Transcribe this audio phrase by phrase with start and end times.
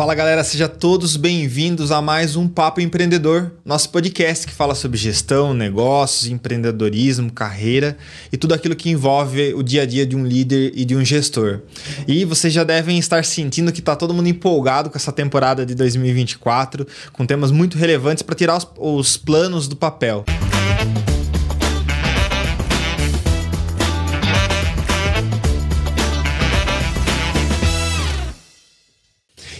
[0.00, 4.96] Fala galera, sejam todos bem-vindos a mais um Papo Empreendedor, nosso podcast que fala sobre
[4.96, 7.98] gestão, negócios, empreendedorismo, carreira
[8.32, 11.04] e tudo aquilo que envolve o dia a dia de um líder e de um
[11.04, 11.60] gestor.
[12.08, 15.74] E vocês já devem estar sentindo que está todo mundo empolgado com essa temporada de
[15.74, 20.24] 2024, com temas muito relevantes para tirar os, os planos do papel.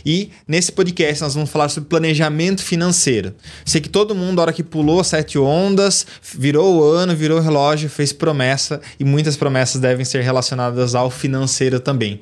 [0.05, 3.35] E nesse podcast nós vamos falar sobre planejamento financeiro.
[3.65, 7.43] Sei que todo mundo, na hora que pulou sete ondas, virou o ano, virou o
[7.43, 12.21] relógio, fez promessa e muitas promessas devem ser relacionadas ao financeiro também.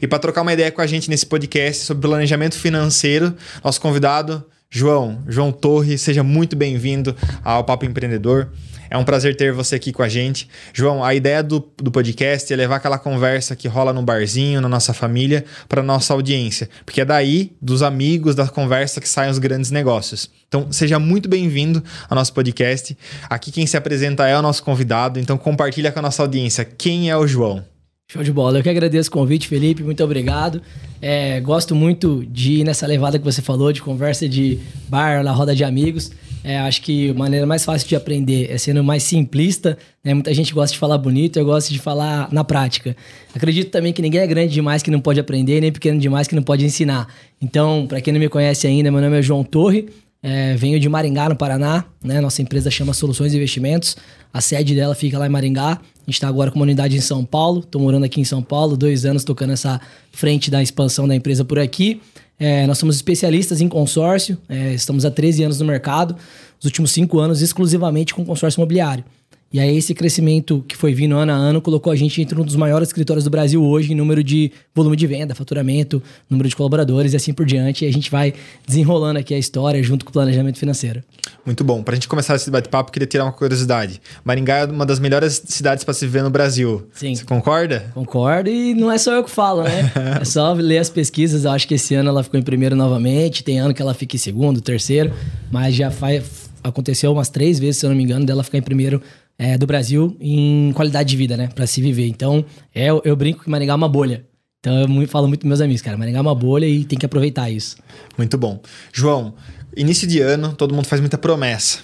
[0.00, 3.34] E para trocar uma ideia com a gente nesse podcast sobre planejamento financeiro,
[3.64, 8.48] nosso convidado, João, João Torre, seja muito bem-vindo ao Papo Empreendedor.
[8.90, 10.48] É um prazer ter você aqui com a gente.
[10.74, 14.68] João, a ideia do, do podcast é levar aquela conversa que rola no barzinho, na
[14.68, 16.68] nossa família, para nossa audiência.
[16.84, 20.28] Porque é daí, dos amigos, da conversa, que saem os grandes negócios.
[20.48, 22.98] Então, seja muito bem-vindo ao nosso podcast.
[23.28, 27.08] Aqui quem se apresenta é o nosso convidado, então compartilha com a nossa audiência quem
[27.08, 27.64] é o João.
[28.10, 28.58] Show de bola.
[28.58, 29.84] Eu que agradeço o convite, Felipe.
[29.84, 30.60] Muito obrigado.
[31.00, 35.30] É, gosto muito de ir nessa levada que você falou, de conversa de bar, na
[35.30, 36.10] roda de amigos.
[36.42, 39.76] É, acho que a maneira mais fácil de aprender é sendo mais simplista.
[40.02, 40.14] Né?
[40.14, 42.96] Muita gente gosta de falar bonito, eu gosto de falar na prática.
[43.34, 46.34] Acredito também que ninguém é grande demais que não pode aprender, nem pequeno demais que
[46.34, 47.08] não pode ensinar.
[47.40, 49.88] Então, para quem não me conhece ainda, meu nome é João Torre.
[50.22, 51.84] É, venho de Maringá, no Paraná.
[52.02, 52.20] Né?
[52.20, 53.96] Nossa empresa chama Soluções Investimentos.
[54.32, 55.72] A sede dela fica lá em Maringá.
[55.72, 57.60] A gente está agora com uma unidade em São Paulo.
[57.60, 59.80] Estou morando aqui em São Paulo, dois anos tocando essa
[60.12, 62.00] frente da expansão da empresa por aqui.
[62.40, 66.16] É, nós somos especialistas em consórcio, é, estamos há 13 anos no mercado,
[66.58, 69.04] os últimos 5 anos exclusivamente com consórcio imobiliário.
[69.52, 72.44] E aí esse crescimento que foi vindo ano a ano colocou a gente entre um
[72.44, 76.54] dos maiores escritórios do Brasil hoje em número de volume de venda, faturamento, número de
[76.54, 77.84] colaboradores e assim por diante.
[77.84, 78.32] E a gente vai
[78.64, 81.02] desenrolando aqui a história junto com o planejamento financeiro.
[81.44, 81.82] Muito bom.
[81.82, 84.00] Para a gente começar esse bate-papo, queria tirar uma curiosidade.
[84.24, 86.86] Maringá é uma das melhores cidades para se viver no Brasil.
[86.92, 87.16] Sim.
[87.16, 87.90] Você concorda?
[87.92, 89.90] Concordo e não é só eu que falo, né?
[90.20, 91.44] é só ler as pesquisas.
[91.44, 93.42] Eu acho que esse ano ela ficou em primeiro novamente.
[93.42, 95.12] Tem ano que ela fica em segundo, terceiro.
[95.50, 98.62] Mas já faz, aconteceu umas três vezes, se eu não me engano, dela ficar em
[98.62, 99.02] primeiro
[99.40, 101.48] é, do Brasil em qualidade de vida, né?
[101.54, 102.06] Pra se viver.
[102.06, 104.26] Então, é, eu brinco que Maringá é uma bolha.
[104.60, 105.96] Então, eu falo muito com meus amigos, cara.
[105.96, 107.78] Maringá é uma bolha e tem que aproveitar isso.
[108.18, 108.60] Muito bom.
[108.92, 109.32] João,
[109.74, 111.78] início de ano, todo mundo faz muita promessa.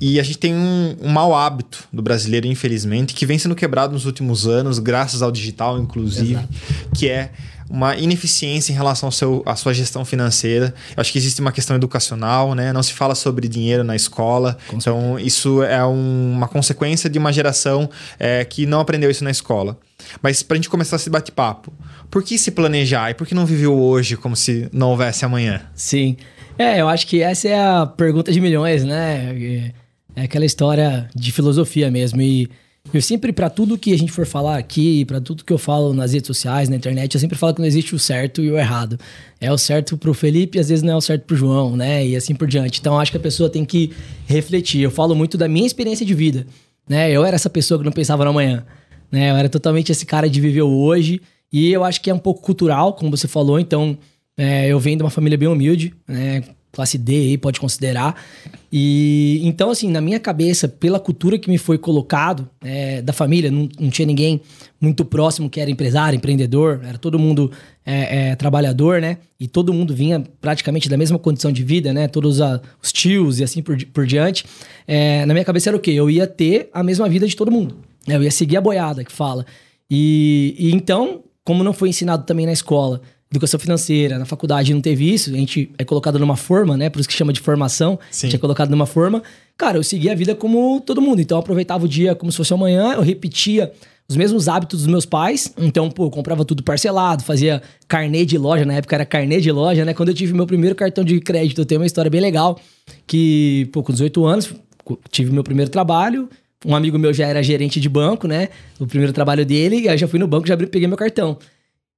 [0.00, 3.92] E a gente tem um, um mau hábito do brasileiro, infelizmente, que vem sendo quebrado
[3.92, 6.48] nos últimos anos, graças ao digital, inclusive, Exato.
[6.96, 7.30] que é
[7.70, 10.74] uma ineficiência em relação ao seu, à sua gestão financeira.
[10.96, 12.72] Eu acho que existe uma questão educacional, né?
[12.72, 14.56] Não se fala sobre dinheiro na escola.
[14.68, 15.26] Com então, certeza.
[15.26, 19.78] isso é um, uma consequência de uma geração é, que não aprendeu isso na escola.
[20.22, 21.72] Mas para a gente começar esse bate-papo,
[22.10, 25.62] por que se planejar e por que não viveu hoje como se não houvesse amanhã?
[25.74, 26.16] Sim.
[26.58, 29.72] É, eu acho que essa é a pergunta de milhões, né?
[30.16, 32.20] É aquela história de filosofia mesmo.
[32.20, 32.50] E
[32.92, 35.92] eu sempre, para tudo que a gente for falar aqui, para tudo que eu falo
[35.92, 38.58] nas redes sociais, na internet, eu sempre falo que não existe o certo e o
[38.58, 38.98] errado.
[39.40, 42.06] É o certo pro Felipe, às vezes não é o certo pro João, né?
[42.06, 42.80] E assim por diante.
[42.80, 43.92] Então acho que a pessoa tem que
[44.26, 44.80] refletir.
[44.80, 46.46] Eu falo muito da minha experiência de vida,
[46.88, 47.10] né?
[47.10, 48.64] Eu era essa pessoa que não pensava no amanhã,
[49.12, 49.30] né?
[49.30, 51.20] Eu era totalmente esse cara de viver hoje.
[51.52, 53.60] E eu acho que é um pouco cultural, como você falou.
[53.60, 53.98] Então,
[54.36, 56.42] é, eu venho de uma família bem humilde, né?
[56.78, 58.14] Classe D aí, pode considerar.
[58.70, 63.50] E então, assim, na minha cabeça, pela cultura que me foi colocado é, da família,
[63.50, 64.40] não, não, tinha ninguém
[64.80, 67.50] muito próximo que era empresário, empreendedor, era todo mundo
[67.84, 69.18] é, é, trabalhador, né?
[69.40, 72.06] E todo mundo vinha praticamente da mesma condição de vida, né?
[72.06, 74.44] Todos a, os tios e assim por, por diante.
[74.86, 75.90] É, na minha cabeça era o quê?
[75.90, 77.78] Eu ia ter a mesma vida de todo mundo.
[78.06, 78.14] Né?
[78.14, 79.44] Eu ia seguir a boiada que fala.
[79.90, 83.00] E, e então, como não foi ensinado também na escola,
[83.30, 86.88] educação financeira, na faculdade não teve isso, a gente é colocado numa forma, né?
[86.88, 87.98] Por isso que chama de formação.
[88.10, 88.26] Sim.
[88.26, 89.22] A gente é colocado numa forma.
[89.56, 91.20] Cara, eu seguia a vida como todo mundo.
[91.20, 93.72] Então eu aproveitava o dia como se fosse amanhã, eu repetia
[94.08, 95.52] os mesmos hábitos dos meus pais.
[95.58, 99.52] Então, pô, eu comprava tudo parcelado, fazia carnê de loja, na época era carnê de
[99.52, 99.92] loja, né?
[99.92, 102.58] Quando eu tive meu primeiro cartão de crédito, eu tenho uma história bem legal,
[103.06, 104.54] que, pô, com 18 anos,
[105.10, 106.30] tive meu primeiro trabalho,
[106.64, 108.48] um amigo meu já era gerente de banco, né?
[108.80, 111.38] O primeiro trabalho dele, aí já fui no banco, já peguei meu cartão.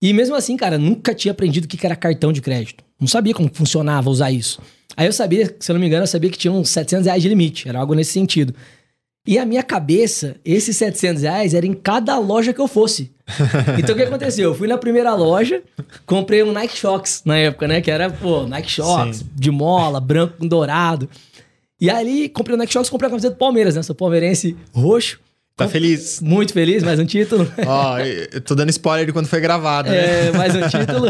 [0.03, 2.83] E mesmo assim, cara, nunca tinha aprendido o que era cartão de crédito.
[2.99, 4.61] Não sabia como funcionava usar isso.
[4.97, 7.23] Aí eu sabia, se eu não me engano, eu sabia que tinha uns 700 reais
[7.23, 7.69] de limite.
[7.69, 8.55] Era algo nesse sentido.
[9.27, 13.13] E a minha cabeça, esses 700 reais era em cada loja que eu fosse.
[13.79, 14.51] Então o que aconteceu?
[14.51, 15.63] Eu fui na primeira loja,
[16.05, 17.81] comprei um Nike Shox na época, né?
[17.81, 19.27] Que era, pô, Nike Shox, Sim.
[19.35, 21.09] de mola, branco com dourado.
[21.81, 23.83] E ali comprei o Nike Shox, comprei a camiseta do Palmeiras, né?
[23.83, 25.21] Sou palmeirense roxo.
[25.57, 26.21] Tá feliz?
[26.21, 27.51] Muito feliz, mais um título.
[27.67, 30.29] Ó, eu tô dando spoiler de quando foi gravado, né?
[30.29, 31.09] É, mais um título.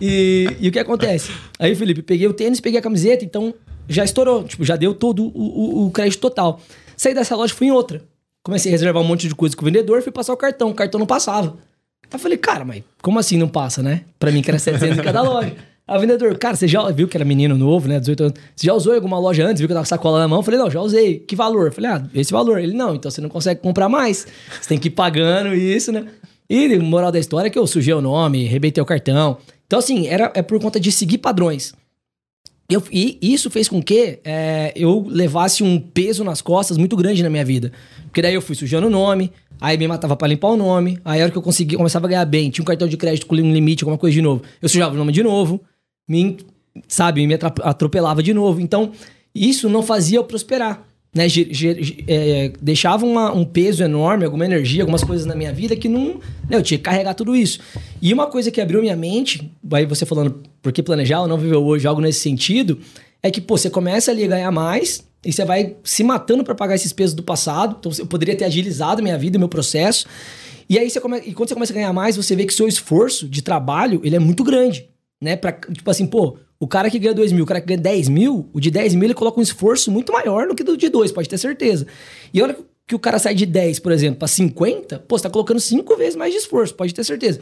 [0.00, 1.30] E, e o que acontece?
[1.58, 3.54] Aí, Felipe, peguei o tênis, peguei a camiseta, então
[3.88, 4.42] já estourou.
[4.44, 6.60] Tipo, já deu todo o, o, o crédito total.
[6.96, 8.02] Saí dessa loja, fui em outra.
[8.42, 10.70] Comecei a reservar um monte de coisa com o vendedor, fui passar o cartão.
[10.70, 11.56] O cartão não passava.
[12.02, 14.02] Aí eu falei, cara, mas como assim não passa, né?
[14.18, 15.54] Pra mim que era 700 em cada loja.
[15.88, 17.98] O vendedor, cara, você já viu que era menino novo, né?
[17.98, 18.34] 18 anos.
[18.54, 19.58] Você já usou em alguma loja antes?
[19.58, 20.40] Viu que eu tava com sacola na mão?
[20.40, 21.20] Eu falei, não, já usei.
[21.20, 21.66] Que valor?
[21.66, 22.58] Eu falei, ah, esse valor.
[22.58, 24.26] Ele, não, então você não consegue comprar mais.
[24.60, 26.04] Você tem que ir pagando isso, né?
[26.50, 29.38] E moral da história é que eu sujei o nome, rebentei o cartão.
[29.66, 31.72] Então, assim, era, é por conta de seguir padrões.
[32.70, 37.22] Eu, e isso fez com que é, eu levasse um peso nas costas muito grande
[37.22, 37.72] na minha vida.
[38.04, 41.20] Porque daí eu fui sujando o nome, aí me matava para limpar o nome, aí
[41.20, 43.34] a hora que eu conseguia, começava a ganhar bem, tinha um cartão de crédito com
[43.34, 45.62] um limite, alguma coisa de novo, eu sujava o nome de novo
[46.08, 46.38] me,
[46.88, 48.60] sabe, me atropelava de novo.
[48.60, 48.92] Então,
[49.34, 50.86] isso não fazia eu prosperar.
[51.14, 51.26] Né,
[52.06, 56.20] é, deixava uma, um peso enorme, alguma energia, algumas coisas na minha vida que não.
[56.48, 57.60] Né, eu tinha que carregar tudo isso.
[58.00, 61.38] E uma coisa que abriu minha mente, aí você falando por que planejar ou não
[61.38, 62.78] viver hoje, algo nesse sentido,
[63.22, 66.54] é que pô, você começa ali a ganhar mais e você vai se matando para
[66.54, 67.76] pagar esses pesos do passado.
[67.80, 70.06] Então eu poderia ter agilizado minha vida, meu processo.
[70.68, 71.18] E aí você come...
[71.24, 74.14] e quando você começa a ganhar mais, você vê que seu esforço de trabalho ele
[74.14, 74.86] é muito grande
[75.20, 75.36] né?
[75.36, 78.08] Pra, tipo assim, pô, o cara que ganha 2 mil, o cara que ganha 10
[78.08, 80.88] mil, o de 10 mil ele coloca um esforço muito maior do que do de
[80.88, 81.86] 2, pode ter certeza.
[82.32, 82.56] E olha
[82.86, 85.96] que o cara sai de 10, por exemplo, para 50, pô, você tá colocando 5
[85.96, 87.38] vezes mais de esforço, pode ter certeza.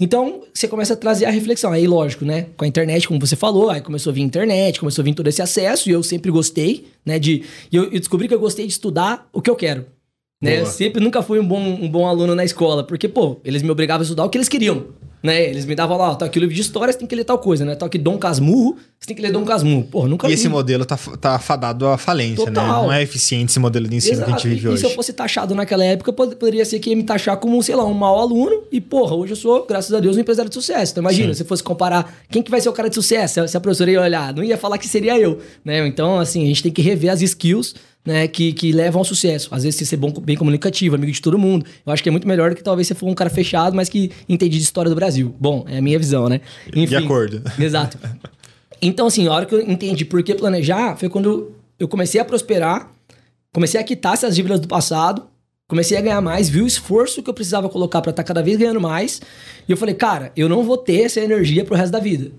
[0.00, 1.70] Então, você começa a trazer a reflexão.
[1.70, 2.46] Aí, lógico, né?
[2.56, 5.28] Com a internet, como você falou, aí começou a vir internet, começou a vir todo
[5.28, 7.18] esse acesso, e eu sempre gostei, né?
[7.18, 9.86] De, e eu, eu descobri que eu gostei de estudar o que eu quero.
[10.42, 10.60] Né?
[10.60, 13.70] Eu sempre nunca fui um bom, um bom aluno na escola, porque, pô, eles me
[13.70, 14.86] obrigavam a estudar o que eles queriam.
[15.26, 15.50] Né?
[15.50, 17.24] Eles me davam lá, ó, tá aqui o livro de história, você tem que ler
[17.24, 17.74] tal coisa, né?
[17.74, 19.82] Tá aqui Dom Casmurro, você tem que ler Dom Casmurro.
[19.84, 20.34] Porra, nunca E li.
[20.34, 22.52] esse modelo tá, tá fadado à falência, né?
[22.52, 22.82] Total.
[22.82, 22.86] né?
[22.86, 24.30] Não é eficiente esse modelo de ensino Exato.
[24.30, 24.76] que a gente vive e, hoje.
[24.76, 27.74] E se eu fosse taxado naquela época, poderia ser que ia me taxar como, sei
[27.74, 28.62] lá, um mau aluno.
[28.70, 30.92] E, porra, hoje eu sou, graças a Deus, um empresário de sucesso.
[30.92, 31.38] Então, imagina, Sim.
[31.38, 34.00] se fosse comparar quem que vai ser o cara de sucesso, se a professora ia
[34.00, 35.86] olhar, não ia falar que seria eu, né?
[35.86, 37.74] Então, assim, a gente tem que rever as skills
[38.06, 39.48] né, que, que levam ao sucesso.
[39.52, 41.66] Às vezes você ser bom, bem comunicativo, amigo de todo mundo.
[41.84, 43.88] Eu acho que é muito melhor do que talvez você for um cara fechado, mas
[43.88, 45.34] que entende de história do Brasil.
[45.40, 46.40] Bom, é a minha visão, né?
[46.68, 47.42] Enfim, de acordo.
[47.58, 47.98] Exato.
[48.80, 52.24] Então, assim, a hora que eu entendi por que planejar foi quando eu comecei a
[52.24, 52.92] prosperar,
[53.52, 55.26] comecei a quitar essas dívidas do passado,
[55.66, 58.42] comecei a ganhar mais, vi o esforço que eu precisava colocar para estar tá cada
[58.42, 59.20] vez ganhando mais.
[59.68, 62.30] E eu falei, cara, eu não vou ter essa energia pro resto da vida.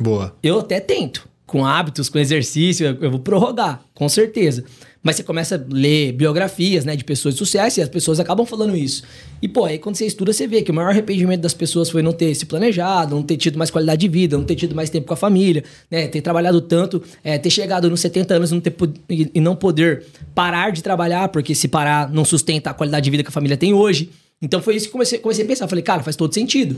[0.00, 0.34] Boa.
[0.42, 4.64] Eu até tento com hábitos, com exercício, eu vou prorrogar, com certeza.
[5.00, 8.44] Mas você começa a ler biografias, né, de pessoas de sucesso e as pessoas acabam
[8.44, 9.04] falando isso.
[9.40, 12.02] E, pô, aí quando você estuda, você vê que o maior arrependimento das pessoas foi
[12.02, 14.90] não ter se planejado, não ter tido mais qualidade de vida, não ter tido mais
[14.90, 18.54] tempo com a família, né, ter trabalhado tanto, é, ter chegado nos 70 anos e
[18.54, 18.74] não, ter,
[19.08, 23.22] e não poder parar de trabalhar, porque se parar não sustenta a qualidade de vida
[23.22, 24.10] que a família tem hoje.
[24.42, 25.68] Então foi isso que comecei, comecei a pensar.
[25.68, 26.76] Falei, cara, faz todo sentido.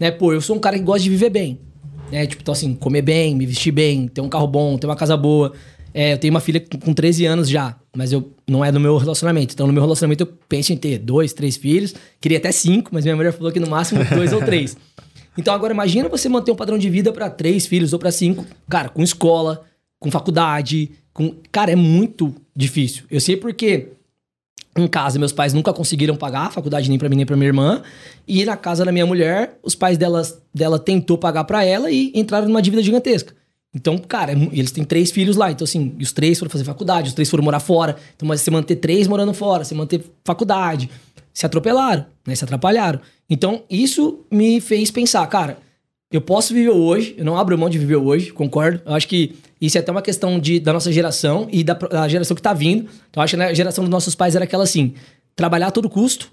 [0.00, 1.60] Né, pô, eu sou um cara que gosta de viver bem.
[2.10, 2.26] Né?
[2.26, 5.16] Tipo, então assim, comer bem, me vestir bem, ter um carro bom, ter uma casa
[5.16, 5.52] boa.
[5.92, 8.96] É, eu tenho uma filha com 13 anos já, mas eu não é do meu
[8.98, 9.54] relacionamento.
[9.54, 11.94] Então, no meu relacionamento, eu penso em ter dois, três filhos.
[12.20, 14.76] Queria até cinco, mas minha mulher falou que no máximo dois ou três.
[15.38, 18.44] Então, agora imagina você manter um padrão de vida para três filhos ou para cinco,
[18.68, 19.64] cara, com escola,
[19.98, 21.34] com faculdade, com.
[21.50, 23.04] Cara, é muito difícil.
[23.10, 23.92] Eu sei porque
[24.76, 27.48] em casa, meus pais nunca conseguiram pagar a faculdade nem para mim nem para minha
[27.48, 27.82] irmã.
[28.28, 30.22] E na casa da minha mulher, os pais dela,
[30.52, 33.34] dela tentou pagar para ela e entraram numa dívida gigantesca.
[33.74, 35.50] Então, cara, é eles têm três filhos lá.
[35.50, 37.96] Então, assim, os três foram fazer faculdade, os três foram morar fora.
[38.14, 40.90] Então, mas você manter três morando fora, você manter faculdade.
[41.32, 42.34] Se atropelaram, né?
[42.34, 43.00] Se atrapalharam.
[43.28, 45.58] Então, isso me fez pensar, cara,
[46.10, 48.80] eu posso viver hoje, eu não abro mão de viver hoje, concordo.
[48.86, 52.06] Eu acho que isso é até uma questão de, da nossa geração e da, da
[52.08, 52.88] geração que tá vindo.
[53.10, 54.94] Então, eu acho que a geração dos nossos pais era aquela assim:
[55.34, 56.30] trabalhar a todo custo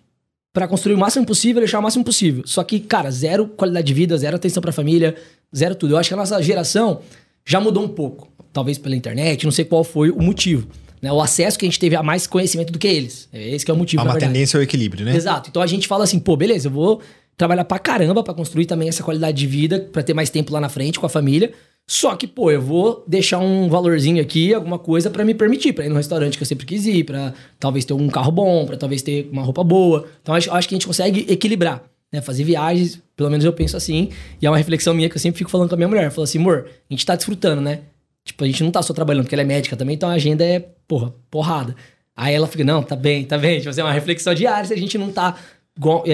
[0.53, 2.43] para construir o máximo possível, deixar o máximo possível.
[2.45, 5.15] Só que, cara, zero qualidade de vida, zero atenção pra família,
[5.55, 5.95] zero tudo.
[5.95, 7.01] Eu acho que a nossa geração
[7.43, 8.31] já mudou um pouco.
[8.51, 10.67] Talvez pela internet, não sei qual foi o motivo.
[11.01, 11.11] Né?
[11.11, 13.27] O acesso que a gente teve a mais conhecimento do que eles.
[13.33, 14.03] É esse que é o motivo.
[14.03, 15.15] Há uma tendência ao equilíbrio, né?
[15.15, 15.49] Exato.
[15.49, 17.01] Então a gente fala assim, pô, beleza, eu vou
[17.37, 20.59] trabalhar pra caramba para construir também essa qualidade de vida, para ter mais tempo lá
[20.59, 21.51] na frente com a família.
[21.85, 25.85] Só que, pô, eu vou deixar um valorzinho aqui, alguma coisa para me permitir, para
[25.85, 28.77] ir no restaurante que eu sempre quis ir, para talvez ter um carro bom, para
[28.77, 30.07] talvez ter uma roupa boa.
[30.21, 32.21] Então acho, acho que a gente consegue equilibrar, né?
[32.21, 34.09] Fazer viagens, pelo menos eu penso assim,
[34.41, 36.09] e é uma reflexão minha que eu sempre fico falando com a minha mulher.
[36.09, 37.81] Falo assim, amor, a gente tá desfrutando, né?
[38.23, 40.45] Tipo, a gente não tá só trabalhando, porque ela é médica também, então a agenda
[40.45, 41.75] é, porra, porrada.
[42.15, 43.57] Aí ela fica, não, tá bem, tá bem.
[43.57, 45.35] Tipo assim, é uma reflexão diária se a gente não tá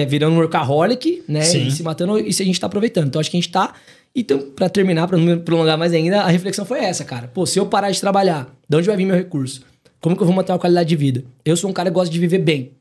[0.08, 1.42] virando um workaholic, né?
[1.42, 1.66] Sim.
[1.66, 3.08] E se matando, e se a gente tá aproveitando.
[3.08, 3.74] Então acho que a gente tá.
[4.14, 7.28] Então, para terminar, para não me prolongar mais ainda, a reflexão foi essa, cara.
[7.28, 9.62] Pô, se eu parar de trabalhar, de onde vai vir meu recurso?
[10.00, 11.22] como que eu vou manter uma qualidade de vida?
[11.44, 12.72] Eu sou um cara que gosta de viver bem.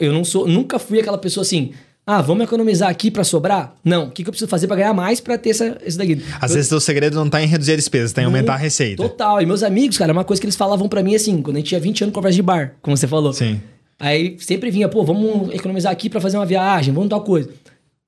[0.00, 1.72] Eu não sou, nunca fui aquela pessoa assim,
[2.06, 3.74] ah, vamos economizar aqui pra sobrar?
[3.84, 6.22] Não, o que, que eu preciso fazer pra ganhar mais pra ter essa, esse daqui?
[6.40, 8.56] Às Eu- vezes o segredo não tá em reduzir a despesa, tá em aumentar a
[8.56, 9.02] receita.
[9.02, 9.42] Total.
[9.42, 11.58] E meus amigos, cara, é uma coisa que eles falavam pra mim assim, quando a
[11.58, 13.32] gente tinha 20 anos de conversa de bar, como você falou.
[13.32, 13.60] Sim.
[14.00, 17.50] Aí sempre vinha, pô, vamos economizar aqui pra fazer uma viagem, vamos tal coisa.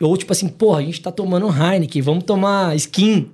[0.01, 3.31] Ou tipo assim, porra, a gente tá tomando Heineken, vamos tomar skin.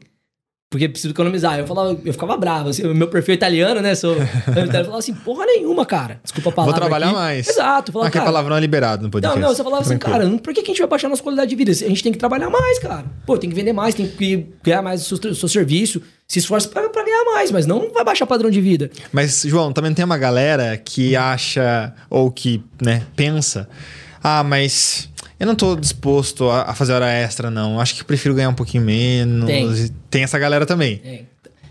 [0.70, 1.58] Porque preciso economizar.
[1.58, 2.68] Eu falava, eu ficava bravo.
[2.68, 3.94] Assim, o meu perfil é italiano, né?
[3.94, 6.20] Sou eu falava assim, porra nenhuma, cara.
[6.22, 6.72] Desculpa a palavra.
[6.72, 7.16] Vou trabalhar aqui.
[7.16, 7.48] mais.
[7.48, 7.90] Exato.
[7.90, 9.40] Falava, Aqui a cara, palavrão é liberado no não, podcast.
[9.40, 10.28] não, você falava assim, Tranquilo.
[10.28, 11.70] cara, por que, a gente vai baixar nossa qualidade de vida?
[11.70, 13.06] A gente tem que trabalhar mais, cara.
[13.24, 16.68] Pô, tem que vender mais, tem que ganhar mais o seu, seu serviço, se esforça
[16.68, 18.90] pra, pra ganhar mais, mas não vai baixar padrão de vida.
[19.10, 23.66] Mas, João, também tem uma galera que acha, ou que, né, pensa,
[24.22, 25.08] ah, mas
[25.40, 27.80] eu não tô disposto a, fazer hora extra, não.
[27.80, 29.46] Acho que prefiro ganhar um pouquinho menos.
[29.46, 29.90] Tem.
[30.10, 31.00] Tem essa galera também.
[31.02, 31.22] É.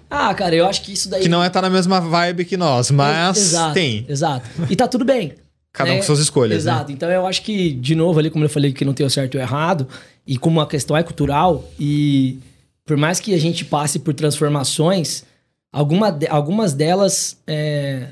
[0.10, 1.22] Ah, cara, eu acho que isso daí.
[1.22, 4.06] Que não é tá na mesma vibe que nós, mas Exato, tem.
[4.08, 4.50] Exato.
[4.70, 5.34] E tá tudo bem.
[5.74, 6.00] Cada um né?
[6.00, 6.72] com suas escolhas, né?
[6.72, 6.92] Exato.
[6.92, 9.36] Então eu acho que, de novo, ali, como eu falei, que não tem o certo
[9.36, 9.88] e o errado,
[10.26, 12.40] e como a questão é cultural, e
[12.88, 15.24] por mais que a gente passe por transformações,
[15.72, 17.38] alguma de- algumas delas.
[17.46, 18.08] é,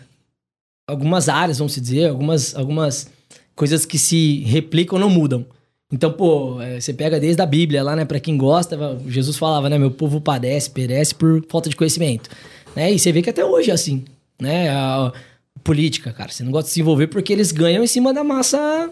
[0.88, 3.10] algumas áreas, vamos dizer, algumas, algumas
[3.56, 5.44] coisas que se replicam não mudam.
[5.92, 8.06] Então, pô, é, você pega desde a Bíblia lá, né?
[8.06, 8.78] Pra quem gosta,
[9.08, 9.80] Jesus falava, né?
[9.80, 12.30] Meu povo padece, perece por falta de conhecimento.
[12.76, 12.92] Né?
[12.94, 14.04] E você vê que até hoje é assim,
[14.40, 14.70] né?
[14.70, 18.14] A, a política, cara, você não gosta de se envolver porque eles ganham em cima
[18.14, 18.92] da massa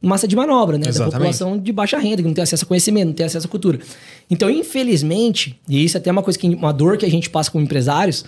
[0.00, 0.84] massa de manobra, né?
[0.84, 1.14] Da Exatamente.
[1.14, 3.78] população de baixa renda, que não tem acesso a conhecimento, não tem acesso à cultura.
[4.30, 7.50] Então, infelizmente, e isso é até uma coisa que uma dor que a gente passa
[7.50, 8.24] como empresários,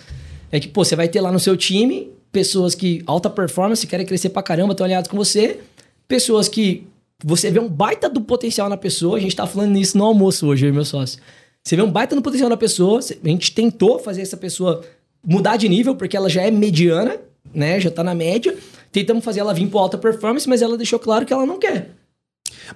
[0.50, 4.06] é que, pô, você vai ter lá no seu time pessoas que alta performance, querem
[4.06, 5.58] crescer pra caramba, estão alinhados com você,
[6.06, 6.86] pessoas que
[7.24, 10.46] você vê um baita do potencial na pessoa, a gente tá falando nisso no almoço
[10.46, 11.20] hoje, eu e meu sócio.
[11.62, 14.82] Você vê um baita do potencial na pessoa, a gente tentou fazer essa pessoa
[15.24, 17.18] mudar de nível, porque ela já é mediana,
[17.52, 17.78] né?
[17.78, 18.56] Já tá na média.
[18.92, 21.90] Tentamos fazer ela vir pro alta performance, mas ela deixou claro que ela não quer.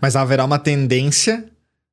[0.00, 1.44] Mas haverá uma tendência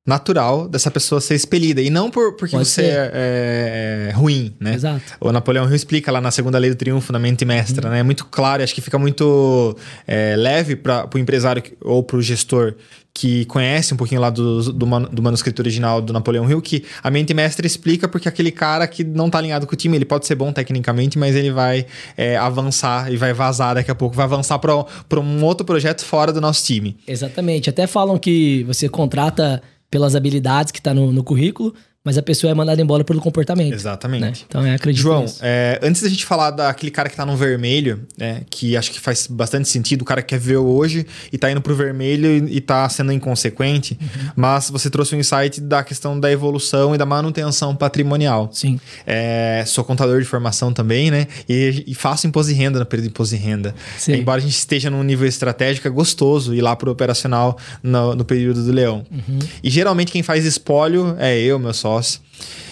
[0.04, 1.80] natural dessa pessoa ser expelida.
[1.80, 4.74] E não por, porque Pode você é, é ruim, né?
[4.74, 5.02] Exato.
[5.20, 8.00] O Napoleão Hill explica lá na segunda lei do triunfo, na mente mestra, né?
[8.00, 9.76] É muito claro acho que fica muito
[10.06, 12.74] é, leve para o empresário ou para o gestor
[13.14, 17.10] que conhece um pouquinho lá do, do, do manuscrito original do Napoleão Hill, que a
[17.10, 20.26] mente mestra explica porque aquele cara que não tá alinhado com o time, ele pode
[20.26, 24.24] ser bom tecnicamente, mas ele vai é, avançar e vai vazar daqui a pouco, vai
[24.24, 26.96] avançar para um outro projeto fora do nosso time.
[27.06, 27.68] Exatamente.
[27.68, 32.50] Até falam que você contrata pelas habilidades que tá no, no currículo, mas a pessoa
[32.50, 33.72] é mandada embora pelo comportamento.
[33.72, 34.22] Exatamente.
[34.22, 34.32] né?
[34.48, 38.06] Então, é, acredito João, é, antes da gente falar daquele cara que tá no vermelho,
[38.18, 41.50] né, que acho que faz bastante sentido, o cara que quer ver hoje e tá
[41.50, 44.30] indo pro vermelho e, e tá sendo inconsequente, Uhum.
[44.36, 48.50] mas você trouxe um insight da questão da evolução e da manutenção patrimonial.
[48.52, 48.80] Sim.
[49.06, 51.26] É, sou contador de formação também, né?
[51.48, 53.74] E, e faço imposto de renda no período de imposto de renda.
[53.98, 54.14] Sim.
[54.14, 58.24] Embora a gente esteja num nível estratégico, é gostoso ir lá pro operacional no, no
[58.24, 59.04] período do leão.
[59.10, 59.38] Uhum.
[59.62, 61.91] E geralmente quem faz espólio é eu, meu sócio.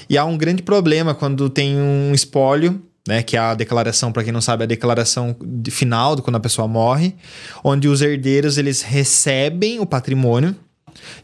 [0.08, 4.22] E há um grande problema quando tem um espólio, né, que é a declaração, para
[4.24, 7.14] quem não sabe, é a declaração de- final de quando a pessoa morre,
[7.64, 10.54] onde os herdeiros eles recebem o patrimônio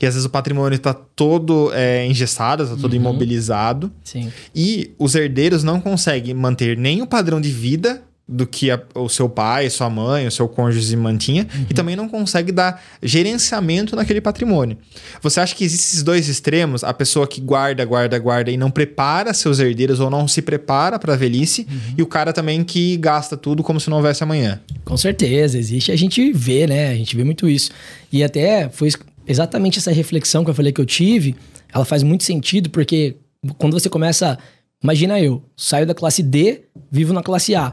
[0.00, 4.32] e às vezes o patrimônio está todo é, engessado, está todo imobilizado Sim.
[4.54, 9.08] e os herdeiros não conseguem manter nem o padrão de vida do que a- o
[9.08, 14.20] seu pai, sua mãe, o seu cônjuge mantinha, e também não consegue dar gerenciamento naquele
[14.20, 14.76] patrimônio.
[15.22, 16.82] Você acha que existem esses dois extremos?
[16.84, 20.98] A pessoa que guarda, guarda, guarda e não prepara seus herdeiros ou não se prepara
[20.98, 21.66] para a velhice,
[21.96, 24.60] e o cara também que gasta tudo como se não houvesse amanhã.
[24.84, 25.92] Com certeza, existe.
[25.92, 26.88] A gente vê, né?
[26.90, 27.70] A gente vê muito isso.
[28.12, 28.90] E até foi
[29.26, 31.36] exatamente essa reflexão que eu falei que eu tive,
[31.72, 33.16] ela faz muito sentido, porque
[33.58, 34.38] quando você começa.
[34.82, 37.72] Imagina eu, saio da classe D, vivo na classe A.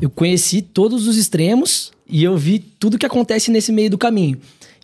[0.00, 4.38] Eu conheci todos os extremos e eu vi tudo que acontece nesse meio do caminho.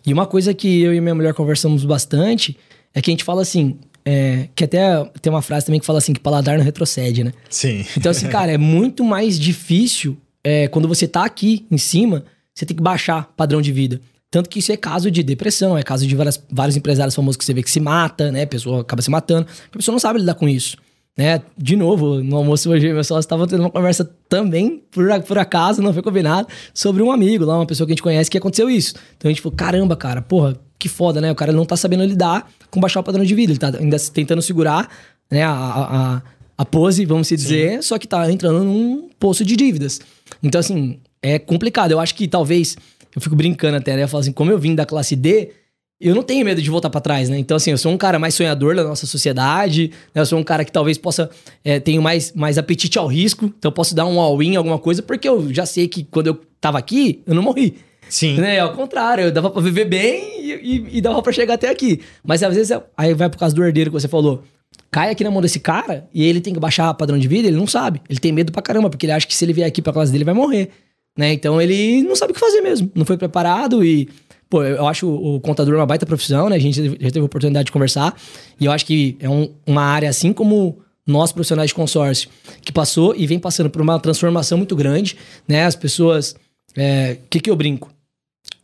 [0.05, 2.57] E uma coisa que eu e minha mulher conversamos bastante
[2.93, 3.77] é que a gente fala assim.
[4.05, 7.33] é, que até tem uma frase também que fala assim: que paladar não retrocede, né?
[7.49, 7.83] Sim.
[7.97, 12.65] Então, assim, cara, é muito mais difícil é, quando você tá aqui em cima, você
[12.65, 13.99] tem que baixar padrão de vida.
[14.29, 17.45] Tanto que isso é caso de depressão, é caso de várias, vários empresários famosos que
[17.45, 18.43] você vê que se mata, né?
[18.43, 20.77] A pessoa acaba se matando, a pessoa não sabe lidar com isso.
[21.17, 21.41] Né?
[21.57, 25.81] De novo, no almoço hoje, meu sócio estava tendo uma conversa também, por, por acaso,
[25.81, 28.69] não foi combinado, sobre um amigo lá, uma pessoa que a gente conhece que aconteceu
[28.69, 28.95] isso.
[29.17, 31.31] Então a gente falou: caramba, cara, porra, que foda, né?
[31.31, 33.97] O cara não tá sabendo lidar com baixar o padrão de vida, ele tá ainda
[34.13, 34.89] tentando segurar
[35.31, 36.21] né, a, a,
[36.57, 40.01] a- pose, vamos se dizer, só que tá entrando num poço de dívidas.
[40.43, 41.91] Então, assim, é complicado.
[41.91, 42.75] Eu acho que talvez,
[43.15, 44.03] eu fico brincando até, né?
[44.03, 45.51] Eu falo assim, como eu vim da classe D,
[45.99, 47.37] eu não tenho medo de voltar para trás, né?
[47.37, 50.21] Então, assim, eu sou um cara mais sonhador da nossa sociedade, né?
[50.21, 51.29] eu sou um cara que talvez possa
[51.63, 55.01] é, tenho mais, mais apetite ao risco, então eu posso dar um all-in, alguma coisa,
[55.01, 57.75] porque eu já sei que quando eu tava aqui, eu não morri.
[58.09, 58.35] Sim.
[58.35, 58.59] Né?
[58.59, 62.01] Ao contrário, eu dava pra viver bem e, e, e dava pra chegar até aqui.
[62.23, 64.43] Mas às vezes, aí vai por causa do herdeiro que você falou.
[64.91, 67.57] Cai aqui na mão desse cara e ele tem que baixar padrão de vida, ele
[67.57, 68.01] não sabe.
[68.09, 70.11] Ele tem medo pra caramba, porque ele acha que se ele vier aqui pra classe
[70.11, 70.69] dele, vai morrer.
[71.17, 71.33] Né?
[71.33, 72.91] Então ele não sabe o que fazer mesmo.
[72.93, 74.09] Não foi preparado e
[74.49, 76.55] Pô, eu acho o contador uma baita profissão, né?
[76.55, 78.15] A gente já teve a oportunidade de conversar.
[78.59, 82.29] E eu acho que é um, uma área assim como nós profissionais de consórcio,
[82.61, 85.65] que passou e vem passando por uma transformação muito grande, né?
[85.65, 86.35] As pessoas.
[86.75, 87.91] O é, que, que eu brinco?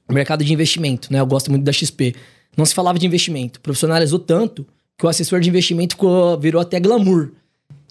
[0.08, 1.20] O mercado de investimento, né?
[1.20, 2.16] Eu gosto muito da XP.
[2.58, 3.62] Não se falava de investimento.
[3.62, 4.66] Profissionalizou tanto
[4.98, 5.98] que o assessor de investimento
[6.40, 7.32] virou até glamour.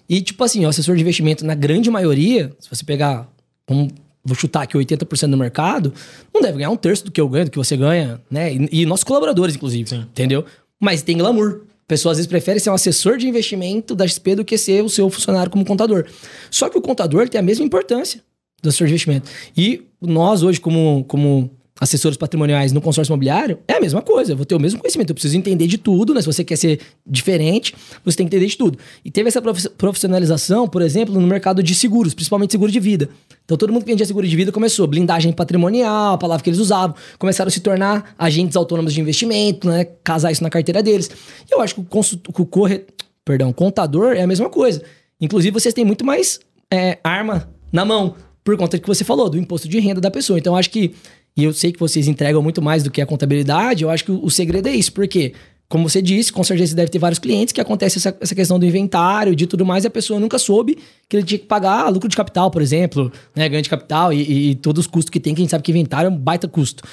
[0.07, 3.27] E, tipo assim, o assessor de investimento, na grande maioria, se você pegar,
[3.67, 5.93] vamos vou chutar aqui 80% do mercado,
[6.33, 8.53] não deve ganhar um terço do que eu ganho, do que você ganha, né?
[8.53, 10.01] E, e nossos colaboradores, inclusive, Sim.
[10.01, 10.45] entendeu?
[10.79, 11.61] Mas tem glamour.
[11.87, 14.87] Pessoas às vezes preferem ser um assessor de investimento da XP do que ser o
[14.89, 16.05] seu funcionário como contador.
[16.49, 18.21] Só que o contador tem a mesma importância
[18.63, 19.29] do assessor de investimento.
[19.57, 21.51] E nós hoje, como, como
[21.81, 24.33] assessores patrimoniais no consórcio imobiliário, é a mesma coisa.
[24.33, 25.09] Eu vou ter o mesmo conhecimento.
[25.09, 26.21] Eu preciso entender de tudo, né?
[26.21, 27.73] Se você quer ser diferente,
[28.05, 28.77] você tem que entender de tudo.
[29.03, 33.09] E teve essa profissionalização, por exemplo, no mercado de seguros, principalmente seguro de vida.
[33.51, 36.59] Então todo mundo que vendia seguro de vida começou blindagem patrimonial, a palavra que eles
[36.59, 39.83] usavam, começaram a se tornar agentes autônomos de investimento, né?
[40.05, 41.11] Casar isso na carteira deles.
[41.49, 42.85] E eu acho que o, o corre...
[43.25, 44.81] Perdão, contador é a mesma coisa.
[45.19, 46.39] Inclusive, vocês têm muito mais
[46.71, 50.09] é, arma na mão, por conta do que você falou, do imposto de renda da
[50.09, 50.39] pessoa.
[50.39, 50.95] Então, eu acho que
[51.35, 54.11] e eu sei que vocês entregam muito mais do que a contabilidade, eu acho que
[54.11, 55.33] o, segredo é isso, porque,
[55.71, 58.59] como você disse, com certeza você deve ter vários clientes que acontece essa, essa questão
[58.59, 61.87] do inventário, de tudo mais, e a pessoa nunca soube que ele tinha que pagar
[61.87, 65.17] lucro de capital, por exemplo, né, ganho de capital e, e, todos os custos que
[65.17, 66.83] tem, que a gente sabe que inventário é um baita custo.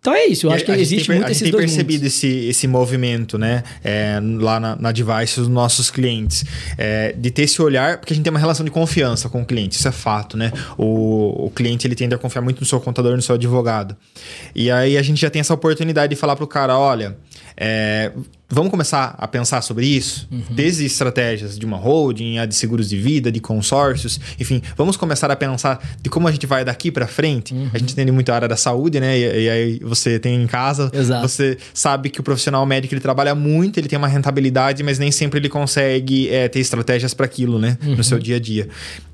[0.00, 2.06] Então é isso, eu acho que existe tem, muito esses dois A gente tem percebido
[2.06, 3.62] esse, esse movimento, né?
[3.84, 6.44] É, lá na, na Device dos nossos clientes.
[6.76, 9.46] É, de ter esse olhar, porque a gente tem uma relação de confiança com o
[9.46, 10.50] cliente, isso é fato, né?
[10.76, 13.94] O, o cliente ele tende a confiar muito no seu contador, no seu advogado.
[14.56, 17.16] E aí a gente já tem essa oportunidade de falar pro cara, olha,
[17.56, 18.12] é,
[18.48, 20.42] vamos começar a pensar sobre isso, uhum.
[20.50, 25.30] desde estratégias de uma holding, a de seguros de vida, de consórcios, enfim, vamos começar
[25.30, 27.54] a pensar de como a gente vai daqui para frente.
[27.54, 27.70] Uhum.
[27.72, 29.18] A gente entende muito a área da saúde, né?
[29.18, 31.26] E, e, aí você tem em casa, Exato.
[31.26, 35.10] você sabe que o profissional médico ele trabalha muito, ele tem uma rentabilidade, mas nem
[35.10, 37.78] sempre ele consegue é, ter estratégias para aquilo, né?
[37.82, 37.96] Uhum.
[37.96, 38.68] No seu dia a dia.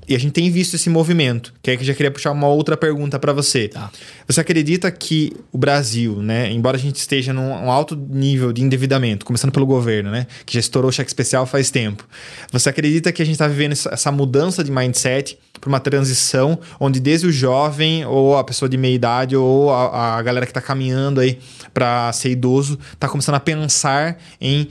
[0.09, 2.47] E a gente tem visto esse movimento, que é que eu já queria puxar uma
[2.47, 3.67] outra pergunta para você.
[3.67, 3.91] Tá.
[4.27, 9.23] Você acredita que o Brasil, né, embora a gente esteja num alto nível de endividamento,
[9.23, 12.07] começando pelo governo, né, que já estourou o cheque especial faz tempo,
[12.51, 16.99] você acredita que a gente está vivendo essa mudança de mindset para uma transição onde
[16.99, 20.61] desde o jovem ou a pessoa de meia idade ou a, a galera que está
[20.61, 21.37] caminhando aí
[21.71, 24.69] para ser idoso está começando a pensar em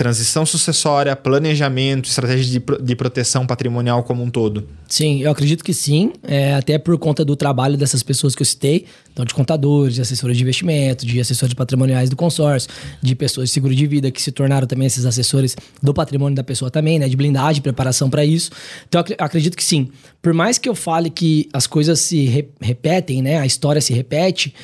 [0.00, 4.66] transição sucessória, planejamento, estratégia de, de proteção patrimonial como um todo?
[4.88, 8.46] Sim, eu acredito que sim, é, até por conta do trabalho dessas pessoas que eu
[8.46, 12.70] citei, então de contadores, de assessores de investimento, de assessores patrimoniais do consórcio,
[13.02, 16.42] de pessoas de seguro de vida que se tornaram também esses assessores do patrimônio da
[16.42, 18.50] pessoa também, né, de blindagem, preparação para isso.
[18.88, 19.90] Então eu acredito que sim.
[20.22, 23.92] Por mais que eu fale que as coisas se re repetem, né, a história se
[23.92, 24.54] repete,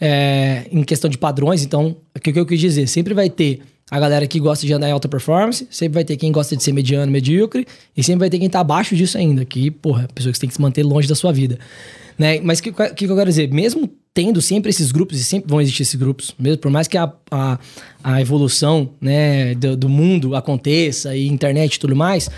[0.00, 2.86] é, em questão de padrões, então o que eu quis dizer?
[2.86, 6.16] Sempre vai ter a galera que gosta de andar em alta performance, sempre vai ter
[6.16, 7.66] quem gosta de ser mediano, medíocre,
[7.96, 10.48] e sempre vai ter quem tá abaixo disso ainda, que, porra, pessoa que você tem
[10.48, 11.58] que se manter longe da sua vida.
[12.18, 12.40] Né?
[12.40, 13.52] Mas o que, que, que eu quero dizer?
[13.52, 16.96] Mesmo tendo sempre esses grupos, e sempre vão existir esses grupos, mesmo por mais que
[16.96, 17.58] a, a,
[18.02, 22.30] a evolução né, do, do, mundo aconteça, e internet e tudo mais,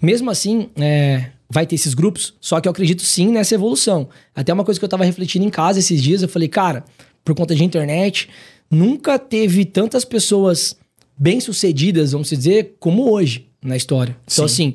[0.00, 4.08] mesmo assim, é, vai ter esses grupos, só que eu acredito sim nessa evolução.
[4.34, 6.84] Até uma coisa que eu tava refletindo em casa esses dias, eu falei, cara,
[7.24, 8.28] por conta de internet,
[8.70, 10.76] nunca teve tantas pessoas
[11.16, 14.16] bem-sucedidas, vamos dizer, como hoje na história.
[14.30, 14.74] Então, Sim.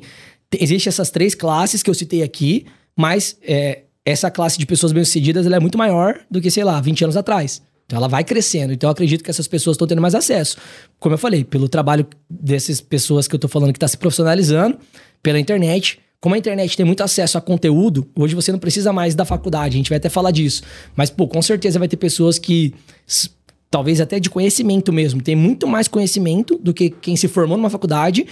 [0.60, 5.46] existem essas três classes que eu citei aqui, mas é, essa classe de pessoas bem-sucedidas
[5.46, 7.62] é muito maior do que, sei lá, 20 anos atrás.
[7.86, 8.72] Então ela vai crescendo.
[8.72, 10.56] Então eu acredito que essas pessoas estão tendo mais acesso.
[10.98, 14.78] Como eu falei, pelo trabalho dessas pessoas que eu estou falando que está se profissionalizando,
[15.22, 16.00] pela internet.
[16.20, 19.74] Como a internet tem muito acesso a conteúdo, hoje você não precisa mais da faculdade,
[19.74, 20.62] a gente vai até falar disso.
[20.94, 22.72] Mas, pô, com certeza vai ter pessoas que
[23.72, 25.22] talvez até de conhecimento mesmo.
[25.22, 28.26] Tem muito mais conhecimento do que quem se formou numa faculdade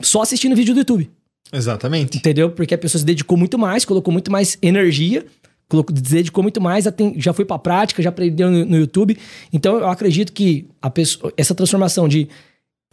[0.00, 1.10] só assistindo vídeo do YouTube.
[1.52, 2.18] Exatamente.
[2.18, 2.52] Entendeu?
[2.52, 5.26] Porque a pessoa se dedicou muito mais, colocou muito mais energia,
[5.68, 6.84] colocou, se dedicou muito mais,
[7.16, 9.18] já foi pra prática, já aprendeu no, no YouTube.
[9.52, 12.28] Então eu acredito que a pessoa, essa transformação de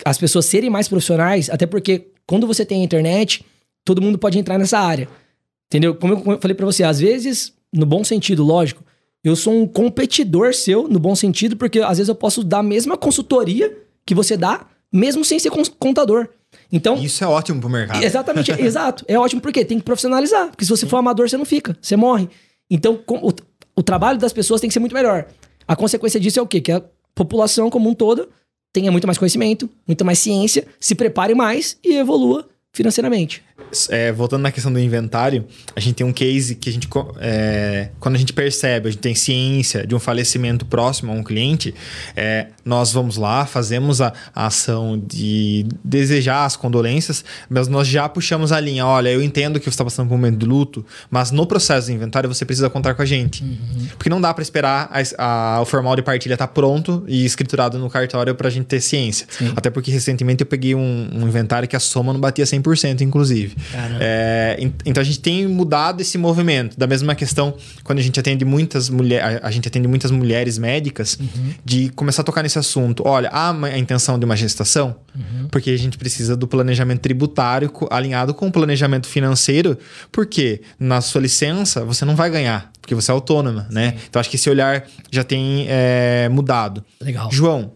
[0.04, 3.46] as pessoas serem mais profissionais, até porque quando você tem a internet,
[3.86, 5.08] todo mundo pode entrar nessa área.
[5.68, 5.94] Entendeu?
[5.94, 8.84] Como eu falei para você, às vezes, no bom sentido, lógico,
[9.24, 12.64] eu sou um competidor seu, no bom sentido, porque às vezes eu posso dar a
[12.64, 16.28] mesma consultoria que você dá, mesmo sem ser contador.
[16.72, 18.04] Então, Isso é ótimo pro mercado.
[18.04, 19.06] Exatamente, exato.
[19.08, 20.48] É ótimo porque tem que profissionalizar.
[20.50, 22.30] Porque se você for amador, você não fica, você morre.
[22.70, 23.32] Então, o,
[23.76, 25.28] o trabalho das pessoas tem que ser muito melhor.
[25.68, 26.60] A consequência disso é o quê?
[26.60, 28.30] Que a população como um todo
[28.74, 33.44] tenha muito mais conhecimento, muito mais ciência, se prepare mais e evolua financeiramente.
[33.89, 35.45] É, voltando na questão do inventário,
[35.76, 36.88] a gente tem um case que a gente,
[37.19, 41.24] é, quando a gente percebe, a gente tem ciência de um falecimento próximo a um
[41.24, 41.74] cliente,
[42.15, 48.08] é, nós vamos lá, fazemos a, a, ação de desejar as condolências, mas nós já
[48.10, 48.86] puxamos a linha.
[48.86, 51.88] Olha, eu entendo que você está passando por um momento de luto, mas no processo
[51.88, 53.43] do inventário você precisa contar com a gente.
[53.43, 53.88] Uhum.
[53.97, 57.26] Porque não dá para esperar a, a, o formal de partilha estar tá pronto e
[57.26, 59.28] escriturado no cartório para a gente ter ciência.
[59.30, 59.54] Sim.
[59.56, 63.51] Até porque recentemente eu peguei um, um inventário que a soma não batia 100%, inclusive.
[64.00, 66.78] É, então a gente tem mudado esse movimento.
[66.78, 71.18] Da mesma questão, quando a gente atende muitas mulheres, a gente atende muitas mulheres médicas,
[71.20, 71.54] uhum.
[71.64, 73.04] de começar a tocar nesse assunto.
[73.06, 75.48] Olha, há a intenção de uma gestação, uhum.
[75.50, 79.78] porque a gente precisa do planejamento tributário alinhado com o planejamento financeiro,
[80.12, 83.96] porque na sua licença você não vai ganhar, porque você é autônoma, né?
[84.10, 86.84] Então acho que esse olhar já tem é, mudado.
[87.02, 87.32] Legal.
[87.32, 87.74] João,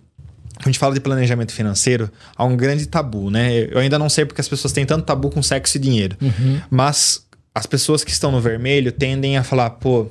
[0.66, 3.68] a gente fala de planejamento financeiro, há um grande tabu, né?
[3.72, 6.18] Eu ainda não sei porque as pessoas têm tanto tabu com sexo e dinheiro.
[6.22, 6.60] Uhum.
[6.70, 10.08] Mas as pessoas que estão no vermelho tendem a falar, pô,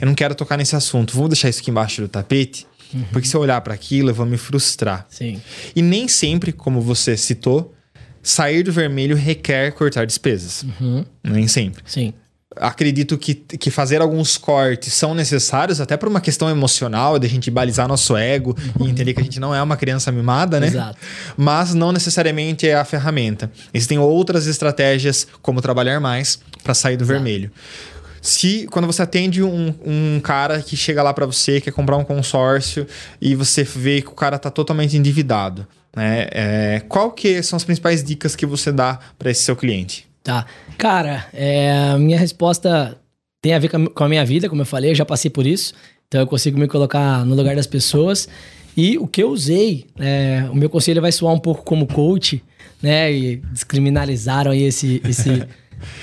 [0.00, 3.04] eu não quero tocar nesse assunto, vou deixar isso aqui embaixo do tapete, uhum.
[3.12, 5.06] porque se eu olhar para aquilo, eu vou me frustrar.
[5.10, 5.40] Sim.
[5.74, 7.74] E nem sempre, como você citou,
[8.22, 10.62] sair do vermelho requer cortar despesas.
[10.62, 11.04] Uhum.
[11.24, 11.82] Nem sempre.
[11.86, 12.14] Sim
[12.56, 17.30] acredito que, que fazer alguns cortes são necessários, até por uma questão emocional, de a
[17.30, 20.66] gente balizar nosso ego e entender que a gente não é uma criança mimada, né?
[20.66, 20.98] Exato.
[21.36, 23.50] Mas não necessariamente é a ferramenta.
[23.72, 27.14] Existem outras estratégias, como trabalhar mais, para sair do Exato.
[27.14, 27.52] vermelho.
[28.20, 32.04] Se quando você atende um, um cara que chega lá para você, quer comprar um
[32.04, 32.86] consórcio
[33.20, 36.28] e você vê que o cara tá totalmente endividado, né?
[36.30, 40.09] É, qual que são as principais dicas que você dá para esse seu cliente?
[40.30, 40.46] Tá.
[40.78, 42.96] Cara, é, a minha resposta
[43.42, 45.74] tem a ver com a minha vida, como eu falei, eu já passei por isso.
[46.06, 48.28] Então eu consigo me colocar no lugar das pessoas.
[48.76, 52.42] E o que eu usei, é, o meu conselho vai soar um pouco como coach,
[52.80, 53.12] né?
[53.12, 55.02] E descriminalizaram aí esse.
[55.04, 55.46] esse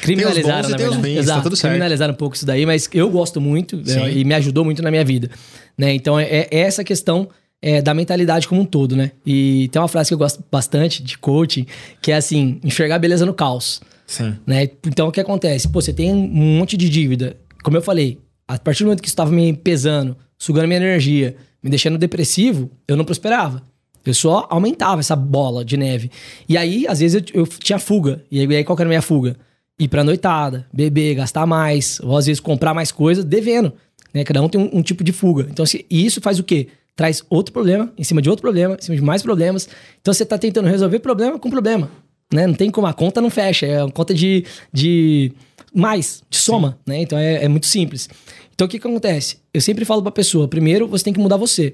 [0.02, 1.02] criminalizaram, na verdade.
[1.02, 4.34] Ruins, Exato, tá criminalizaram um pouco isso daí, mas eu gosto muito é, e me
[4.36, 5.30] ajudou muito na minha vida.
[5.78, 5.94] Né?
[5.94, 7.30] Então é, é essa questão
[7.62, 9.12] é, da mentalidade como um todo, né?
[9.26, 11.66] E tem uma frase que eu gosto bastante de coaching,
[12.02, 13.82] que é assim: enxergar beleza no caos.
[14.08, 14.38] Sim.
[14.48, 14.70] Né?
[14.86, 15.68] Então, o que acontece?
[15.68, 17.36] Pô, você tem um monte de dívida.
[17.62, 18.18] Como eu falei,
[18.48, 22.96] a partir do momento que estava me pesando, sugando minha energia, me deixando depressivo, eu
[22.96, 23.62] não prosperava.
[24.06, 26.10] Eu só aumentava essa bola de neve.
[26.48, 28.24] E aí, às vezes, eu, eu tinha fuga.
[28.32, 29.36] E aí, qual que era a minha fuga?
[29.78, 33.74] Ir pra noitada, beber, gastar mais, ou às vezes comprar mais coisas devendo.
[34.14, 34.24] Né?
[34.24, 35.46] Cada um tem um, um tipo de fuga.
[35.52, 36.70] Então, assim, e isso faz o quê?
[36.96, 39.68] Traz outro problema, em cima de outro problema, em cima de mais problemas.
[40.00, 41.92] Então, você tá tentando resolver problema com problema
[42.32, 42.48] né?
[42.48, 45.32] Não tem como, a conta não fecha, é uma conta de, de
[45.74, 46.78] mais, de soma, Sim.
[46.86, 47.02] né?
[47.02, 48.10] Então é, é, muito simples.
[48.54, 49.38] Então o que, que acontece?
[49.54, 51.74] Eu sempre falo pra pessoa, primeiro você tem que mudar você.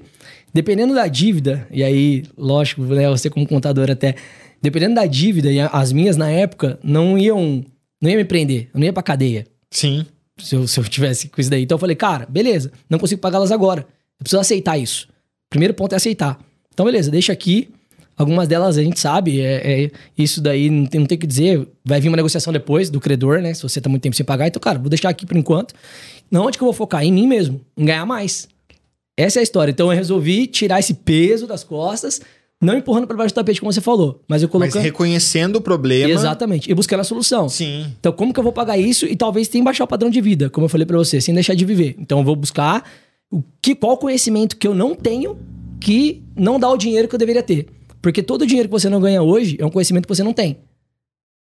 [0.52, 4.14] Dependendo da dívida, e aí, lógico, né, você como contador até,
[4.62, 7.64] dependendo da dívida, e as minhas na época não iam,
[8.00, 9.46] não ia me prender, eu não ia pra cadeia.
[9.70, 10.06] Sim.
[10.38, 11.62] Se eu, se eu tivesse com isso daí.
[11.62, 13.82] Então eu falei, cara, beleza, não consigo pagá-las agora.
[14.18, 15.08] Eu preciso aceitar isso.
[15.48, 16.38] Primeiro ponto é aceitar.
[16.72, 17.68] Então, beleza, deixa aqui,
[18.16, 21.66] Algumas delas a gente sabe, é, é isso daí não tem, não tem que dizer.
[21.84, 23.52] Vai vir uma negociação depois do credor, né?
[23.54, 25.74] Se você tá muito tempo sem pagar, então, cara, vou deixar aqui por enquanto.
[26.30, 27.04] Não, onde que eu vou focar?
[27.04, 28.48] Em mim mesmo, em ganhar mais.
[29.16, 29.70] Essa é a história.
[29.70, 32.20] Então eu resolvi tirar esse peso das costas,
[32.60, 34.76] não empurrando para baixo do tapete, como você falou, mas eu colocando.
[34.76, 36.10] Mas reconhecendo o problema.
[36.10, 36.70] Exatamente.
[36.70, 37.48] E buscando a solução.
[37.48, 37.92] Sim.
[37.98, 39.06] Então, como que eu vou pagar isso?
[39.06, 41.34] E talvez tenha que baixar o padrão de vida, como eu falei para você, sem
[41.34, 41.96] deixar de viver.
[41.98, 42.84] Então, eu vou buscar
[43.30, 45.36] o que, qual conhecimento que eu não tenho
[45.80, 47.66] que não dá o dinheiro que eu deveria ter.
[48.04, 50.34] Porque todo o dinheiro que você não ganha hoje é um conhecimento que você não
[50.34, 50.58] tem.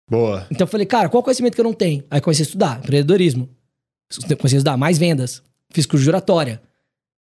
[0.10, 0.48] Boa.
[0.50, 2.02] Então eu falei, cara, qual conhecimento que eu não tenho?
[2.10, 3.50] Aí comecei a estudar empreendedorismo.
[4.38, 5.44] Comecei a estudar mais vendas.
[5.72, 6.62] Fiz curso de oratória.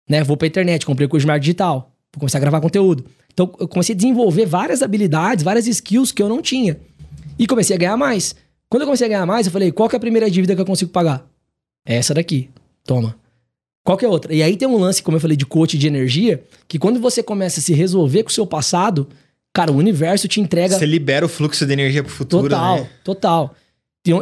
[0.07, 0.23] Né?
[0.23, 1.97] Vou pra internet, comprei curso de marketing digital.
[2.13, 3.07] Vou começar a gravar conteúdo.
[3.33, 6.79] Então eu comecei a desenvolver várias habilidades, várias skills que eu não tinha.
[7.39, 8.35] E comecei a ganhar mais.
[8.69, 10.61] Quando eu comecei a ganhar mais, eu falei, qual que é a primeira dívida que
[10.61, 11.27] eu consigo pagar?
[11.87, 12.51] É essa daqui.
[12.85, 13.17] Toma.
[13.85, 14.33] Qual que é outra?
[14.33, 17.23] E aí tem um lance, como eu falei, de coach de energia, que quando você
[17.23, 19.09] começa a se resolver com o seu passado,
[19.53, 20.79] cara, o universo te entrega.
[20.79, 22.49] Você libera o fluxo de energia pro futuro.
[22.49, 22.91] Total, né?
[23.03, 23.55] total.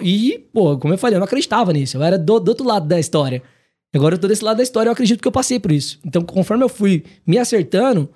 [0.03, 1.97] E, pô, como eu falei, eu não acreditava nisso.
[1.97, 3.43] Eu era do, do outro lado da história.
[3.95, 5.99] Agora eu tô desse lado da história, eu acredito que eu passei por isso.
[6.05, 8.09] Então, conforme eu fui me acertando,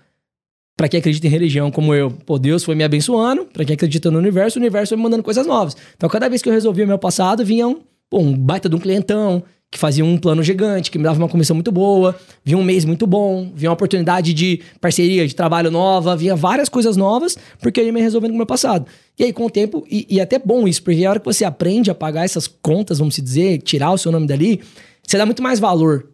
[0.77, 3.47] para quem acredita em religião como eu, pô, Deus foi me abençoando.
[3.47, 5.77] para quem acredita no universo, o universo foi me mandando coisas novas.
[5.97, 8.77] Então, cada vez que eu resolvia o meu passado, vinha um, pô, um baita de
[8.77, 9.43] um clientão,
[9.75, 12.85] que fazia um plano gigante, que me dava uma comissão muito boa, vinha um mês
[12.85, 17.81] muito bom, vinha uma oportunidade de parceria, de trabalho nova, vinha várias coisas novas, porque
[17.81, 18.87] eu ia me resolvendo com o meu passado.
[19.19, 21.27] E aí, com o tempo, e, e é até bom isso, porque a hora que
[21.27, 24.61] você aprende a pagar essas contas, vamos dizer, tirar o seu nome dali,
[25.03, 26.07] você dá muito mais valor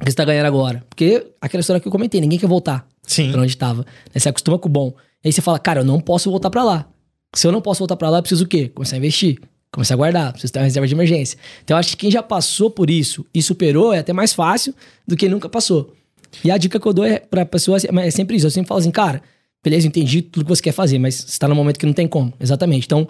[0.00, 0.84] que você tá ganhando agora.
[0.88, 3.30] Porque aquela história que eu comentei, ninguém quer voltar Sim.
[3.30, 3.86] pra onde tava.
[4.12, 4.92] Aí você acostuma com o bom.
[5.24, 6.88] Aí você fala, cara, eu não posso voltar pra lá.
[7.36, 8.68] Se eu não posso voltar pra lá, eu preciso o quê?
[8.68, 9.38] Começar a investir.
[9.74, 11.36] Começar a guardar, preciso ter uma reserva de emergência.
[11.64, 14.72] Então, eu acho que quem já passou por isso e superou é até mais fácil
[15.04, 15.92] do que nunca passou.
[16.44, 18.46] E a dica que eu dou é pra pessoa é sempre isso.
[18.46, 19.20] Eu sempre falo assim, cara,
[19.64, 22.06] beleza, entendi tudo que você quer fazer, mas você tá num momento que não tem
[22.06, 22.32] como.
[22.38, 22.86] Exatamente.
[22.86, 23.08] Então,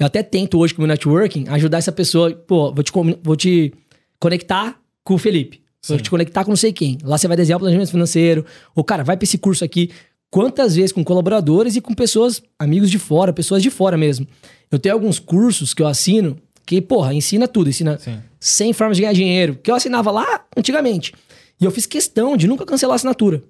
[0.00, 2.90] eu até tento hoje com o meu networking ajudar essa pessoa, pô, vou te,
[3.22, 3.72] vou te
[4.18, 5.60] conectar com o Felipe.
[5.86, 6.02] Vou Sim.
[6.02, 6.98] te conectar com não sei quem.
[7.04, 8.44] Lá você vai desenhar o planejamento financeiro.
[8.74, 9.90] Ou, cara, vai pra esse curso aqui.
[10.30, 14.26] Quantas vezes com colaboradores e com pessoas, amigos de fora, pessoas de fora mesmo.
[14.70, 17.68] Eu tenho alguns cursos que eu assino que, porra, ensina tudo.
[17.68, 18.20] Ensina Sim.
[18.38, 19.58] 100 formas de ganhar dinheiro.
[19.60, 21.12] Que eu assinava lá antigamente.
[21.60, 23.42] E eu fiz questão de nunca cancelar a assinatura.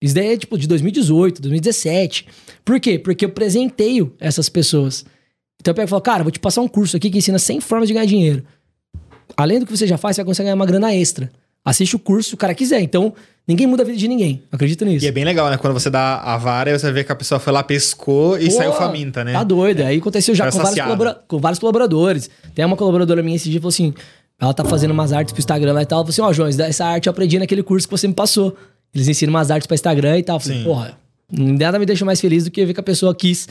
[0.00, 2.26] Isso daí é tipo de 2018, 2017.
[2.62, 2.98] Por quê?
[2.98, 5.06] Porque eu presenteio essas pessoas.
[5.58, 7.60] Então eu pego e falo, cara, vou te passar um curso aqui que ensina 100
[7.62, 8.44] formas de ganhar dinheiro.
[9.36, 11.32] Além do que você já faz, você vai conseguir ganhar uma grana extra.
[11.66, 12.80] Assiste o curso se o cara quiser.
[12.80, 13.12] Então,
[13.46, 14.40] ninguém muda a vida de ninguém.
[14.52, 15.04] Acredita nisso.
[15.04, 15.56] E é bem legal, né?
[15.56, 18.52] Quando você dá a vara, você vê que a pessoa foi lá, pescou e Pô,
[18.52, 19.32] saiu faminta, né?
[19.32, 19.80] Tá doido.
[19.80, 22.30] Aí aconteceu já com vários, com vários colaboradores.
[22.54, 23.92] Tem uma colaboradora minha esse dia falou assim:
[24.40, 25.98] ela tá fazendo umas artes pro Instagram lá e tal.
[25.98, 28.56] Ela falou assim: Ó, João, essa arte eu aprendi naquele curso que você me passou.
[28.94, 30.36] Eles ensinam umas artes pra Instagram e tal.
[30.36, 30.64] Eu falei, Sim.
[30.64, 30.98] porra,
[31.32, 33.48] nada me deixa mais feliz do que ver que a pessoa quis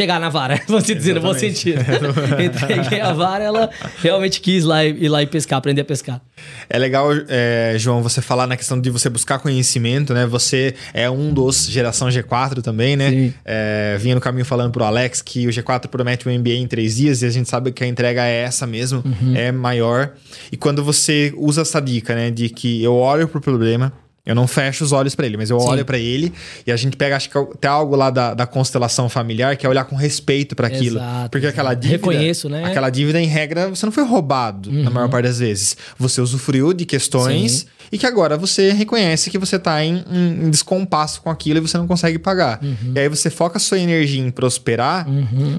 [0.00, 1.78] pegar na vara, vamos dizer, no bom sentido.
[2.42, 3.68] Entreguei a vara, ela
[4.02, 6.22] realmente quis lá ir lá e pescar, aprender a pescar.
[6.70, 10.24] É legal, é, João, você falar na questão de você buscar conhecimento, né?
[10.24, 13.30] Você é um dos geração G4 também, né?
[13.44, 16.96] É, vinha no caminho falando pro Alex que o G4 promete um MBA em três
[16.96, 19.36] dias e a gente sabe que a entrega é essa mesmo, Uhum.
[19.36, 20.12] é maior.
[20.50, 22.30] E quando você usa essa dica, né?
[22.30, 23.92] De que eu olho pro problema,
[24.26, 25.68] eu não fecho os olhos pra ele, mas eu Sim.
[25.68, 26.32] olho pra ele
[26.66, 29.68] e a gente pega, acho que até algo lá da, da constelação familiar, que é
[29.68, 30.98] olhar com respeito pra aquilo.
[30.98, 31.96] Exato, Porque aquela dívida.
[31.96, 32.64] Reconheço, né?
[32.64, 35.76] Aquela dívida, em regra, você não foi roubado na maior parte das vezes.
[35.98, 37.66] Você usufruiu de questões Sim.
[37.90, 41.60] e que agora você reconhece que você tá em, em- em descompasso com aquilo e
[41.60, 42.60] você não consegue pagar.
[42.62, 42.92] Uhum.
[42.94, 45.06] E aí você foca sua energia em prosperar,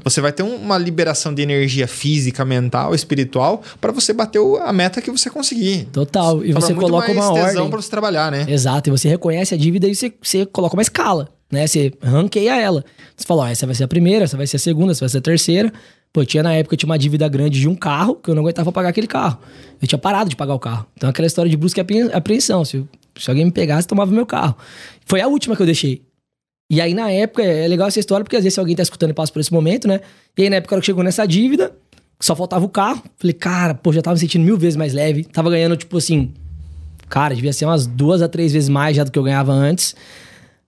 [0.04, 4.58] você vai ter um- uma liberação de energia física, mental, espiritual, para você bater o-
[4.58, 5.86] a meta que você conseguir.
[5.91, 6.43] Total.
[6.45, 7.69] E Sobra você coloca uma tesão ordem.
[7.69, 8.45] pra você trabalhar, né?
[8.51, 11.65] Exato, e você reconhece a dívida e você, você coloca uma escala, né?
[11.65, 12.83] Você ranqueia ela.
[13.15, 15.09] Você fala, ó, essa vai ser a primeira, essa vai ser a segunda, essa vai
[15.09, 15.71] ser a terceira.
[16.11, 18.41] Pô, tinha na época, eu tinha uma dívida grande de um carro, que eu não
[18.41, 19.39] aguentava pagar aquele carro.
[19.81, 20.85] Eu tinha parado de pagar o carro.
[20.97, 22.65] Então, aquela história de apre- apreensão.
[22.65, 22.83] Se,
[23.17, 24.57] se alguém me pegasse, tomava meu carro.
[25.05, 26.01] Foi a última que eu deixei.
[26.69, 29.13] E aí, na época, é legal essa história, porque às vezes alguém tá escutando e
[29.13, 30.01] passa por esse momento, né?
[30.37, 31.73] E aí, na época, que chegou nessa dívida,
[32.19, 33.01] só faltava o carro.
[33.17, 35.23] Falei, cara, pô, já tava me sentindo mil vezes mais leve.
[35.23, 36.33] Tava ganhando, tipo assim,
[37.12, 39.93] Cara, devia ser umas duas a três vezes mais já do que eu ganhava antes.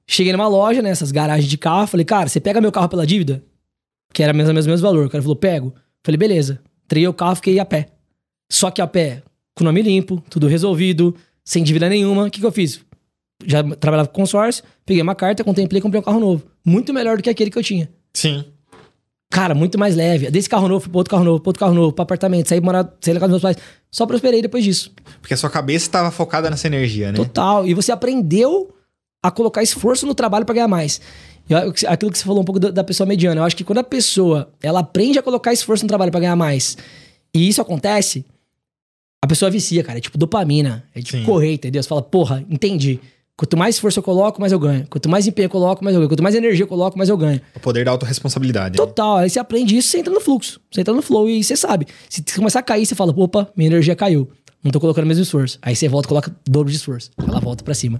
[0.06, 1.88] Cheguei numa loja, nessas garagens de carro.
[1.88, 3.42] Falei, cara, você pega meu carro pela dívida?
[4.14, 5.06] Que era mesmo, mesmo, mesmo valor.
[5.06, 5.74] O cara falou, pego.
[6.04, 6.60] Falei, beleza.
[6.84, 7.88] Entreguei o carro, fiquei a pé.
[8.52, 9.24] Só que a pé,
[9.56, 12.26] com nome limpo, tudo resolvido, sem dívida nenhuma.
[12.26, 12.82] O que, que eu fiz?
[13.46, 16.44] Já trabalhava com consórcio, peguei uma carta, contemplei e comprei um carro novo.
[16.66, 17.90] Muito melhor do que aquele que eu tinha.
[18.14, 18.44] Sim.
[19.34, 20.30] Cara, muito mais leve.
[20.30, 22.88] Desse carro novo, pra outro carro novo, pra outro carro novo, pra apartamento, saí morar,
[23.02, 23.67] saí na casa dos meus pais.
[23.89, 24.91] Só prosperei depois disso.
[25.19, 27.17] Porque a sua cabeça estava focada nessa energia, né?
[27.17, 27.65] Total.
[27.65, 28.72] E você aprendeu
[29.24, 31.02] a colocar esforço no trabalho pra ganhar mais.
[31.50, 33.41] Eu- aquilo que você falou um pouco da, da pessoa mediana.
[33.41, 36.36] Eu acho que quando a pessoa ela aprende a colocar esforço no trabalho pra ganhar
[36.36, 36.78] mais,
[37.34, 38.24] e isso acontece,
[39.19, 39.98] a pessoa vicia, cara.
[39.98, 40.84] É tipo dopamina.
[40.93, 41.24] É tipo Sim.
[41.26, 41.82] correr, entendeu?
[41.82, 43.00] Você fala, porra, entendi.
[43.36, 44.86] Quanto mais esforço eu coloco, mais eu ganho.
[44.88, 46.10] Quanto mais empenho eu coloco, mais eu ganho.
[46.10, 47.41] Quanto mais energia eu coloco, mais eu ganho.
[47.56, 48.78] O poder da autorresponsabilidade.
[48.78, 48.86] né?
[48.86, 49.17] Total.
[49.17, 50.62] Aí você aprende isso, você entra no fluxo.
[50.72, 51.88] Você entra no flow e você sabe.
[52.10, 54.30] Se começar a cair, você fala, opa, minha energia caiu.
[54.63, 55.58] Não tô colocando o mesmo esforço.
[55.63, 57.10] Aí você volta e coloca dobro de esforço.
[57.17, 58.00] Ela volta pra cima.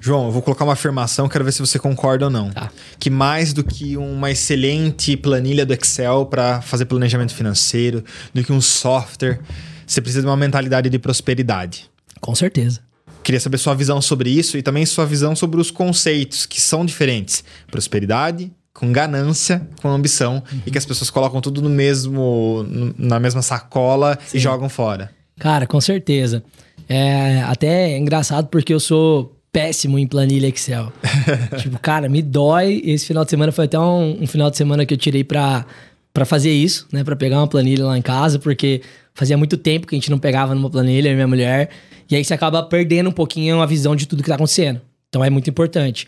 [0.00, 2.50] João, eu vou colocar uma afirmação, quero ver se você concorda ou não.
[2.50, 2.70] Tá.
[2.98, 8.52] Que mais do que uma excelente planilha do Excel para fazer planejamento financeiro, do que
[8.52, 9.40] um software,
[9.86, 11.88] você precisa de uma mentalidade de prosperidade.
[12.20, 12.80] Com certeza.
[13.22, 16.84] Queria saber sua visão sobre isso e também sua visão sobre os conceitos que são
[16.84, 17.44] diferentes.
[17.70, 22.66] Prosperidade com ganância, com ambição e que as pessoas colocam tudo no mesmo
[22.98, 25.10] na mesma sacola e jogam fora.
[25.38, 26.42] Cara, com certeza.
[26.88, 30.92] É até é engraçado porque eu sou péssimo em planilha Excel.
[31.60, 32.80] tipo, cara, me dói.
[32.84, 35.66] Esse final de semana foi até um, um final de semana que eu tirei pra,
[36.12, 37.04] pra fazer isso, né?
[37.04, 38.80] Pra pegar uma planilha lá em casa, porque
[39.14, 41.68] fazia muito tempo que a gente não pegava numa planilha, e minha mulher.
[42.12, 44.82] E aí você acaba perdendo um pouquinho a visão de tudo que tá acontecendo.
[45.08, 46.06] Então é muito importante.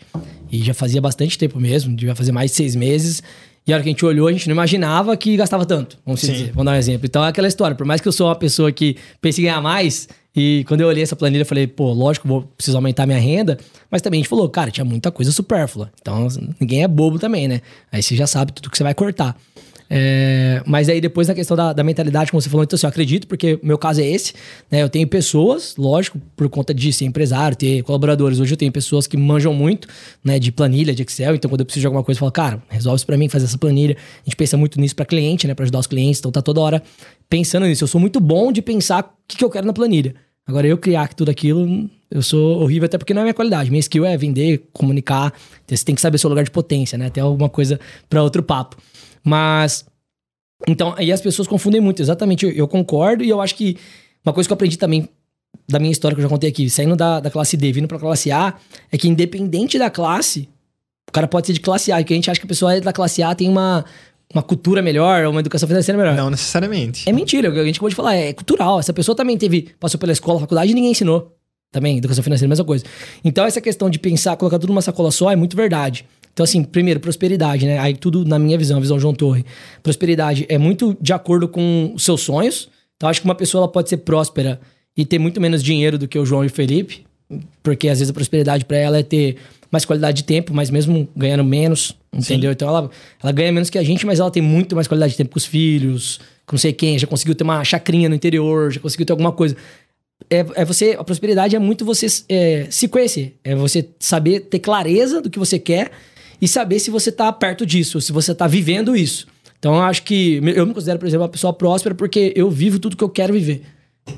[0.51, 3.23] E já fazia bastante tempo mesmo, devia fazer mais de seis meses.
[3.65, 6.21] E a hora que a gente olhou, a gente não imaginava que gastava tanto, vamos
[6.21, 6.51] dizer.
[6.51, 7.07] Vamos dar um exemplo.
[7.07, 9.59] Então é aquela história, por mais que eu sou uma pessoa que pense em ganhar
[9.63, 13.17] mais, e quando eu olhei essa planilha, eu falei, pô, lógico, vou preciso aumentar minha
[13.17, 13.57] renda,
[13.89, 15.91] mas também a gente falou, cara, tinha muita coisa supérflua.
[15.99, 16.27] Então
[16.59, 17.61] ninguém é bobo também, né?
[17.91, 19.35] Aí você já sabe tudo que você vai cortar.
[19.89, 22.89] É, mas aí depois na questão da, da mentalidade, como você falou, então assim, eu
[22.89, 24.33] acredito, porque meu caso é esse,
[24.69, 24.81] né?
[24.81, 28.39] Eu tenho pessoas, lógico, por conta de ser empresário, ter colaboradores.
[28.39, 29.87] Hoje eu tenho pessoas que manjam muito,
[30.23, 30.39] né?
[30.39, 31.35] De planilha, de Excel.
[31.35, 33.43] Então quando eu preciso de alguma coisa, eu falo, cara, resolve isso pra mim, faz
[33.43, 33.95] essa planilha.
[33.95, 35.53] A gente pensa muito nisso pra cliente, né?
[35.53, 36.19] Pra ajudar os clientes.
[36.19, 36.83] Então tá toda hora
[37.29, 37.83] pensando nisso.
[37.83, 40.15] Eu sou muito bom de pensar o que, que eu quero na planilha.
[40.47, 43.71] Agora eu criar tudo aquilo, eu sou horrível até porque não é minha qualidade.
[43.71, 45.33] Minha skill é vender, comunicar.
[45.65, 47.07] Então, você tem que saber seu lugar de potência, né?
[47.07, 48.77] Até alguma coisa pra outro papo.
[49.25, 49.85] Mas
[50.67, 52.45] então, aí as pessoas confundem muito, exatamente.
[52.45, 53.77] Eu, eu concordo e eu acho que
[54.25, 55.09] uma coisa que eu aprendi também
[55.67, 57.99] da minha história que eu já contei aqui, saindo da, da classe D, vindo pra
[57.99, 58.53] classe A,
[58.91, 60.49] é que independente da classe,
[61.07, 62.79] o cara pode ser de classe A, e que a gente acha que a pessoa
[62.79, 63.85] da classe A tem uma,
[64.33, 66.15] uma cultura melhor, uma educação financeira melhor.
[66.15, 67.07] Não necessariamente.
[67.07, 68.79] É mentira, o que a gente acabou de falar, é cultural.
[68.79, 71.31] Essa pessoa também teve, passou pela escola, faculdade e ninguém ensinou.
[71.71, 72.85] Também, educação financeira, mesma coisa.
[73.23, 76.05] Então, essa questão de pensar, colocar tudo numa sacola só é muito verdade.
[76.35, 77.79] Então, assim, primeiro, prosperidade, né?
[77.79, 79.45] Aí tudo, na minha visão, a visão João Torre.
[79.81, 82.67] Prosperidade é muito de acordo com os seus sonhos.
[82.97, 84.59] Então, acho que uma pessoa ela pode ser próspera
[84.97, 87.05] e ter muito menos dinheiro do que o João e o Felipe.
[87.63, 89.37] Porque, às vezes, a prosperidade para ela é ter
[89.71, 92.51] mais qualidade de tempo, mas mesmo ganhando menos, entendeu?
[92.51, 92.89] Então, ela,
[93.23, 95.37] ela ganha menos que a gente, mas ela tem muito mais qualidade de tempo com
[95.37, 99.05] os filhos, com não sei quem, já conseguiu ter uma chacrinha no interior, já conseguiu
[99.05, 99.55] ter alguma coisa
[100.29, 100.95] é, é você.
[100.99, 103.37] A prosperidade é muito você é, se conhecer.
[103.43, 105.91] É você saber ter clareza do que você quer
[106.41, 109.27] e saber se você tá perto disso, se você tá vivendo isso.
[109.57, 110.41] Então eu acho que.
[110.55, 113.33] Eu me considero, por exemplo, uma pessoa próspera porque eu vivo tudo que eu quero
[113.33, 113.63] viver.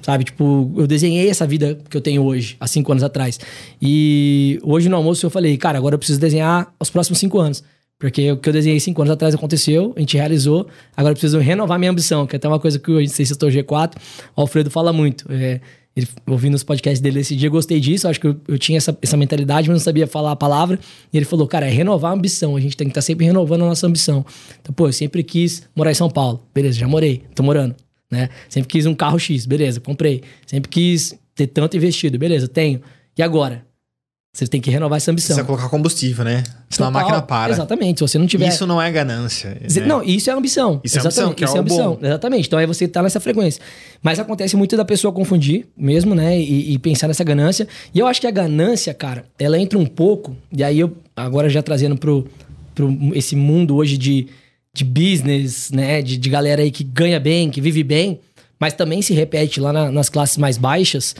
[0.02, 0.26] Sabe?
[0.26, 3.40] Tipo, eu desenhei essa vida que eu tenho hoje, há cinco anos atrás.
[3.82, 7.64] E hoje no almoço eu falei, cara, agora eu preciso desenhar os próximos cinco anos.
[8.00, 10.68] Porque o que eu desenhei cinco anos atrás aconteceu, a gente realizou.
[10.96, 13.26] Agora eu preciso renovar minha ambição, que é até uma coisa que a gente sei
[13.26, 13.96] se estou G4,
[14.36, 15.26] o Alfredo fala muito.
[15.32, 15.60] É,
[15.98, 18.08] ele, ouvindo os podcasts dele esse dia, gostei disso.
[18.08, 20.80] Acho que eu, eu tinha essa, essa mentalidade, mas não sabia falar a palavra.
[21.12, 22.56] E ele falou, cara, é renovar a ambição.
[22.56, 24.24] A gente tem que estar tá sempre renovando a nossa ambição.
[24.62, 26.44] Então, pô, eu sempre quis morar em São Paulo.
[26.54, 27.76] Beleza, já morei, tô morando.
[28.12, 28.30] Né?
[28.48, 30.22] Sempre quis um carro X, beleza, comprei.
[30.46, 32.80] Sempre quis ter tanto investido, beleza, tenho.
[33.18, 33.66] E agora?
[34.34, 35.36] Você tem que renovar essa ambição.
[35.36, 36.44] Precisa colocar combustível, né?
[36.70, 37.54] Senão Total, a máquina para.
[37.54, 38.00] Exatamente.
[38.00, 38.48] Se você não tiver.
[38.48, 39.50] Isso não é ganância.
[39.50, 39.86] Né?
[39.88, 40.80] Não, isso é ambição.
[40.84, 41.96] Isso é ambição, que é isso é o ambição.
[41.96, 42.06] bom.
[42.06, 42.48] Exatamente.
[42.48, 43.60] Então aí você tá nessa frequência.
[44.02, 46.40] Mas acontece muito da pessoa confundir mesmo, né?
[46.40, 47.68] E, e, pensar nessa ganância.
[47.94, 50.36] E eu acho que a ganância, cara, ela entra um pouco.
[50.52, 52.28] E aí eu, agora já trazendo pro,
[52.76, 54.28] pro esse mundo hoje de,
[54.72, 56.04] de business, né?
[56.04, 58.20] De, de galera aí que ganha bem, que vive bem,
[58.60, 61.16] mas também se repete lá na, nas classes mais baixas,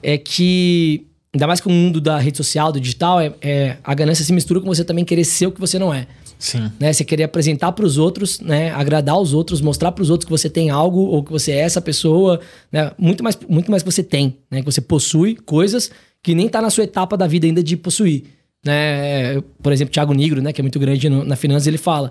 [0.00, 3.94] é que Ainda mais com o mundo da rede social, do digital, é, é, a
[3.94, 6.06] ganância se mistura com você também querer ser o que você não é.
[6.38, 6.70] Sim.
[6.78, 6.92] Né?
[6.92, 8.70] Você querer apresentar para os outros, né?
[8.72, 11.60] agradar os outros, mostrar para os outros que você tem algo ou que você é
[11.60, 12.40] essa pessoa,
[12.70, 12.90] né?
[12.98, 14.58] muito, mais, muito mais que você tem, né?
[14.60, 15.90] que você possui coisas
[16.22, 18.24] que nem tá na sua etapa da vida ainda de possuir.
[18.62, 19.40] Né?
[19.62, 20.52] Por exemplo, Thiago Nigro, né?
[20.52, 22.10] que é muito grande no, na finança, ele fala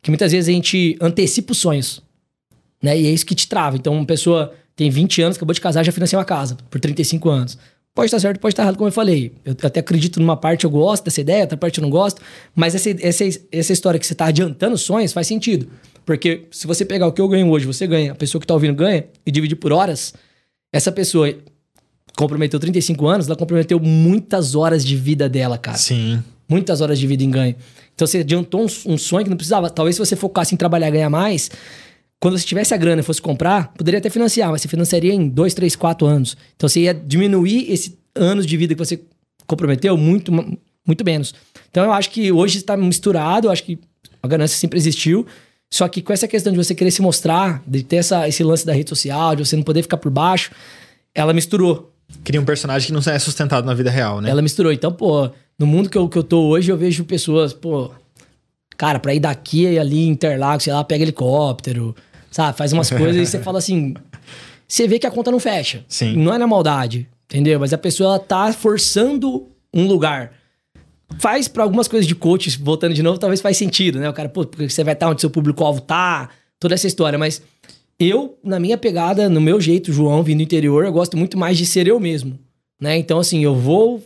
[0.00, 2.00] que muitas vezes a gente antecipa os sonhos.
[2.82, 3.00] Né?
[3.00, 3.76] E é isso que te trava.
[3.76, 7.28] Então, uma pessoa tem 20 anos, acabou de casar, já financiou uma casa por 35
[7.28, 7.58] anos.
[7.94, 9.32] Pode estar certo, pode estar errado, como eu falei.
[9.44, 12.22] Eu até acredito numa parte, eu gosto dessa ideia, outra parte eu não gosto.
[12.54, 15.68] Mas essa, essa, essa história que você está adiantando sonhos faz sentido.
[16.06, 18.54] Porque se você pegar o que eu ganho hoje, você ganha, a pessoa que está
[18.54, 20.14] ouvindo ganha, e dividir por horas,
[20.72, 21.34] essa pessoa
[22.16, 25.76] comprometeu 35 anos, ela comprometeu muitas horas de vida dela, cara.
[25.76, 26.22] Sim.
[26.48, 27.54] Muitas horas de vida em ganho.
[27.94, 29.68] Então você adiantou um, um sonho que não precisava.
[29.68, 31.50] Talvez se você focasse em trabalhar e ganhar mais,
[32.22, 35.28] quando você tivesse a grana e fosse comprar, poderia até financiar, mas você financiaria em
[35.28, 36.36] 2, 3, 4 anos.
[36.54, 39.00] Então você ia diminuir esse anos de vida que você
[39.44, 40.30] comprometeu muito,
[40.86, 41.34] muito menos.
[41.68, 43.76] Então eu acho que hoje está misturado, eu acho que
[44.22, 45.26] a ganância sempre existiu.
[45.68, 48.64] Só que com essa questão de você querer se mostrar, de ter essa, esse lance
[48.64, 50.52] da rede social, de você não poder ficar por baixo,
[51.12, 51.92] ela misturou.
[52.22, 54.30] Cria um personagem que não é sustentado na vida real, né?
[54.30, 54.70] Ela misturou.
[54.70, 57.90] Então, pô, no mundo que eu, que eu tô hoje, eu vejo pessoas, pô,
[58.76, 61.96] cara, pra ir daqui e ali, Interlagos, sei lá, pega helicóptero,
[62.32, 62.58] sabe?
[62.58, 63.94] Faz umas coisas e você fala assim.
[64.66, 65.84] Você vê que a conta não fecha.
[65.86, 66.16] Sim.
[66.16, 67.60] Não é na maldade, entendeu?
[67.60, 70.32] Mas a pessoa ela tá forçando um lugar.
[71.18, 74.08] Faz para algumas coisas de coach, voltando de novo, talvez faz sentido, né?
[74.08, 77.18] O cara, pô, porque você vai estar onde seu público-alvo tá, toda essa história.
[77.18, 77.42] Mas
[77.98, 81.58] eu, na minha pegada, no meu jeito, João, vindo do interior, eu gosto muito mais
[81.58, 82.38] de ser eu mesmo,
[82.80, 82.96] né?
[82.96, 84.02] Então, assim, eu vou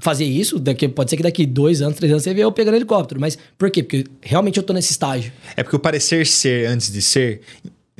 [0.00, 2.76] fazer isso, daqui, pode ser que daqui dois anos, três anos você vê eu pegando
[2.76, 3.20] helicóptero.
[3.20, 3.82] Mas por quê?
[3.82, 5.32] Porque realmente eu tô nesse estágio.
[5.56, 7.40] É porque o parecer ser antes de ser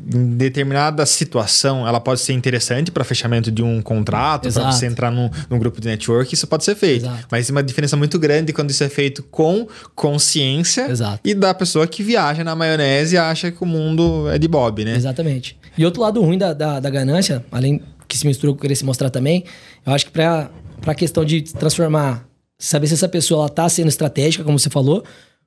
[0.00, 5.10] em determinada situação, ela pode ser interessante para fechamento de um contrato, para você entrar
[5.10, 7.04] num, num grupo de network, isso pode ser feito.
[7.04, 7.26] Exato.
[7.30, 9.66] Mas tem uma diferença muito grande quando isso é feito com
[9.96, 11.20] consciência Exato.
[11.24, 14.84] e da pessoa que viaja na maionese e acha que o mundo é de Bob,
[14.84, 14.94] né?
[14.94, 15.58] Exatamente.
[15.76, 18.84] E outro lado ruim da, da, da ganância, além que se mistura com querer se
[18.84, 19.44] mostrar também,
[19.84, 20.12] eu acho que
[20.78, 22.26] pra, pra questão de transformar,
[22.58, 25.04] saber se essa pessoa ela tá sendo estratégica, como você falou,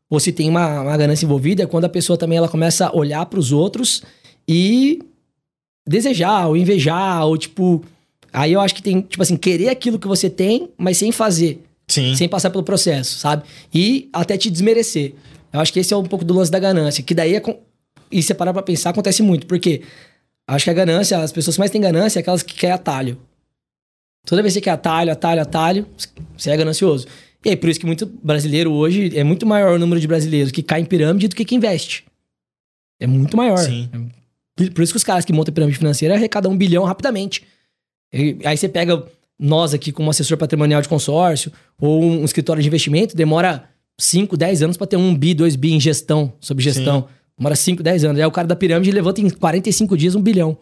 [0.10, 2.96] ou se tem uma, uma ganância envolvida, é quando a pessoa também ela começa a
[2.96, 4.04] olhar pros outros
[4.48, 5.00] e
[5.88, 7.84] desejar, ou invejar, ou tipo.
[8.34, 11.62] Aí eu acho que tem, tipo assim, querer aquilo que você tem, mas sem fazer
[11.88, 12.16] Sim.
[12.16, 13.44] sem passar pelo processo, sabe?
[13.74, 15.14] E até te desmerecer.
[15.52, 17.40] Eu acho que esse é um pouco do lance da ganância, que daí é.
[17.42, 17.58] com-
[18.10, 19.82] E se parar pra pensar, acontece muito, porque
[20.48, 23.18] acho que a ganância, as pessoas que mais têm ganância é aquelas que querem atalho.
[24.26, 25.88] Toda vez que você quer atalho, atalho, atalho,
[26.38, 27.08] você é ganancioso.
[27.44, 30.52] E aí, por isso que muito brasileiro hoje, é muito maior o número de brasileiros
[30.52, 32.06] que cai em pirâmide do que que investe.
[33.00, 33.58] É muito maior.
[33.58, 33.90] Sim.
[34.56, 37.44] Por isso que os caras que montam pirâmide financeira arrecadam um bilhão rapidamente.
[38.14, 39.04] E aí você pega
[39.40, 43.68] nós aqui como assessor patrimonial de consórcio ou um escritório de investimento, demora
[44.00, 47.08] 5, 10 anos para ter um bi, 2 bi em gestão, sob gestão.
[47.38, 48.20] Demora 5, 10 anos.
[48.20, 50.58] Aí o cara da pirâmide levanta em 45 dias um bilhão.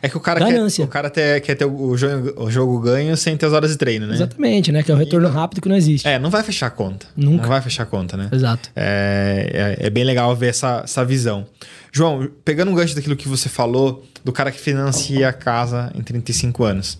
[0.00, 3.16] É que o cara, quer, o cara ter- quer ter o jogo, o jogo ganho
[3.16, 4.14] sem ter as horas de treino, né?
[4.14, 4.82] Exatamente, né?
[4.82, 6.06] Que é um retorno rápido que não existe.
[6.08, 7.06] É, não vai fechar a conta.
[7.16, 7.42] Nunca.
[7.42, 8.28] Não vai fechar a conta, né?
[8.32, 8.70] Exato.
[8.74, 11.46] É, é, é bem legal ver essa, essa visão.
[11.92, 16.02] João, pegando um gancho daquilo que você falou, do cara que financia a casa em
[16.02, 16.98] 35 anos.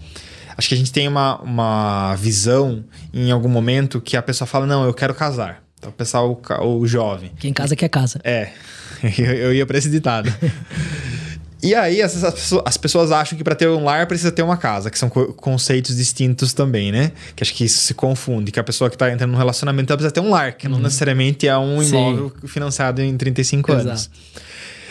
[0.56, 4.66] Acho que a gente tem uma, uma visão em algum momento que a pessoa fala:
[4.66, 5.62] Não, eu quero casar.
[5.78, 7.32] Então, o pessoal, o, o jovem.
[7.38, 8.20] Quem casa quer casa.
[8.22, 8.50] É,
[9.18, 10.32] eu, eu ia pra esse ditado.
[11.62, 14.42] E aí, as, as pessoas, as pessoas acham que para ter um lar precisa ter
[14.42, 17.12] uma casa, que são co- conceitos distintos também, né?
[17.36, 19.96] Que acho que isso se confunde, que a pessoa que tá entrando num relacionamento ela
[19.96, 21.82] precisa ter um lar, que não necessariamente é um Uhum.
[21.84, 21.88] Sim.
[21.96, 23.88] imóvel financiado em 35 Exato.
[23.88, 24.10] anos.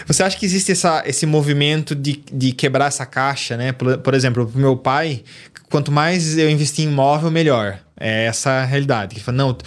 [0.07, 3.71] Você acha que existe essa, esse movimento de, de quebrar essa caixa, né?
[3.73, 5.23] Por, por exemplo, pro meu pai,
[5.69, 7.77] quanto mais eu investir em imóvel, melhor.
[7.99, 9.13] É essa a realidade.
[9.13, 9.57] Que fala, não,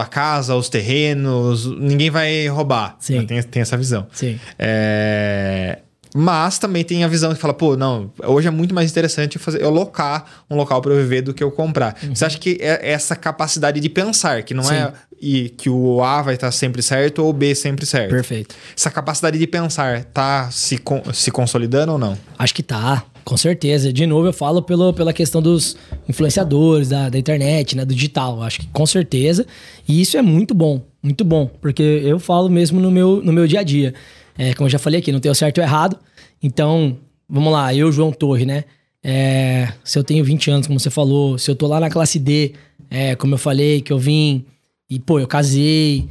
[0.00, 2.96] a casa, os terrenos, ninguém vai roubar.
[3.00, 3.26] Sim.
[3.26, 4.06] Tem, tem essa visão.
[4.14, 4.40] Sim.
[4.58, 5.80] É,
[6.18, 9.40] Mas também tem a visão que fala, pô, não, hoje é muito mais interessante eu,
[9.42, 11.94] fazer, eu locar um local para eu viver do que eu comprar.
[12.14, 14.90] Você acha que é essa capacidade de pensar, que não é Uhum.
[14.92, 14.96] Sim.
[15.20, 18.10] e que o A vai estar sempre certo ou o B sempre certo?
[18.10, 18.54] Perfeito.
[18.76, 22.16] Essa capacidade de pensar tá se, con- se consolidando ou não?
[22.38, 23.92] Acho que tá, com certeza.
[23.92, 25.76] De novo, eu falo pelo, pela questão dos
[26.08, 28.42] influenciadores, da, da internet, né, do digital.
[28.42, 29.46] Acho que com certeza.
[29.86, 31.46] E isso é muito bom, muito bom.
[31.60, 33.92] Porque eu falo mesmo no meu, no meu dia a dia.
[34.38, 35.98] É, como eu já falei aqui, não tem o certo e o errado.
[36.42, 36.96] Então,
[37.28, 38.64] vamos lá, eu, João Torre, né?
[39.02, 42.18] É, se eu tenho 20 anos, como você falou, se eu tô lá na classe
[42.18, 42.52] D,
[42.90, 44.44] é, como eu falei, que eu vim
[44.90, 46.08] e, pô, eu casei,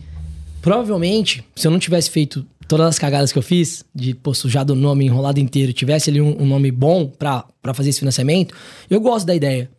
[0.61, 4.73] Provavelmente, se eu não tivesse feito todas as cagadas que eu fiz, de pô, sujado
[4.73, 8.55] o nome enrolado inteiro, tivesse ali um, um nome bom pra, pra fazer esse financiamento,
[8.89, 9.69] eu gosto da ideia.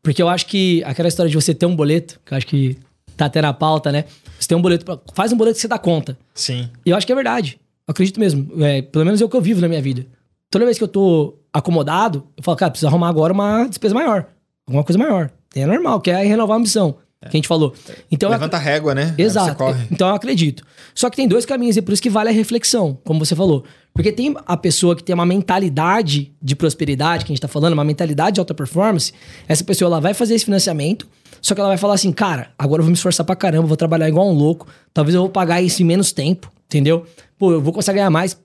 [0.00, 2.76] Porque eu acho que aquela história de você ter um boleto, que eu acho que
[3.16, 4.04] tá até na pauta, né?
[4.38, 6.16] Você tem um boleto, pra- faz um boleto que você dá conta.
[6.32, 6.68] Sim.
[6.86, 7.58] E eu acho que é verdade.
[7.88, 8.48] Acredito mesmo.
[8.62, 10.06] É, pelo menos é o que eu vivo na minha vida.
[10.50, 14.26] Toda vez que eu tô acomodado, eu falo, cara, preciso arrumar agora uma despesa maior.
[14.66, 15.30] Alguma coisa maior.
[15.54, 16.96] É normal, que é renovar a ambição.
[17.22, 17.74] Que a gente falou.
[18.12, 19.12] Então, eu ac- Levanta a régua, né?
[19.18, 19.64] Exato.
[19.90, 20.62] Então eu acredito.
[20.94, 23.64] Só que tem dois caminhos e por isso que vale a reflexão, como você falou.
[23.92, 27.72] Porque tem a pessoa que tem uma mentalidade de prosperidade, que a gente tá falando,
[27.72, 29.12] uma mentalidade de alta performance.
[29.48, 31.08] Essa pessoa ela vai fazer esse financiamento,
[31.42, 33.76] só que ela vai falar assim, cara, agora eu vou me esforçar pra caramba, vou
[33.76, 37.04] trabalhar igual um louco, talvez eu vou pagar isso em menos tempo, entendeu?
[37.36, 38.38] Pô, eu vou conseguir ganhar mais,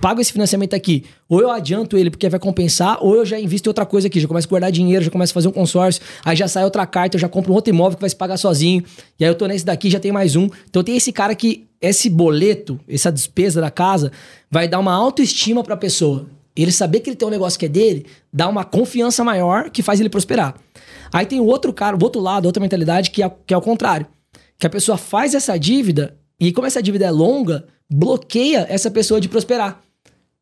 [0.00, 3.68] pago esse financiamento aqui, ou eu adianto ele porque vai compensar, ou eu já invisto
[3.68, 6.02] em outra coisa aqui, já começo a guardar dinheiro, já começo a fazer um consórcio,
[6.24, 8.36] aí já sai outra carta, eu já compro um outro imóvel que vai se pagar
[8.36, 8.82] sozinho,
[9.18, 10.48] e aí eu tô nesse daqui, já tem mais um.
[10.68, 14.10] Então tem esse cara que esse boleto, essa despesa da casa,
[14.50, 16.26] vai dar uma autoestima pra pessoa.
[16.56, 19.80] Ele saber que ele tem um negócio que é dele, dá uma confiança maior que
[19.80, 20.56] faz ele prosperar.
[21.12, 23.62] Aí tem o outro cara, o outro lado, outra mentalidade que é, que é o
[23.62, 24.06] contrário.
[24.58, 29.20] Que a pessoa faz essa dívida, e como essa dívida é longa, bloqueia essa pessoa
[29.20, 29.80] de prosperar.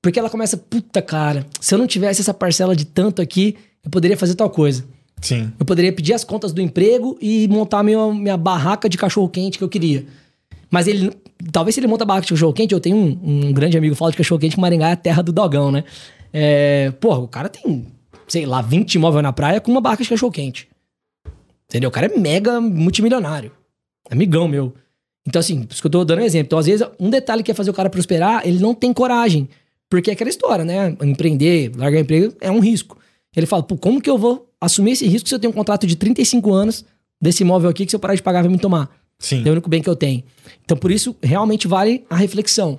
[0.02, 3.90] Porque ela começa, puta cara, se eu não tivesse essa parcela de tanto aqui, eu
[3.90, 4.84] poderia fazer tal coisa.
[5.20, 5.52] Sim.
[5.58, 9.64] Eu poderia pedir as contas do emprego e montar minha, minha barraca de cachorro-quente que
[9.64, 10.06] eu queria.
[10.70, 11.12] Mas ele.
[11.52, 13.98] Talvez se ele monta a barraca de cachorro-quente, eu tenho um, um grande amigo que
[13.98, 15.84] fala de cachorro-quente que Maringá é a terra do dogão, né?
[16.32, 17.86] É, porra, o cara tem,
[18.26, 20.68] sei lá, 20 imóveis na praia com uma barraca de cachorro-quente.
[21.68, 21.88] Entendeu?
[21.88, 23.52] O cara é mega multimilionário.
[24.10, 24.72] Amigão meu.
[25.26, 26.46] Então, assim, por isso que eu tô dando um exemplo.
[26.46, 29.48] Então, às vezes, um detalhe que é fazer o cara prosperar, ele não tem coragem.
[29.88, 30.96] Porque é aquela história, né?
[31.02, 32.98] Empreender, largar emprego é um risco.
[33.34, 35.86] Ele fala, pô, como que eu vou assumir esse risco se eu tenho um contrato
[35.86, 36.84] de 35 anos
[37.20, 38.90] desse imóvel aqui que se eu parar de pagar vai me tomar?
[39.18, 39.42] Sim.
[39.44, 40.22] É o único bem que eu tenho.
[40.64, 42.78] Então, por isso, realmente vale a reflexão.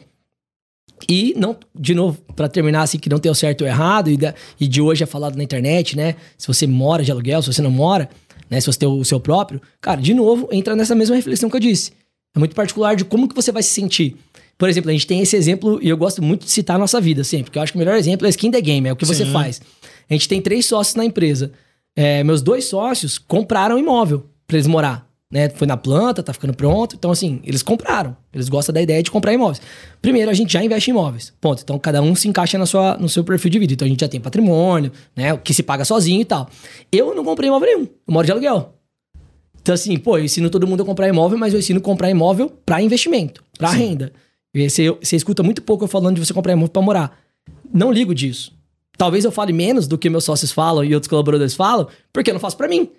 [1.07, 4.17] E não, de novo, para terminar assim, que não tem o certo ou errado, e,
[4.17, 6.15] da, e de hoje é falado na internet, né?
[6.37, 8.09] Se você mora de aluguel, se você não mora,
[8.49, 8.59] né?
[8.59, 11.59] Se você tem o seu próprio, cara, de novo, entra nessa mesma reflexão que eu
[11.59, 11.91] disse.
[12.37, 14.15] É muito particular de como que você vai se sentir.
[14.57, 17.01] Por exemplo, a gente tem esse exemplo, e eu gosto muito de citar a nossa
[17.01, 18.95] vida sempre, porque eu acho que o melhor exemplo é skin the game, é o
[18.95, 19.13] que Sim.
[19.13, 19.61] você faz.
[20.09, 21.51] A gente tem três sócios na empresa.
[21.95, 25.49] É, meus dois sócios compraram um imóvel para eles morar né?
[25.49, 26.95] Foi na planta, tá ficando pronto.
[26.95, 28.15] Então, assim, eles compraram.
[28.33, 29.61] Eles gostam da ideia de comprar imóveis.
[30.01, 31.33] Primeiro, a gente já investe em imóveis.
[31.41, 31.61] Ponto.
[31.61, 33.73] Então, cada um se encaixa na sua, no seu perfil de vida.
[33.73, 35.33] Então, a gente já tem patrimônio, né?
[35.33, 36.49] O que se paga sozinho e tal.
[36.91, 37.87] Eu não comprei imóvel nenhum.
[38.07, 38.76] Eu moro de aluguel.
[39.67, 42.09] Então, assim, pô, eu ensino todo mundo a comprar imóvel, mas eu ensino a comprar
[42.09, 44.13] imóvel para investimento, para renda.
[44.55, 47.19] Você, você escuta muito pouco eu falando de você comprar imóvel para morar.
[47.73, 48.53] Não ligo disso.
[48.97, 52.33] Talvez eu fale menos do que meus sócios falam e outros colaboradores falam, porque eu
[52.33, 52.89] não faço para mim.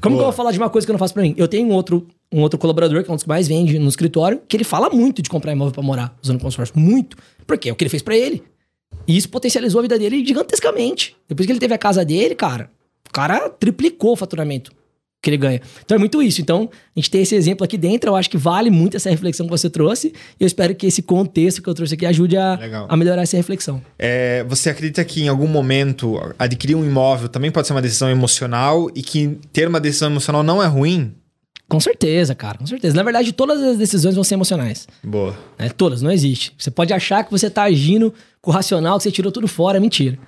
[0.00, 0.16] Como Boa.
[0.16, 1.34] que eu vou falar de uma coisa que eu não faço pra mim?
[1.36, 3.88] Eu tenho um outro, um outro colaborador, que é um dos que mais vende no
[3.90, 6.74] escritório, que ele fala muito de comprar imóvel para morar usando consórcio.
[6.78, 7.18] Muito.
[7.46, 8.42] Porque é o que ele fez para ele.
[9.06, 11.14] E isso potencializou a vida dele gigantescamente.
[11.28, 12.70] Depois que ele teve a casa dele, cara,
[13.06, 14.72] o cara triplicou o faturamento
[15.20, 15.60] que ele ganha.
[15.84, 16.40] Então é muito isso.
[16.40, 19.46] Então, a gente tem esse exemplo aqui dentro, eu acho que vale muito essa reflexão
[19.46, 20.12] que você trouxe.
[20.38, 22.58] E eu espero que esse contexto que eu trouxe aqui ajude a,
[22.88, 23.82] a melhorar essa reflexão.
[23.98, 28.08] É, você acredita que em algum momento adquirir um imóvel também pode ser uma decisão
[28.08, 31.12] emocional e que ter uma decisão emocional não é ruim?
[31.68, 32.96] Com certeza, cara, com certeza.
[32.96, 34.88] Na verdade, todas as decisões vão ser emocionais.
[35.04, 35.36] Boa.
[35.58, 36.54] É, todas, não existe.
[36.56, 39.76] Você pode achar que você está agindo com o racional, que você tirou tudo fora,
[39.76, 40.18] é mentira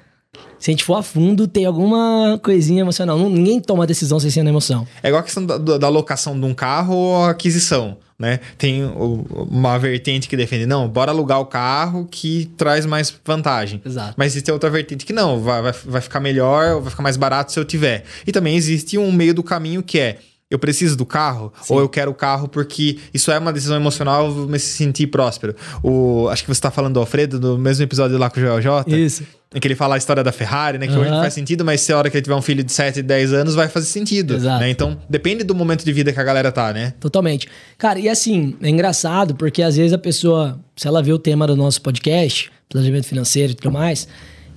[0.61, 3.19] se a gente for a fundo, tem alguma coisinha emocional.
[3.19, 4.87] ninguém toma decisão sem ser na emoção.
[5.03, 7.97] É igual a questão da, da locação de um carro ou aquisição.
[8.19, 8.39] Né?
[8.59, 13.81] Tem uma vertente que defende, não, bora alugar o carro que traz mais vantagem.
[13.83, 14.13] Exato.
[14.19, 17.51] Mas existe outra vertente que não, vai, vai, vai ficar melhor, vai ficar mais barato
[17.51, 18.05] se eu tiver.
[18.27, 20.19] E também existe um meio do caminho que é,
[20.51, 21.75] eu preciso do carro Sim.
[21.75, 25.07] ou eu quero o carro porque isso é uma decisão emocional, eu vou me sentir
[25.07, 25.55] próspero.
[25.83, 28.61] O, acho que você está falando do Alfredo, do mesmo episódio lá com o Joel
[28.61, 28.97] J.
[28.97, 29.23] Isso.
[29.55, 30.87] Em que ele fala a história da Ferrari, né?
[30.87, 31.01] Que uhum.
[31.01, 33.03] hoje não faz sentido, mas se a hora que ele tiver um filho de 7,
[33.03, 34.35] 10 anos, vai fazer sentido.
[34.35, 34.61] Exato.
[34.61, 34.71] Né?
[34.71, 36.95] Então, depende do momento de vida que a galera tá, né?
[37.01, 37.49] Totalmente.
[37.77, 41.49] Cara, e assim, é engraçado, porque às vezes a pessoa, se ela vê o tema
[41.49, 44.07] do nosso podcast, planejamento financeiro e tudo mais,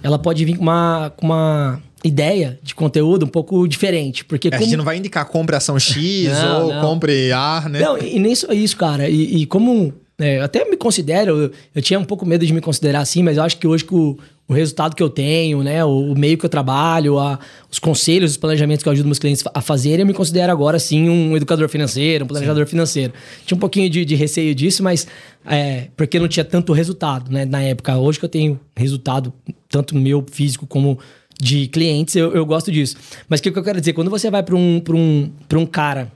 [0.03, 4.25] ela pode vir com uma, com uma ideia de conteúdo um pouco diferente.
[4.25, 4.61] Porque é, como...
[4.61, 6.81] A gente não vai indicar compre ação X não, ou não.
[6.81, 7.79] compre A, né?
[7.79, 9.09] Não, e, e nem só isso, cara.
[9.09, 12.53] E, e como é, eu até me considero, eu, eu, tinha um pouco medo de
[12.53, 15.63] me considerar assim, mas eu acho que hoje com o, o resultado que eu tenho,
[15.63, 17.39] né, o, o meio que eu trabalho, a,
[17.71, 20.77] os conselhos, os planejamentos que eu ajudo meus clientes a fazerem, eu me considero agora
[20.77, 22.69] sim um educador financeiro, um planejador sim.
[22.69, 23.13] financeiro.
[23.45, 25.07] Tinha um pouquinho de, de receio disso, mas
[25.45, 27.97] é, porque não tinha tanto resultado, né, na época.
[27.97, 29.33] Hoje que eu tenho resultado,
[29.67, 30.99] tanto meu físico como
[31.39, 32.95] de clientes, eu, eu gosto disso.
[33.27, 33.93] Mas o que, que eu quero dizer?
[33.93, 36.11] Quando você vai para um, um, um cara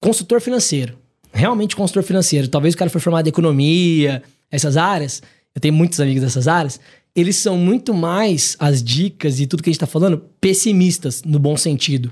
[0.00, 0.98] consultor financeiro,
[1.32, 5.22] realmente consultor financeiro, talvez o cara foi formado em economia, essas áreas,
[5.54, 6.80] eu tenho muitos amigos dessas áreas,
[7.14, 11.38] eles são muito mais as dicas e tudo que a gente está falando pessimistas no
[11.38, 12.10] bom sentido.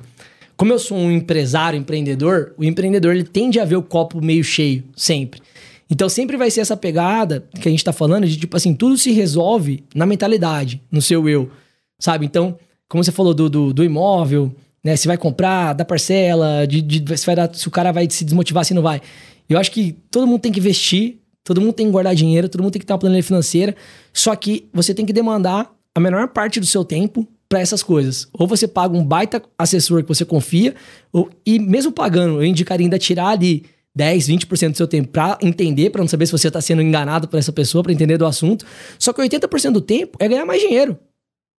[0.57, 4.45] Como eu sou um empresário, empreendedor, o empreendedor ele tende a ver o copo meio
[4.45, 5.41] cheio sempre.
[5.91, 8.97] Então sempre vai ser essa pegada que a gente está falando de tipo assim, tudo
[8.97, 11.51] se resolve na mentalidade, no seu eu,
[11.99, 12.25] sabe?
[12.25, 12.57] Então,
[12.89, 14.97] como você falou do, do, do imóvel, né?
[14.97, 18.25] Se vai comprar, da parcela, de, de, se, vai dar, se o cara vai se
[18.25, 19.01] desmotivar, se não vai.
[19.49, 22.63] Eu acho que todo mundo tem que investir, todo mundo tem que guardar dinheiro, todo
[22.63, 23.77] mundo tem que ter uma planilha financeira.
[24.13, 28.29] Só que você tem que demandar a menor parte do seu tempo para essas coisas.
[28.33, 30.75] Ou você paga um baita assessor que você confia,
[31.13, 33.65] ou, e mesmo pagando, eu indicaria ainda tirar ali
[33.95, 37.29] 10, 20% do seu tempo para entender, para não saber se você está sendo enganado
[37.29, 38.65] por essa pessoa, para entender do assunto.
[38.99, 40.97] Só que 80% do tempo é ganhar mais dinheiro.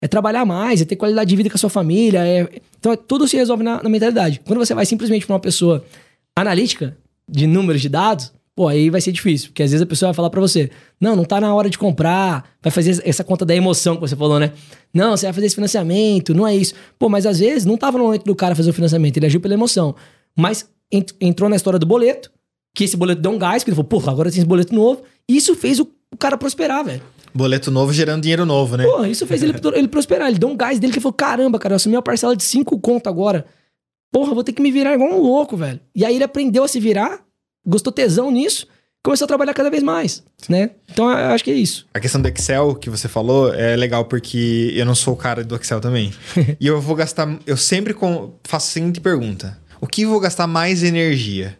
[0.02, 2.26] É trabalhar mais, é ter qualidade de vida com a sua família.
[2.26, 2.48] É...
[2.80, 4.42] Então, tudo se resolve na, na mentalidade.
[4.46, 5.86] Quando você vai simplesmente para uma pessoa
[6.36, 6.98] analítica,
[7.32, 9.50] de números, de dados, pô, aí vai ser difícil.
[9.50, 10.70] Porque às vezes a pessoa vai falar para você:
[11.00, 14.16] não, não tá na hora de comprar, vai fazer essa conta da emoção que você
[14.16, 14.52] falou, né?
[14.94, 16.74] Não, você vai fazer esse financiamento, não é isso.
[17.00, 19.40] Pô, mas às vezes não tava no momento do cara fazer o financiamento, ele agiu
[19.40, 19.96] pela emoção.
[20.36, 20.68] Mas
[21.20, 22.32] entrou na história do boleto,
[22.76, 25.04] que esse boleto deu um gás, que ele falou: porra, agora tem esse boleto novo.
[25.28, 27.02] E isso fez o, o cara prosperar, velho.
[27.34, 28.84] Boleto novo gerando dinheiro novo, né?
[28.84, 30.28] Pô, isso fez ele, ele prosperar.
[30.28, 32.80] Ele deu um gás dele que falou: caramba, cara, eu assumi uma parcela de 5
[32.80, 33.46] conto agora.
[34.12, 35.80] Porra, vou ter que me virar igual um louco, velho.
[35.96, 37.22] E aí ele aprendeu a se virar,
[37.66, 38.68] gostou tesão nisso,
[39.02, 40.72] começou a trabalhar cada vez mais, né?
[40.92, 41.88] Então eu acho que é isso.
[41.94, 45.46] A questão do Excel que você falou é legal porque eu não sou o cara
[45.46, 46.14] do Excel também.
[46.60, 47.40] e eu vou gastar.
[47.48, 51.58] Eu sempre com, faço a seguinte pergunta: o que vou gastar mais energia?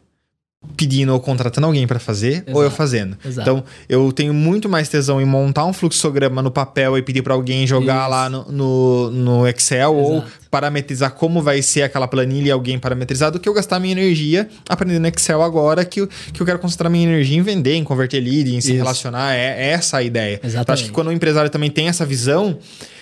[0.78, 2.52] pedindo ou contratando alguém para fazer, Exato.
[2.56, 3.18] ou eu fazendo.
[3.26, 3.42] Exato.
[3.50, 7.34] Então, eu tenho muito mais tesão em montar um fluxograma no papel e pedir para
[7.34, 8.10] alguém jogar Isso.
[8.12, 10.32] lá no, no, no Excel ou Exato.
[10.52, 14.48] parametrizar como vai ser aquela planilha e alguém parametrizar do que eu gastar minha energia
[14.70, 18.20] aprendendo Excel agora que, eu- que eu quero concentrar minha energia em vender, em converter
[18.20, 18.76] lead, em se Isso.
[18.78, 19.34] relacionar.
[19.34, 20.40] É, é essa a ideia.
[20.44, 22.60] Eu acho que quando o empresário também tem essa visão,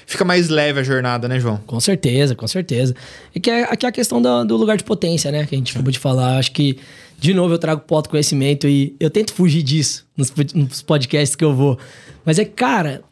[0.09, 1.57] fica mais leve a jornada, né, João?
[1.67, 2.95] Com certeza, com certeza.
[3.33, 5.45] E que é, aqui é a questão do, do lugar de potência, né?
[5.45, 6.39] Que a gente acabou de falar.
[6.39, 6.79] Acho que,
[7.19, 11.45] de novo, eu trago pro autoconhecimento e eu tento fugir disso nos, nos podcasts que
[11.45, 11.77] eu vou.
[12.25, 13.03] Mas é, cara,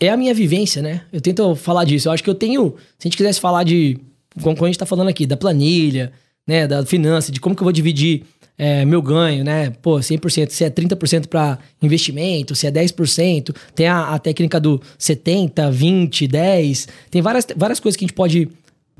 [0.00, 1.02] é a minha vivência, né?
[1.12, 2.08] Eu tento falar disso.
[2.08, 2.76] Eu acho que eu tenho.
[2.98, 3.98] Se a gente quisesse falar de.
[4.42, 6.12] Como a gente tá falando aqui, da planilha,
[6.46, 6.66] né?
[6.66, 8.24] Da finança, de como que eu vou dividir
[8.64, 9.70] é, meu ganho, né?
[9.82, 13.52] Pô, 100%, se é 30% para investimento, se é 10%.
[13.74, 16.88] Tem a, a técnica do 70, 20, 10.
[17.10, 18.48] Tem várias, várias coisas que a gente pode,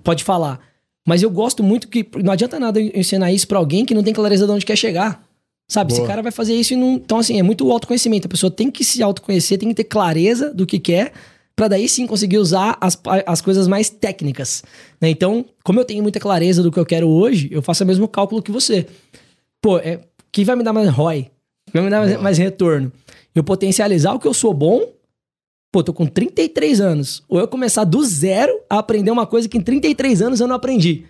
[0.03, 0.59] pode falar.
[1.07, 4.03] Mas eu gosto muito que não adianta nada eu ensinar isso para alguém que não
[4.03, 5.25] tem clareza de onde quer chegar.
[5.69, 5.93] Sabe?
[5.93, 6.09] Esse Boa.
[6.09, 6.95] cara vai fazer isso e não.
[6.95, 8.27] Então, assim, é muito autoconhecimento.
[8.27, 11.13] A pessoa tem que se autoconhecer, tem que ter clareza do que quer,
[11.55, 14.65] para daí sim conseguir usar as, as coisas mais técnicas.
[15.01, 15.09] né?
[15.09, 18.09] Então, como eu tenho muita clareza do que eu quero hoje, eu faço o mesmo
[18.09, 18.87] cálculo que você.
[19.63, 20.01] Pô, é,
[20.33, 21.31] que vai me dar mais ROI?
[21.67, 22.93] Que vai me dar mais, mais retorno?
[23.33, 24.93] Eu potencializar o que eu sou bom.
[25.73, 27.23] Pô, tô com 33 anos.
[27.29, 30.57] Ou eu começar do zero a aprender uma coisa que em 33 anos eu não
[30.57, 31.07] aprendi.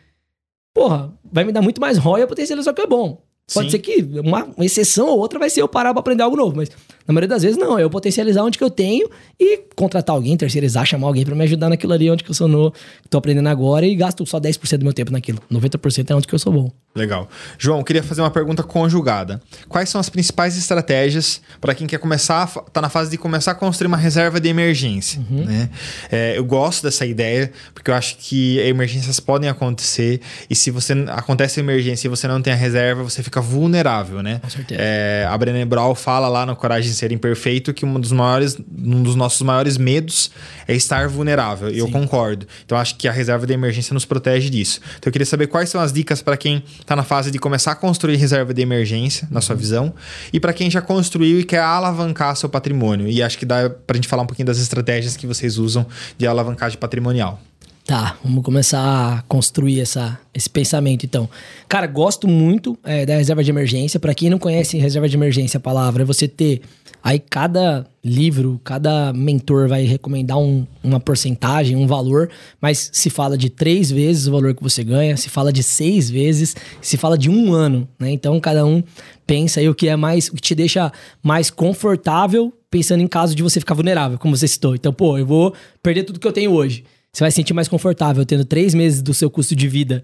[0.74, 3.22] Porra, vai me dar muito mais ROI a potencializar o que é bom.
[3.52, 3.70] Pode Sim.
[3.72, 6.70] ser que uma, exceção ou outra vai ser eu parar pra aprender algo novo, mas
[7.06, 10.36] na maioria das vezes não, é eu potencializar onde que eu tenho e contratar alguém,
[10.36, 13.18] terceirizar, chamar alguém pra me ajudar naquilo ali onde que eu sou no, que tô
[13.18, 15.40] aprendendo agora e gasto só 10% do meu tempo naquilo.
[15.50, 16.70] 90% é onde que eu sou bom.
[16.94, 17.26] Legal.
[17.58, 19.40] João, queria fazer uma pergunta conjugada.
[19.66, 23.16] Quais são as principais estratégias para quem quer começar, a fa- tá na fase de
[23.16, 25.18] começar a construir uma reserva de emergência?
[25.30, 25.44] Uhum.
[25.46, 25.70] Né?
[26.10, 30.20] É, eu gosto dessa ideia, porque eu acho que emergências podem acontecer
[30.50, 34.38] e se você acontece emergência e você não tem a reserva, você fica vulnerável, né?
[34.42, 34.78] Com certeza.
[34.82, 38.58] É, a Brené Brown fala lá no Coragem de Ser Imperfeito que um dos maiores,
[38.76, 40.30] um dos nossos maiores medos
[40.68, 41.70] é estar vulnerável.
[41.70, 42.46] E eu concordo.
[42.66, 44.78] Então acho que a reserva de emergência nos protege disso.
[44.98, 47.72] Então eu queria saber quais são as dicas para quem está na fase de começar
[47.72, 49.42] a construir reserva de emergência, na Uhum.
[49.42, 49.94] sua visão,
[50.32, 53.08] e para quem já construiu e quer alavancar seu patrimônio.
[53.08, 55.86] E acho que dá para a gente falar um pouquinho das estratégias que vocês usam
[56.18, 57.40] de alavancagem patrimonial.
[57.84, 61.28] Tá, vamos começar a construir essa, esse pensamento então.
[61.68, 63.98] Cara, gosto muito é, da reserva de emergência.
[63.98, 66.62] Pra quem não conhece reserva de emergência, a palavra é você ter.
[67.02, 72.30] Aí cada livro, cada mentor vai recomendar um- uma porcentagem, um valor,
[72.60, 76.08] mas se fala de três vezes o valor que você ganha, se fala de seis
[76.08, 78.10] vezes, se fala de um ano, né?
[78.12, 78.82] Então cada um
[79.26, 80.92] pensa aí o que é mais, o que te deixa
[81.22, 84.74] mais confortável pensando em caso de você ficar vulnerável, como você citou.
[84.74, 86.84] Então, pô, eu vou perder tudo que eu tenho hoje.
[87.12, 90.02] Você vai se sentir mais confortável tendo três meses do seu custo de vida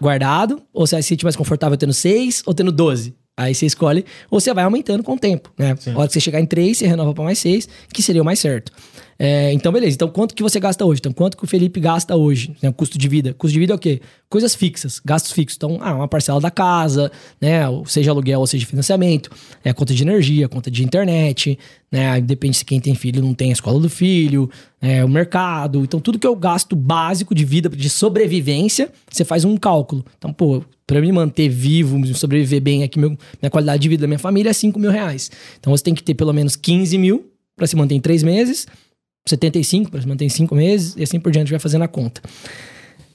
[0.00, 3.14] guardado, ou você vai se sentir mais confortável tendo seis ou tendo 12.
[3.38, 5.76] Aí você escolhe, ou você vai aumentando com o tempo, né?
[5.78, 5.92] Sim.
[5.92, 8.24] A hora que você chegar em três, você renova para mais seis, que seria o
[8.24, 8.72] mais certo.
[9.20, 9.96] É, então, beleza.
[9.96, 11.00] Então, quanto que você gasta hoje?
[11.00, 12.54] Então, quanto que o Felipe gasta hoje?
[12.62, 12.70] Né?
[12.70, 13.34] Custo de vida.
[13.34, 14.00] Custo de vida é o quê?
[14.28, 15.56] Coisas fixas, gastos fixos.
[15.56, 17.10] Então, ah, uma parcela da casa,
[17.40, 17.68] né?
[17.68, 19.28] Ou seja aluguel, ou seja financiamento,
[19.64, 21.58] é conta de energia, conta de internet,
[21.90, 22.20] né?
[22.20, 24.48] Depende se quem tem filho não tem a escola do filho,
[24.80, 25.82] é, o mercado.
[25.82, 30.04] Então, tudo que eu gasto básico de vida, de sobrevivência, você faz um cálculo.
[30.16, 34.06] Então, pô, para me manter vivo, sobreviver bem aqui, meu- minha qualidade de vida da
[34.06, 35.28] minha família é 5 mil reais.
[35.58, 38.68] Então, você tem que ter pelo menos 15 mil para se manter em três meses,
[39.28, 42.20] 75 para se manter em cinco meses, e assim por diante vai fazendo a conta.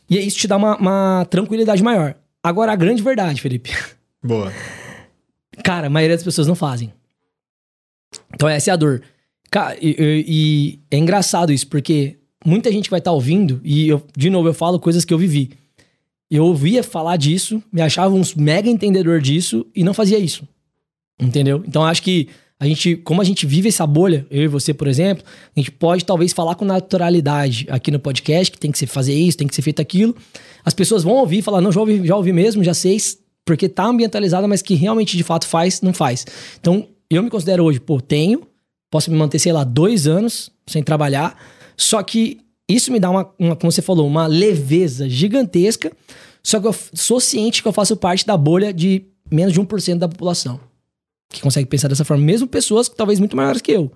[0.10, 2.16] E isso te dá uma, uma tranquilidade maior.
[2.44, 3.72] Agora, a grande verdade, Felipe.
[4.24, 4.52] Boa.
[5.64, 6.94] Cara, a maioria das pessoas não fazem.
[8.34, 9.02] Então essa é a dor.
[9.50, 14.06] Cara, e, e- e é engraçado isso, porque muita gente vai estar ouvindo, e eu,
[14.18, 15.52] de novo, eu falo coisas que eu vivi.
[16.30, 20.48] Eu ouvia falar disso, me achava um mega entendedor disso e não fazia isso.
[21.22, 21.64] Entendeu?
[21.68, 22.28] Então acho que
[22.64, 25.22] a gente, como a gente vive essa bolha, eu e você, por exemplo,
[25.54, 29.14] a gente pode talvez falar com naturalidade aqui no podcast, que tem que ser fazer
[29.14, 30.16] isso, tem que ser feito aquilo.
[30.64, 32.96] As pessoas vão ouvir e falar, não, já ouvi, já ouvi mesmo, já sei,
[33.44, 36.26] porque tá ambientalizada, mas que realmente de fato faz, não faz.
[36.58, 38.44] Então, eu me considero hoje, pô, tenho,
[38.90, 41.38] posso me manter, sei lá, dois anos sem trabalhar,
[41.76, 42.40] só que
[42.70, 45.92] isso me dá uma, uma como você falou, uma leveza gigantesca,
[46.42, 49.98] só que eu sou ciente que eu faço parte da bolha de menos de 1%
[49.98, 50.62] da população
[51.34, 53.92] que consegue pensar dessa forma, mesmo pessoas que talvez muito maiores que eu,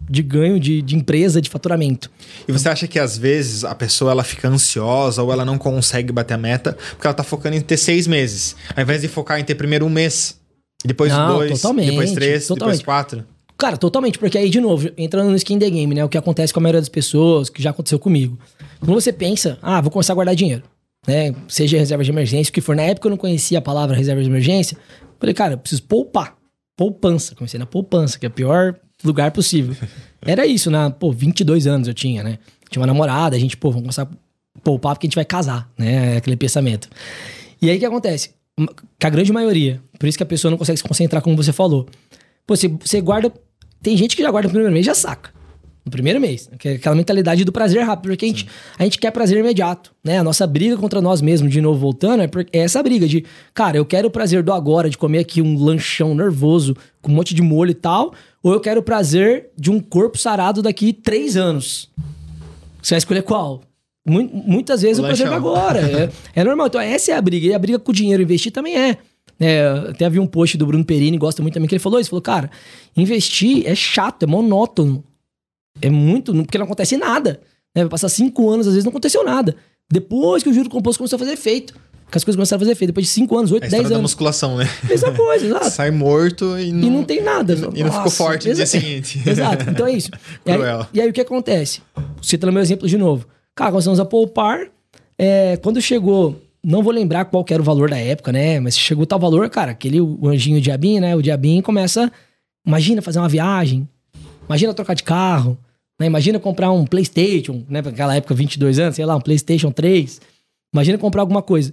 [0.00, 2.10] de ganho de, de empresa, de faturamento.
[2.46, 6.12] E você acha que às vezes a pessoa ela fica ansiosa ou ela não consegue
[6.12, 9.40] bater a meta porque ela tá focando em ter seis meses, ao invés de focar
[9.40, 10.38] em ter primeiro um mês,
[10.84, 12.84] depois Não, dois, totalmente, depois três, depois totalmente.
[12.84, 13.24] quatro?
[13.56, 16.04] Cara, totalmente, porque aí, de novo, entrando no skin the game, né?
[16.04, 18.36] O que acontece com a maioria das pessoas, que já aconteceu comigo.
[18.80, 20.64] Quando você pensa, ah, vou começar a guardar dinheiro,
[21.06, 21.32] né?
[21.46, 22.74] Seja reserva de emergência, o que for.
[22.74, 24.76] Na época eu não conhecia a palavra reserva de emergência.
[25.20, 26.34] Falei, cara, eu preciso poupar.
[26.82, 27.36] Poupança.
[27.36, 28.74] Comecei na poupança, que é o pior
[29.04, 29.76] lugar possível.
[30.20, 32.40] Era isso, na, pô, 22 anos eu tinha, né?
[32.68, 35.70] Tinha uma namorada, a gente, pô, vamos começar a poupar porque a gente vai casar,
[35.78, 36.16] né?
[36.16, 36.88] Aquele pensamento.
[37.60, 38.30] E aí o que acontece?
[38.56, 38.66] Com
[39.06, 41.86] a grande maioria, por isso que a pessoa não consegue se concentrar, como você falou.
[42.44, 43.32] Pô, você, você guarda.
[43.80, 45.30] Tem gente que já guarda no primeiro mês e já saca.
[45.84, 46.48] No primeiro mês.
[46.64, 48.10] É aquela mentalidade do prazer rápido.
[48.10, 48.46] Porque a gente,
[48.78, 49.92] a gente quer prazer imediato.
[50.02, 50.18] Né?
[50.18, 53.76] A nossa briga contra nós mesmos, de novo voltando, é, é essa briga de, cara,
[53.76, 57.34] eu quero o prazer do agora, de comer aqui um lanchão nervoso, com um monte
[57.34, 58.14] de molho e tal.
[58.42, 61.90] Ou eu quero o prazer de um corpo sarado daqui três anos.
[62.80, 63.62] Você vai escolher qual?
[64.04, 65.80] Muitas vezes o, o prazer do agora.
[65.80, 66.10] É,
[66.40, 66.68] é normal.
[66.68, 67.46] Então, essa é a briga.
[67.46, 68.98] E a briga com o dinheiro investir também é.
[69.40, 72.10] É, até havia um post do Bruno Perini, gosta muito também, que ele falou isso.
[72.10, 72.50] Falou, cara,
[72.96, 75.02] investir é chato, é monótono.
[75.80, 76.32] É muito.
[76.34, 77.40] Porque não acontece nada.
[77.74, 77.82] Né?
[77.82, 79.56] Vai passar cinco anos, às vezes não aconteceu nada.
[79.90, 81.74] Depois que o juro composto começou a fazer efeito.
[82.10, 82.90] Que as coisas começaram a fazer efeito.
[82.90, 83.90] Depois de cinco anos, oito, dez anos.
[83.90, 84.68] da musculação, né?
[84.86, 85.70] Mesma coisa, exato.
[85.70, 86.86] Sai morto e não...
[86.86, 87.54] E não tem nada.
[87.54, 89.22] E, e não ficou forte no dia seguinte.
[89.26, 89.70] Exato.
[89.70, 90.10] Então é isso.
[90.44, 90.60] e, aí,
[90.92, 91.80] e aí o que acontece?
[92.20, 93.26] Citando meu exemplo de novo.
[93.54, 94.66] Cara, começamos a poupar.
[95.18, 98.60] É, quando chegou não vou lembrar qual era o valor da época, né?
[98.60, 101.16] Mas chegou tal valor, cara, aquele o anjinho o diabinho, né?
[101.16, 102.10] O diabinho começa.
[102.64, 103.88] Imagina fazer uma viagem.
[104.52, 105.56] Imagina trocar de carro.
[105.98, 106.06] Né?
[106.06, 107.80] Imagina comprar um PlayStation, né?
[107.80, 110.20] Naquela época, 22 anos, sei lá, um PlayStation 3.
[110.74, 111.72] Imagina comprar alguma coisa.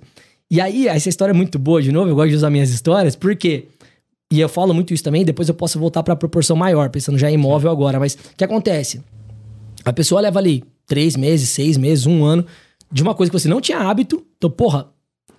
[0.50, 3.16] E aí, essa história é muito boa, de novo, eu gosto de usar minhas histórias,
[3.16, 3.68] porque.
[4.32, 7.30] E eu falo muito isso também, depois eu posso voltar para proporção maior, pensando já
[7.30, 8.00] em imóvel agora.
[8.00, 9.02] Mas o que acontece?
[9.84, 12.46] A pessoa leva ali três meses, seis meses, um ano
[12.92, 14.24] de uma coisa que você não tinha hábito.
[14.38, 14.88] Então, porra,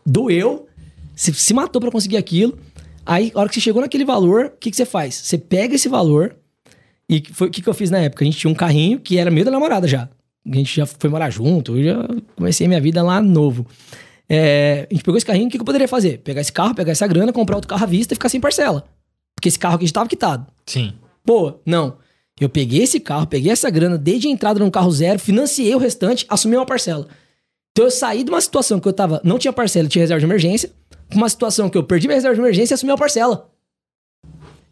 [0.04, 0.66] doeu,
[1.14, 2.58] você se matou para conseguir aquilo.
[3.06, 5.14] Aí, a hora que você chegou naquele valor, o que, que você faz?
[5.14, 6.34] Você pega esse valor
[7.10, 8.22] e foi o que, que eu fiz na época?
[8.22, 10.08] A gente tinha um carrinho que era meio da namorada já.
[10.48, 13.66] A gente já foi morar junto, eu já comecei minha vida lá novo.
[14.28, 16.18] É, a gente pegou esse carrinho, o que, que eu poderia fazer?
[16.18, 18.84] Pegar esse carro, pegar essa grana, comprar outro carro à vista e ficar sem parcela.
[19.34, 20.46] Porque esse carro aqui já tava quitado.
[20.64, 20.92] Sim.
[21.24, 21.96] Pô, não.
[22.40, 25.78] Eu peguei esse carro, peguei essa grana, desde a entrada num carro zero, financiei o
[25.78, 27.08] restante, assumi uma parcela.
[27.72, 30.26] Então eu saí de uma situação que eu tava, não tinha parcela, tinha reserva de
[30.26, 30.70] emergência,
[31.08, 33.49] pra uma situação que eu perdi minha reserva de emergência e assumi uma parcela.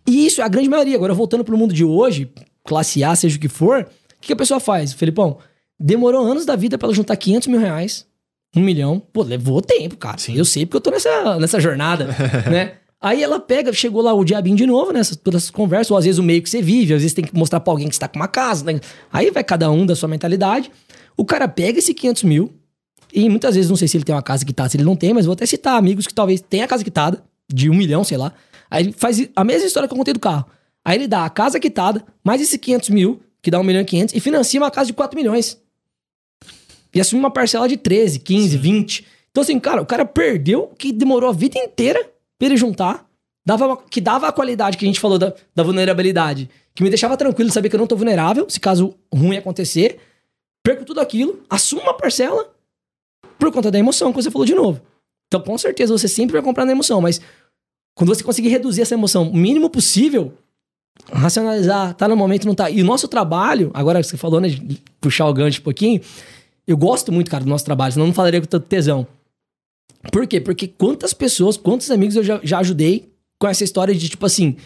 [0.09, 0.97] E isso é a grande maioria.
[0.97, 2.31] Agora, voltando pro mundo de hoje,
[2.65, 3.87] classe A, seja o que for, o
[4.23, 4.95] que a pessoa faz?
[4.95, 5.37] Felipão,
[5.79, 8.07] demorou anos da vida para ela juntar 500 mil reais,
[8.57, 8.99] um milhão.
[9.13, 10.17] Pô, levou tempo, cara.
[10.17, 10.35] Sim.
[10.35, 12.07] Eu sei porque eu tô nessa, nessa jornada,
[12.51, 12.77] né?
[12.99, 15.03] Aí ela pega, chegou lá o diabinho de novo, né?
[15.23, 17.37] Todas essas conversas, ou às vezes o meio que você vive, às vezes tem que
[17.37, 18.81] mostrar pra alguém que está com uma casa, né?
[19.13, 20.71] Aí vai cada um da sua mentalidade.
[21.19, 22.53] O cara pega esse 500 mil,
[23.13, 25.13] e muitas vezes, não sei se ele tem uma casa quitada, se ele não tem,
[25.13, 28.17] mas vou até citar amigos que talvez tenham a casa quitada, de um milhão, sei
[28.17, 28.33] lá.
[28.71, 30.47] Aí ele faz a mesma história que eu contei do carro.
[30.85, 33.85] Aí ele dá a casa quitada, mais esses 500 mil, que dá um milhão e
[33.85, 35.61] 500, e financia uma casa de 4 milhões.
[36.95, 38.59] E assume uma parcela de 13, 15, Sim.
[38.59, 39.07] 20.
[39.31, 43.07] Então, assim, cara, o cara perdeu que demorou a vida inteira pra ele juntar,
[43.45, 46.89] dava uma, que dava a qualidade que a gente falou da, da vulnerabilidade, que me
[46.89, 49.99] deixava tranquilo saber que eu não tô vulnerável, se caso ruim acontecer.
[50.63, 52.53] Perco tudo aquilo, assumo uma parcela
[53.39, 54.81] por conta da emoção que você falou de novo.
[55.29, 57.21] Então, com certeza, você sempre vai comprar na emoção, mas
[57.99, 60.33] quando você conseguir reduzir essa emoção o mínimo possível,
[61.13, 62.71] racionalizar, tá no momento, não tá.
[62.71, 66.01] E o nosso trabalho, agora você falou, né, de puxar o gancho um pouquinho,
[66.65, 69.05] eu gosto muito, cara, do nosso trabalho, senão eu não falaria com tanto tesão.
[70.13, 70.41] Por quê?
[70.41, 74.57] Porque quantas pessoas, quantos amigos eu já, já ajudei com essa história de, tipo assim,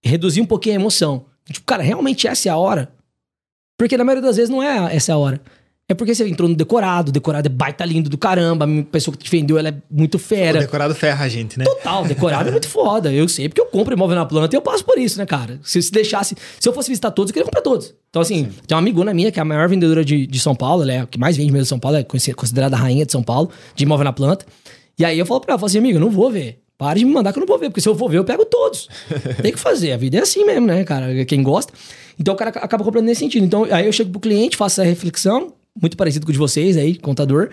[0.00, 1.24] reduzir um pouquinho a emoção.
[1.50, 2.92] Tipo, cara, realmente essa é a hora?
[3.76, 5.40] Porque na maioria das vezes não é essa a hora.
[5.90, 9.16] É porque você entrou no decorado, o decorado é baita lindo do caramba, a pessoa
[9.16, 10.58] que te vendeu ela é muito fera.
[10.58, 11.64] O decorado ferra a gente, né?
[11.64, 13.10] Total, decorado é muito foda.
[13.10, 15.58] Eu sei, porque eu compro imóvel na planta e eu passo por isso, né, cara?
[15.62, 16.36] Se, se deixasse.
[16.60, 17.94] Se eu fosse visitar todos, eu queria comprar todos.
[18.10, 18.50] Então, assim, Sim.
[18.66, 21.00] tem uma amigona minha, que é a maior vendedora de, de São Paulo, ela é
[21.00, 23.50] a que mais vende mesmo de São Paulo, é considerada a rainha de São Paulo,
[23.74, 24.44] de imóvel na planta.
[24.98, 26.58] E aí eu falo pra ela, falo assim, amigo, eu não vou ver.
[26.76, 28.24] Pare de me mandar que eu não vou ver, porque se eu for ver, eu
[28.24, 28.88] pego todos.
[29.40, 29.92] Tem que fazer.
[29.92, 31.24] A vida é assim mesmo, né, cara?
[31.24, 31.72] Quem gosta.
[32.20, 33.44] Então o cara acaba comprando nesse sentido.
[33.44, 36.76] Então, aí eu chego pro cliente, faço essa reflexão, muito parecido com o de vocês
[36.76, 37.50] aí, contador.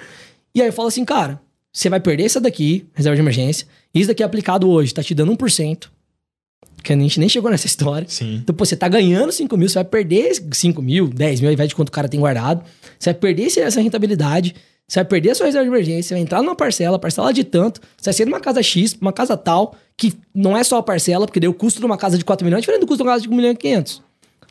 [0.54, 1.40] E aí eu falo assim, cara,
[1.72, 3.68] você vai perder essa daqui, reserva de emergência.
[3.94, 5.90] Isso daqui é aplicado hoje, tá te dando 1%.
[6.84, 8.08] Que a gente nem chegou nessa história.
[8.08, 8.36] Sim.
[8.36, 11.54] Então, pô, você tá ganhando 5 mil, você vai perder 5 mil, 10 mil, ao
[11.54, 12.64] invés de quanto o cara tem guardado.
[12.98, 14.56] Você vai perder essa rentabilidade.
[14.88, 17.44] Você vai perder a sua reserva de emergência, você vai entrar numa parcela, parcela de
[17.44, 20.84] tanto, você vai ser numa casa X, uma casa tal, que não é só a
[20.84, 23.04] parcela, porque daí o custo de uma casa de 4 milhões é diferente do custo
[23.04, 24.04] de uma casa de 1 milhão e 500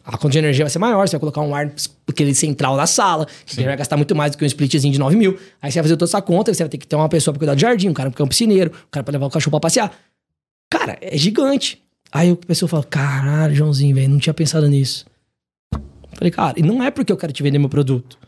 [0.05, 1.73] a conta de energia vai ser maior, você vai colocar um ar
[2.07, 5.17] aquele central na sala, que vai gastar muito mais do que um splitzinho de 9
[5.17, 5.39] mil.
[5.63, 7.39] Aí você vai fazer toda essa conta, você vai ter que ter uma pessoa pra
[7.39, 9.53] cuidar do jardim, um cara pra é um piscineiro, um cara pra levar o cachorro
[9.53, 9.93] pra passear.
[10.71, 11.83] Cara, é gigante.
[12.13, 15.07] Aí a pessoa fala, caralho, Joãozinho, velho, não tinha pensado nisso.
[16.13, 18.19] falei, cara, e não é porque eu quero te vender meu produto.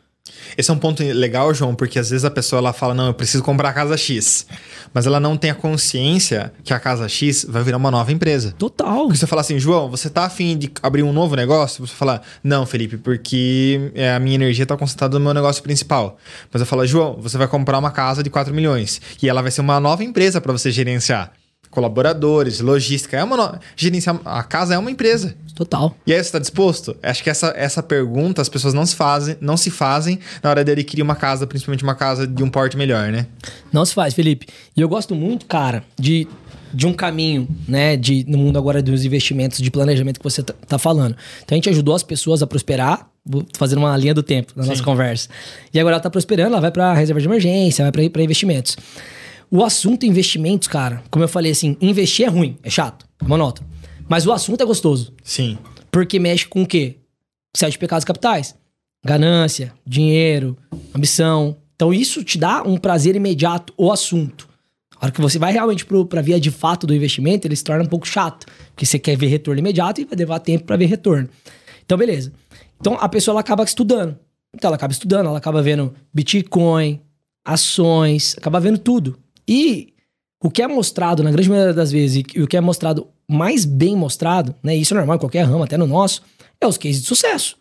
[0.57, 3.15] Esse é um ponto legal, João, porque às vezes a pessoa ela fala: não, eu
[3.15, 4.47] preciso comprar a casa X.
[4.93, 8.55] Mas ela não tem a consciência que a casa X vai virar uma nova empresa.
[8.59, 9.05] Total.
[9.05, 11.87] Porque você fala assim, João, você tá afim de abrir um novo negócio?
[11.87, 16.17] Você fala, não, Felipe, porque é, a minha energia tá concentrada no meu negócio principal.
[16.53, 19.51] Mas eu falo, João, você vai comprar uma casa de 4 milhões e ela vai
[19.51, 21.33] ser uma nova empresa para você gerenciar
[21.77, 23.19] colaboradores, logística.
[23.19, 23.59] É uma no...
[23.77, 25.37] gerenciar a casa é uma empresa.
[25.55, 25.95] Total.
[26.07, 26.97] E aí você está disposto?
[27.03, 30.65] Acho que essa, essa pergunta as pessoas não se fazem, não se fazem na hora
[30.65, 33.27] de adquirir uma casa, principalmente uma casa de um porte melhor, né?
[33.71, 34.47] Não se faz, Felipe.
[34.75, 36.27] E eu gosto muito, cara, de,
[36.73, 40.55] de um caminho, né, de no mundo agora dos investimentos, de planejamento que você tá,
[40.67, 41.15] tá falando.
[41.45, 44.65] Então a gente ajudou as pessoas a prosperar, vou fazer uma linha do tempo na
[44.65, 45.29] nossa conversa.
[45.75, 48.79] E agora ela tá prosperando, ela vai para reserva de emergência, vai para investimentos.
[49.51, 53.69] O assunto investimentos, cara, como eu falei assim, investir é ruim, é chato, é monótono.
[54.09, 55.13] Mas o assunto é gostoso.
[55.23, 55.59] Sim.
[55.91, 56.97] Porque mexe com o quê?
[57.57, 58.55] Sete pecados capitais.
[59.05, 60.57] Ganância, dinheiro,
[60.95, 61.57] ambição.
[61.75, 64.49] Então isso te dá um prazer imediato, o assunto.
[64.99, 67.63] A hora que você vai realmente para a via de fato do investimento, ele se
[67.63, 68.47] torna um pouco chato.
[68.71, 71.29] Porque você quer ver retorno imediato e vai levar tempo para ver retorno.
[71.85, 72.33] Então, beleza.
[72.81, 74.19] Então a pessoa ela acaba estudando.
[74.55, 77.01] Então ela acaba estudando, ela acaba vendo Bitcoin,
[77.45, 79.19] ações, acaba vendo tudo.
[79.49, 79.95] E
[80.43, 83.65] o que é mostrado, na grande maioria das vezes, e o que é mostrado mais
[83.65, 84.75] bem mostrado, né?
[84.75, 86.23] Isso é normal em qualquer ramo, até no nosso,
[86.61, 87.57] é os cases de sucesso.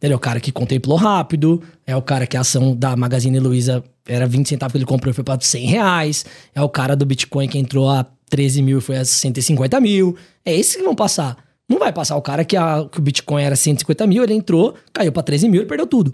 [0.00, 3.38] Ele é o cara que contemplou rápido, é o cara que a ação da Magazine
[3.38, 6.96] Luiza era 20 centavos que ele comprou e foi para 100 reais, é o cara
[6.96, 10.16] do Bitcoin que entrou a 13 mil e foi a 150 mil.
[10.44, 11.36] É esses que vão passar.
[11.68, 14.74] Não vai passar o cara que, a, que o Bitcoin era 150 mil, ele entrou,
[14.92, 16.12] caiu para 13 mil e perdeu tudo.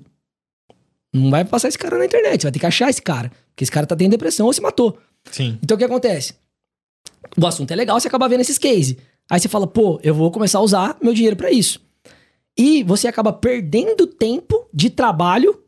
[1.12, 3.32] Não vai passar esse cara na internet, vai ter que achar esse cara.
[3.59, 4.96] Porque esse cara tá tendo depressão ou se matou.
[5.32, 5.59] Sim.
[5.61, 6.34] Então o que acontece?
[7.36, 8.96] O assunto é legal, você acaba vendo esses cases.
[9.28, 11.80] Aí você fala, pô, eu vou começar a usar meu dinheiro para isso.
[12.56, 15.61] E você acaba perdendo tempo de trabalho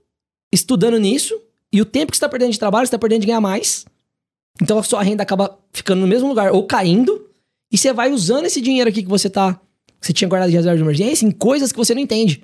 [0.53, 1.37] estudando nisso.
[1.73, 3.85] E o tempo que você tá perdendo de trabalho, você tá perdendo de ganhar mais.
[4.63, 7.29] Então a sua renda acaba ficando no mesmo lugar ou caindo.
[7.73, 9.61] E você vai usando esse dinheiro aqui que você tá.
[10.01, 12.41] Que você tinha guardado de reserva de emergência em coisas que você não entende.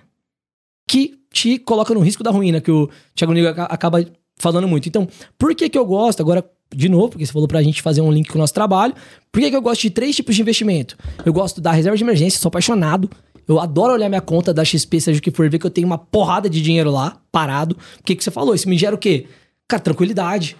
[0.88, 4.04] Que te coloca no risco da ruína, que o Thiago Nigo acaba
[4.38, 4.88] falando muito.
[4.88, 5.08] Então,
[5.38, 8.10] por que que eu gosto, agora, de novo, porque você falou pra gente fazer um
[8.10, 8.94] link com o nosso trabalho,
[9.32, 10.96] por que que eu gosto de três tipos de investimento?
[11.24, 13.10] Eu gosto da reserva de emergência, sou apaixonado.
[13.48, 15.86] Eu adoro olhar minha conta da XP, seja o que for, ver que eu tenho
[15.86, 17.76] uma porrada de dinheiro lá, parado.
[18.00, 18.54] O que que você falou?
[18.54, 19.26] Isso me gera o quê?
[19.68, 20.56] Cara, tranquilidade.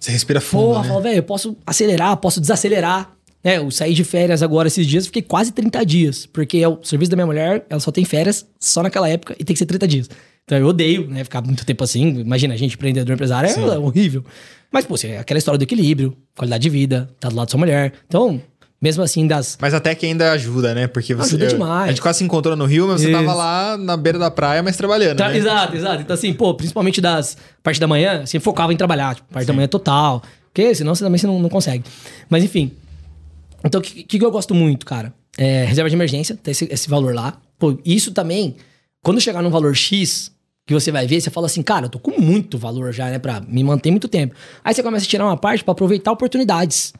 [0.00, 0.88] Você respira fundo, Porra, né?
[0.88, 3.10] fala, velho, eu posso acelerar, posso desacelerar.
[3.44, 6.26] É, eu saí de férias agora esses dias, fiquei quase 30 dias.
[6.26, 9.44] Porque é o serviço da minha mulher, ela só tem férias só naquela época e
[9.44, 10.10] tem que ser 30 dias.
[10.44, 12.20] Então eu odeio, né, ficar muito tempo assim.
[12.20, 13.64] Imagina, a gente empreendedor empresário é, Sim.
[13.64, 14.24] é horrível.
[14.70, 17.58] Mas, pô, é aquela história do equilíbrio, qualidade de vida, tá do lado da sua
[17.58, 17.92] mulher.
[18.08, 18.40] Então,
[18.80, 19.58] mesmo assim, das.
[19.60, 20.86] Mas até que ainda ajuda, né?
[20.86, 21.36] Porque você.
[21.36, 21.84] Ajuda demais.
[21.84, 23.18] A gente quase se encontrou no Rio, mas você Isso.
[23.18, 25.18] tava lá na beira da praia, mas trabalhando.
[25.18, 25.36] Tá, né?
[25.36, 26.02] Exato, exato.
[26.02, 29.52] Então, assim, pô, principalmente das parte da manhã, você focava em trabalhar, tipo, parte da
[29.52, 30.22] manhã total.
[30.52, 31.84] Porque senão você também você não, não consegue.
[32.28, 32.72] Mas enfim.
[33.64, 35.14] Então, o que, que eu gosto muito, cara?
[35.36, 37.40] É, reserva de emergência, tem esse, esse valor lá.
[37.58, 38.56] Pô, isso também,
[39.02, 40.32] quando chegar num valor X,
[40.66, 43.18] que você vai ver, você fala assim, cara, eu tô com muito valor já, né,
[43.18, 44.34] pra me manter muito tempo.
[44.62, 46.92] Aí você começa a tirar uma parte pra aproveitar oportunidades.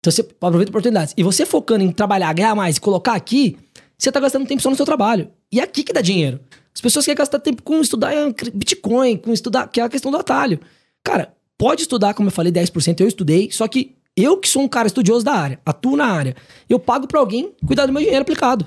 [0.00, 1.14] Então você aproveita oportunidades.
[1.16, 3.56] E você focando em trabalhar, ganhar mais e colocar aqui,
[3.96, 5.30] você tá gastando tempo só no seu trabalho.
[5.50, 6.40] E é aqui que dá dinheiro.
[6.74, 10.12] As pessoas querem gastar tempo com estudar eh, Bitcoin, com estudar, que é a questão
[10.12, 10.60] do atalho.
[11.02, 14.68] Cara, pode estudar, como eu falei, 10%, eu estudei, só que eu que sou um
[14.68, 16.36] cara estudioso da área, atuo na área,
[16.68, 18.66] eu pago pra alguém cuidar do meu dinheiro aplicado.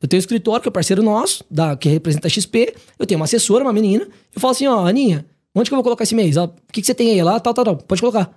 [0.00, 3.18] Eu tenho um escritório, que é parceiro nosso, da, que representa a XP, eu tenho
[3.18, 5.24] uma assessora, uma menina, eu falo assim, ó, Aninha,
[5.54, 6.36] onde que eu vou colocar esse mês?
[6.36, 7.22] O que, que você tem aí?
[7.22, 8.30] Lá, tal, tal, tal, pode colocar.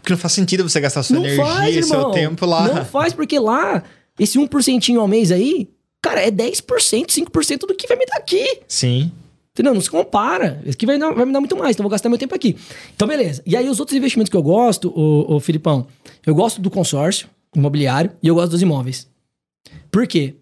[0.00, 2.66] Porque não faz sentido você gastar sua Não energia faz, e seu tempo lá.
[2.66, 3.82] Não faz, porque lá,
[4.18, 5.68] esse 1% ao mês aí,
[6.02, 8.60] cara, é 10%, 5% do que vai me dar aqui.
[8.66, 9.12] Sim.
[9.58, 9.74] Entendeu?
[9.74, 10.60] Não se compara.
[10.64, 12.56] Esse aqui vai, vai me dar muito mais, então vou gastar meu tempo aqui.
[12.94, 13.42] Então, beleza.
[13.44, 15.88] E aí, os outros investimentos que eu gosto, ô, ô Filipão,
[16.24, 19.10] eu gosto do consórcio imobiliário e eu gosto dos imóveis.
[19.90, 20.36] Por quê?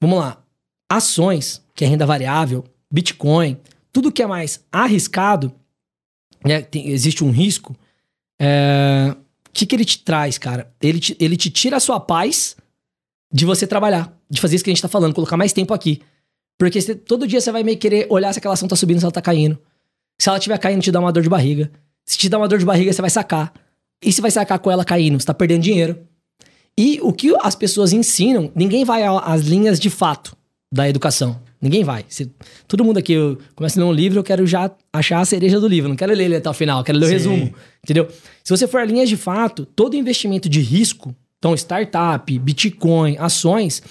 [0.00, 0.40] Vamos lá.
[0.88, 3.56] Ações, que é renda variável, Bitcoin,
[3.92, 5.52] tudo que é mais arriscado,
[6.44, 7.74] né, tem- existe um risco.
[8.40, 9.14] é,
[9.48, 10.72] O que, que ele te traz, cara?
[10.80, 12.56] Ele te, ele te tira a sua paz
[13.32, 16.00] de você trabalhar, de fazer isso que a gente tá falando, colocar mais tempo aqui.
[16.60, 19.04] Porque você- todo dia você vai meio querer olhar se aquela ação tá subindo, se
[19.06, 19.58] ela tá caindo.
[20.20, 21.70] Se ela estiver caindo, te dá uma dor de barriga.
[22.04, 23.50] Se te dá uma dor de barriga, você vai sacar.
[24.04, 25.98] E se vai sacar com ela caindo, você tá perdendo dinheiro.
[26.78, 30.36] E o que as pessoas ensinam, ninguém vai às linhas de fato
[30.70, 31.40] da educação.
[31.62, 32.04] Ninguém vai.
[32.08, 32.30] Se-
[32.68, 35.58] todo mundo aqui, eu começo a ler um livro, eu quero já achar a cereja
[35.58, 35.88] do livro.
[35.88, 37.14] Não quero ler ele até o final, quero ler o Sim.
[37.14, 37.54] resumo.
[37.82, 38.06] Entendeu?
[38.44, 43.82] Se você for a linhas de fato, todo investimento de risco, então startup, Bitcoin, ações,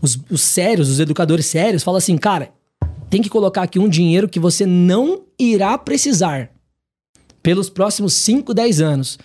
[0.00, 2.50] os, os sérios, os educadores sérios, falam assim, cara,
[3.10, 6.50] tem que colocar aqui um dinheiro que você não irá precisar
[7.42, 9.18] pelos próximos 5, 10 anos.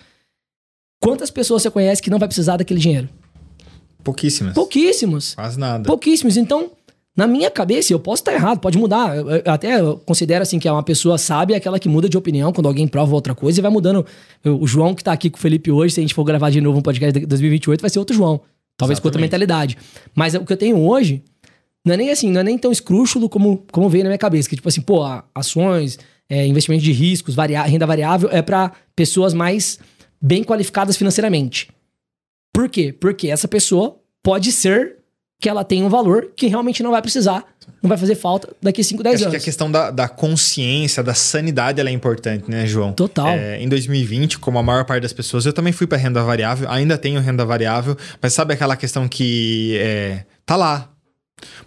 [1.00, 3.08] Quantas pessoas você conhece que não vai precisar daquele dinheiro?
[4.02, 4.54] Pouquíssimas.
[4.54, 5.34] Pouquíssimos.
[5.34, 5.84] Quase nada.
[5.84, 6.36] Pouquíssimos.
[6.36, 6.72] Então,
[7.16, 9.16] na minha cabeça, eu posso estar errado, pode mudar.
[9.16, 12.66] Eu, até considero assim que é uma pessoa sábia aquela que muda de opinião quando
[12.66, 14.04] alguém prova outra coisa e vai mudando.
[14.44, 16.60] O João que tá aqui com o Felipe hoje, se a gente for gravar de
[16.60, 18.40] novo um podcast de 2028, vai ser outro João.
[18.78, 19.76] Talvez com outra mentalidade.
[20.14, 21.22] Mas o que eu tenho hoje
[21.84, 24.48] não é nem assim, não é nem tão escrúxulo como, como veio na minha cabeça.
[24.48, 25.02] Que tipo assim, pô,
[25.34, 25.98] ações,
[26.30, 29.78] é, investimento de riscos, varia- renda variável é para pessoas mais
[30.22, 31.68] bem qualificadas financeiramente.
[32.54, 32.92] Por quê?
[32.92, 34.96] Porque essa pessoa pode ser
[35.40, 37.44] que ela tenha um valor que realmente não vai precisar,
[37.82, 39.42] não vai fazer falta daqui a 5, 10 Acho que anos.
[39.42, 42.92] a questão da, da consciência, da sanidade, ela é importante, né, João?
[42.92, 43.28] Total.
[43.28, 46.68] É, em 2020, como a maior parte das pessoas, eu também fui para renda variável,
[46.70, 50.90] ainda tenho renda variável, mas sabe aquela questão que é, tá lá.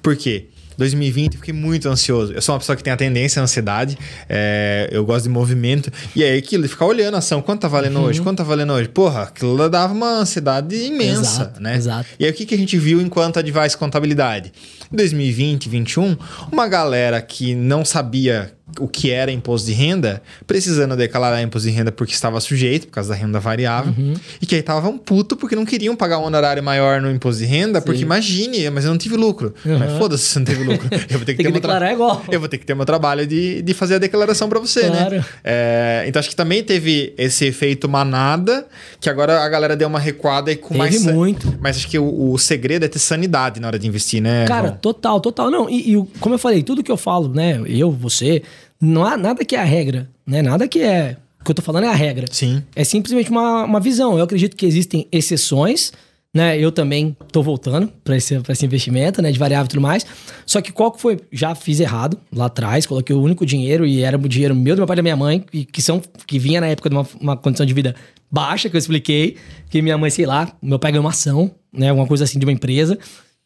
[0.01, 0.49] Por quê?
[0.81, 2.33] 2020 eu fiquei muito ansioso.
[2.33, 5.91] Eu sou uma pessoa que tem a tendência à ansiedade, é, eu gosto de movimento,
[6.15, 8.05] e aí aquilo, de ficar olhando a ação, quanto tá valendo Uhum.
[8.05, 8.89] hoje, quanto tá valendo hoje?
[8.89, 11.75] Porra, aquilo dava uma ansiedade imensa, Exato, né?
[11.75, 12.09] exato.
[12.19, 14.51] E aí o que, que a gente viu enquanto Advice Contabilidade?
[14.91, 16.17] Em 2020, 2021,
[16.51, 21.73] uma galera que não sabia o que era imposto de renda, precisando declarar imposto de
[21.75, 24.13] renda porque estava sujeito, por causa da renda variável, Uhum.
[24.41, 27.47] e que aí estavam puto porque não queriam pagar um honorário maior no imposto de
[27.47, 29.53] renda, porque imagine, mas eu não tive lucro.
[29.65, 29.77] Uhum.
[29.79, 30.87] Mas foda-se se não teve lucro.
[31.09, 32.23] Eu vou ter que ter que meu tra- declarar igual.
[32.31, 35.15] eu vou ter que ter meu trabalho de, de fazer a declaração para você, Claro.
[35.17, 35.25] né?
[35.43, 38.65] É, então acho que também teve esse efeito manada,
[38.99, 41.05] que agora a galera deu uma recuada e com Teve mais.
[41.05, 41.57] muito.
[41.59, 44.45] Mas acho que o, o segredo é ter sanidade na hora de investir, né?
[44.47, 44.77] Cara, João?
[44.81, 45.49] total, total.
[45.51, 47.61] Não, e, e como eu falei, tudo que eu falo, né?
[47.67, 48.41] Eu, você,
[48.81, 50.41] não há nada que é a regra, né?
[50.41, 51.17] Nada que é.
[51.39, 52.25] O que eu tô falando é a regra.
[52.31, 52.63] Sim.
[52.75, 54.17] É simplesmente uma, uma visão.
[54.17, 55.91] Eu acredito que existem exceções,
[56.33, 56.57] né?
[56.57, 59.31] Eu também tô voltando para esse, pra esse investimento, né?
[59.31, 60.05] De variável e tudo mais.
[60.45, 61.19] Só que qual que foi?
[61.31, 64.79] Já fiz errado lá atrás, coloquei o único dinheiro e era o dinheiro meu, do
[64.79, 67.07] meu pai e da minha mãe, que, que, são, que vinha na época de uma,
[67.19, 67.95] uma condição de vida
[68.31, 69.37] baixa, que eu expliquei.
[69.69, 71.89] Que minha mãe, sei lá, meu pai ganhou uma ação, né?
[71.89, 72.97] Alguma coisa assim de uma empresa.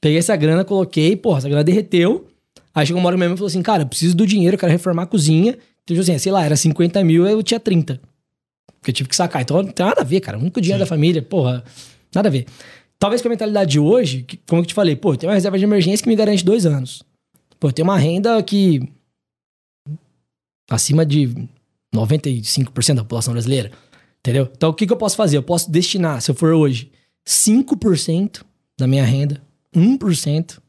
[0.02, 2.28] Peguei essa grana, coloquei, porra, essa grana derreteu.
[2.76, 4.60] Aí chegou uma hora que minha mãe falou assim: cara, eu preciso do dinheiro, eu
[4.60, 5.52] quero reformar a cozinha.
[5.84, 8.02] Então, tipo assim, sei lá, era 50 mil, eu tinha 30.
[8.80, 9.42] Porque eu tive que sacar.
[9.42, 10.38] Então não tem nada a ver, cara.
[10.38, 11.64] O único dinheiro da família, porra,
[12.14, 12.46] nada a ver.
[13.00, 15.58] Talvez com a mentalidade de hoje, que- como eu te falei, pô, tenho uma reserva
[15.58, 17.02] de emergência que me garante dois anos.
[17.60, 18.82] Pô, eu tenho uma renda que.
[20.70, 21.30] acima de
[21.96, 23.72] 95% da população brasileira.
[24.20, 24.50] Entendeu?
[24.56, 25.38] Então o que, que eu posso fazer?
[25.38, 26.92] Eu posso destinar, se eu for hoje,
[27.28, 28.44] 5%
[28.78, 29.42] da minha renda,
[29.76, 30.60] 1%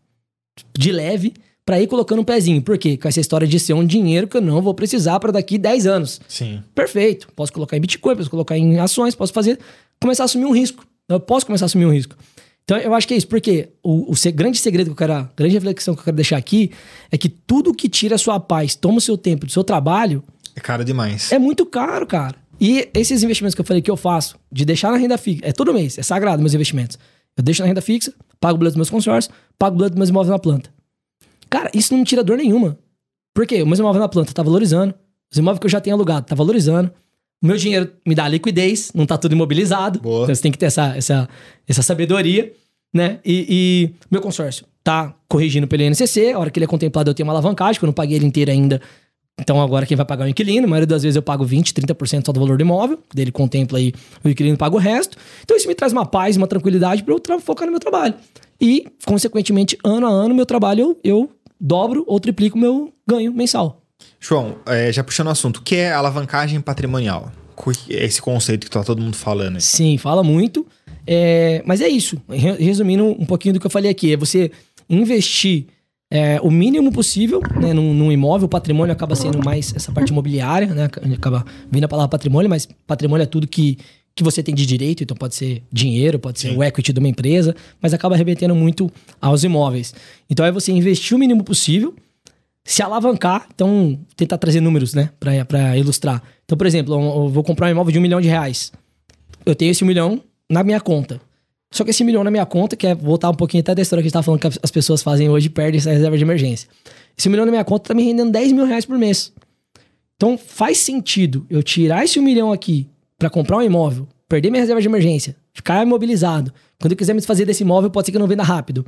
[0.79, 1.33] de leve,
[1.67, 2.63] pra ir colocando um pezinho.
[2.63, 2.97] Por quê?
[2.97, 5.87] Com essa história de ser um dinheiro que eu não vou precisar para daqui 10
[5.87, 6.21] anos.
[6.29, 6.63] Sim.
[6.75, 7.27] Perfeito.
[7.35, 9.59] Posso colocar em Bitcoin, posso colocar em ações, posso fazer,
[10.01, 10.87] começar a assumir um risco.
[11.09, 12.17] Eu posso começar a assumir um risco.
[12.65, 15.31] Então, eu acho que é isso, porque o, o grande segredo que eu quero, a
[15.37, 16.71] grande reflexão que eu quero deixar aqui
[17.13, 20.23] é que tudo que tira a sua paz, toma o seu tempo do seu trabalho,
[20.55, 21.31] É caro demais.
[21.31, 22.35] é muito caro, cara.
[22.61, 25.53] E esses investimentos que eu falei que eu faço, de deixar na renda fixa, é
[25.53, 26.99] todo mês, é sagrado meus investimentos.
[27.37, 29.99] Eu deixo na renda fixa, pago o boleto dos meus consórcios, pago o boleto dos
[29.99, 30.71] meus imóveis na planta.
[31.49, 32.79] Cara, isso não me tira dor nenhuma.
[33.35, 33.63] Por quê?
[33.63, 34.95] O meu imóvel na planta tá valorizando,
[35.31, 36.91] os imóveis que eu já tenho alugado tá valorizando,
[37.43, 40.01] o meu dinheiro me dá liquidez, não tá tudo imobilizado.
[40.01, 40.25] Boa.
[40.25, 41.29] Então você tem que ter essa, essa,
[41.69, 42.53] essa sabedoria,
[42.95, 43.21] né?
[43.25, 47.15] E, e meu consórcio tá corrigindo pelo INCC, a hora que ele é contemplado eu
[47.15, 48.81] tenho uma alavancagem, que eu não paguei ele inteiro ainda.
[49.39, 51.75] Então agora quem vai pagar é o inquilino, a maioria das vezes eu pago 20,
[51.75, 53.93] 30% só do valor do imóvel, daí ele contempla aí,
[54.25, 55.19] o inquilino paga o resto.
[55.43, 58.15] Então isso me traz uma paz, uma tranquilidade para eu focar no meu trabalho.
[58.59, 61.31] E, consequentemente, ano a ano, meu trabalho eu, eu
[61.61, 63.83] dobro ou triplico o meu ganho mensal.
[64.21, 67.31] João, é, já puxando o assunto, o que é alavancagem patrimonial?
[67.89, 69.57] Esse conceito que tá todo mundo falando.
[69.57, 69.61] aí.
[69.63, 70.67] Sim, fala muito.
[71.07, 72.21] É, mas é isso.
[72.29, 74.51] Re- Resumindo um pouquinho do que eu falei aqui, é você
[74.89, 75.67] investir
[76.11, 78.47] é, o mínimo possível né, num, num imóvel.
[78.47, 80.85] O patrimônio acaba sendo mais essa parte imobiliária, né?
[81.15, 83.79] Acaba vindo a palavra patrimônio, mas patrimônio é tudo que,
[84.17, 85.05] que você tem de direito.
[85.05, 86.57] Então pode ser dinheiro, pode ser Sim.
[86.57, 88.91] o equity de uma empresa, mas acaba remetendo muito
[89.21, 89.95] aos imóveis.
[90.29, 91.95] Então é você investir o mínimo possível,
[92.65, 96.21] se alavancar, então tentar trazer números, né, pra, pra ilustrar.
[96.45, 98.73] Então, por exemplo, eu vou comprar um imóvel de um milhão de reais
[99.47, 101.21] eu tenho esse um milhão na minha conta.
[101.71, 104.03] Só que esse milhão na minha conta, que é voltar um pouquinho até da história
[104.03, 106.69] que a gente tava falando que as pessoas fazem hoje, perdem essa reserva de emergência.
[107.17, 109.33] Esse milhão na minha conta tá me rendendo 10 mil reais por mês.
[110.17, 112.89] Então faz sentido eu tirar esse um milhão aqui
[113.19, 116.53] pra comprar um imóvel, perder minha reserva de emergência, ficar imobilizado.
[116.81, 118.85] Quando eu quiser me desfazer desse imóvel, pode ser que eu não venda rápido.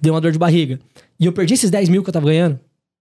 [0.00, 0.78] Deu uma dor de barriga.
[1.18, 2.58] E eu perdi esses 10 mil que eu tava ganhando,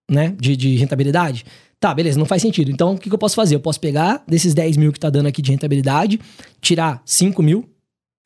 [0.09, 0.35] né?
[0.39, 1.45] De, de rentabilidade.
[1.79, 2.69] Tá, beleza, não faz sentido.
[2.71, 3.55] Então, o que, que eu posso fazer?
[3.55, 6.19] Eu posso pegar desses 10 mil que tá dando aqui de rentabilidade,
[6.61, 7.69] tirar 5 mil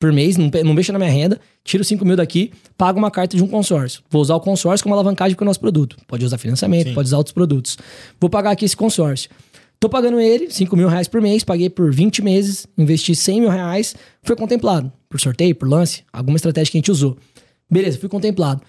[0.00, 3.36] por mês, não, não mexa na minha renda, tiro 5 mil daqui, pago uma carta
[3.36, 4.02] de um consórcio.
[4.10, 5.96] Vou usar o consórcio como alavancagem para o nosso produto.
[6.06, 6.94] Pode usar financiamento, Sim.
[6.94, 7.78] pode usar outros produtos.
[8.20, 9.30] Vou pagar aqui esse consórcio.
[9.84, 13.50] Tô pagando ele 5 mil reais por mês, paguei por 20 meses, investi 100 mil
[13.50, 14.90] reais, foi contemplado.
[15.10, 17.18] Por sorteio, por lance, alguma estratégia que a gente usou.
[17.70, 18.62] Beleza, fui contemplado.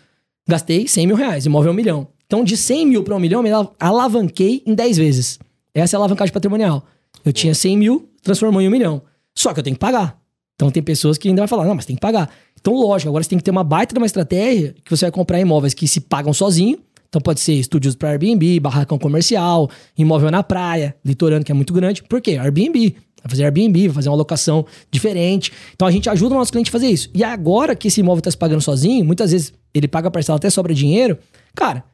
[0.46, 2.08] Gastei 100 mil reais, imóvel é um milhão.
[2.28, 5.40] Então, de 100 mil para um milhão, me ala- alavanquei em 10 vezes.
[5.74, 6.86] Essa é a alavancagem patrimonial.
[7.24, 9.02] Eu tinha 100 mil, transformou em um milhão.
[9.34, 10.20] Só que eu tenho que pagar.
[10.56, 12.30] Então, tem pessoas que ainda vai falar, não, mas tem que pagar.
[12.60, 15.12] Então, lógico, agora você tem que ter uma baita de uma estratégia que você vai
[15.14, 16.78] comprar imóveis que se pagam sozinho.
[17.16, 21.72] Então, pode ser estúdios para Airbnb, barracão comercial, imóvel na praia, litorâneo, que é muito
[21.72, 22.04] grande.
[22.04, 22.32] Por quê?
[22.32, 22.94] Airbnb.
[23.24, 25.50] Vai fazer Airbnb, vai fazer uma locação diferente.
[25.74, 27.10] Então a gente ajuda o nosso cliente a fazer isso.
[27.14, 30.36] E agora que esse imóvel está se pagando sozinho, muitas vezes ele paga a parcela
[30.36, 31.18] até sobra dinheiro,
[31.56, 31.86] cara,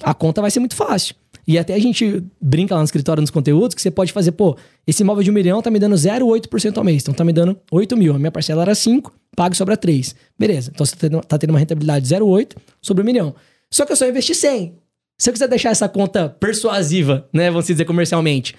[0.00, 1.16] a conta vai ser muito fácil.
[1.44, 4.56] E até a gente brinca lá no escritório nos conteúdos que você pode fazer, pô,
[4.86, 7.02] esse imóvel de um milhão tá me dando 0,8% ao mês.
[7.02, 8.14] Então tá me dando 8 mil.
[8.14, 10.14] A minha parcela era 5, pago sobra 3.
[10.38, 10.70] Beleza.
[10.72, 13.34] Então você tá tendo, tá uma rentabilidade de 0,8 sobre um milhão.
[13.72, 14.76] Só que eu só investi 100.
[15.18, 18.54] Se eu quiser deixar essa conta persuasiva, né, vamos dizer comercialmente,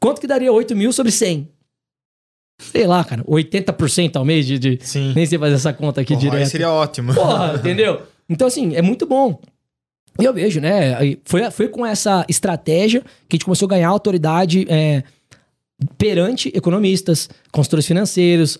[0.00, 1.48] quanto que daria 8 mil sobre 100?
[2.60, 5.12] Sei lá, cara, 80% ao mês de, de- Sim.
[5.14, 6.48] Nem sei fazer essa conta aqui ROI direto.
[6.48, 7.12] seria ótimo.
[7.14, 8.02] Porra, entendeu?
[8.28, 9.40] Então, assim, é muito bom.
[10.20, 11.16] E eu vejo, né?
[11.24, 15.02] Foi, foi com essa estratégia que a gente começou a ganhar autoridade é,
[15.98, 18.56] perante economistas, consultores financeiros,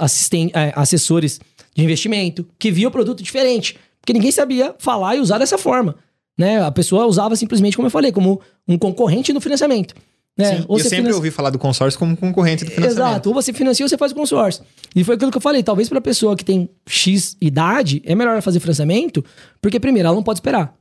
[0.53, 1.41] é, assessores
[1.75, 3.77] de investimento, que via o produto diferente.
[4.05, 5.97] Porque ninguém sabia falar e usar dessa forma.
[6.37, 6.61] Né?
[6.63, 8.39] A pessoa usava simplesmente, como eu falei, como
[8.69, 9.95] um concorrente no financiamento.
[10.37, 10.57] Né?
[10.59, 13.09] Sim, eu sempre finan- ouvi falar do consórcio como concorrente do financiamento.
[13.11, 13.29] Exato.
[13.31, 14.63] Ou você financia ou você faz o consórcio.
[14.95, 15.63] E foi aquilo que eu falei.
[15.63, 19.25] Talvez para pessoa que tem X idade, é melhor fazer financiamento,
[19.63, 20.75] porque primeiro, ela não pode esperar.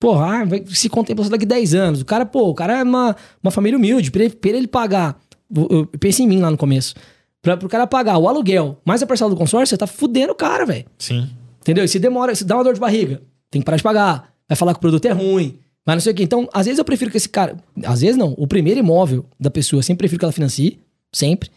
[0.00, 2.00] Porra, ah, vai- se contempla só daqui 10 anos.
[2.00, 4.10] O cara, pô, o cara é uma, uma família humilde.
[4.10, 5.18] Pra ele, pra ele pagar.
[5.54, 6.94] Eu pensei em mim lá no começo.
[7.42, 10.36] Pra, pro cara pagar o aluguel mais a parcela do consórcio, você tá fudendo o
[10.36, 10.86] cara, velho.
[10.98, 11.28] Sim.
[11.64, 11.82] Entendeu?
[11.82, 14.34] E se demora, se dá uma dor de barriga, tem que parar de pagar.
[14.46, 15.58] Vai falar que o produto é ruim.
[15.86, 16.22] Mas não sei o quê.
[16.22, 17.56] Então, às vezes eu prefiro que esse cara.
[17.82, 18.34] Às vezes não.
[18.36, 20.78] O primeiro imóvel da pessoa, eu sempre prefiro que ela financie.
[21.10, 21.50] Sempre.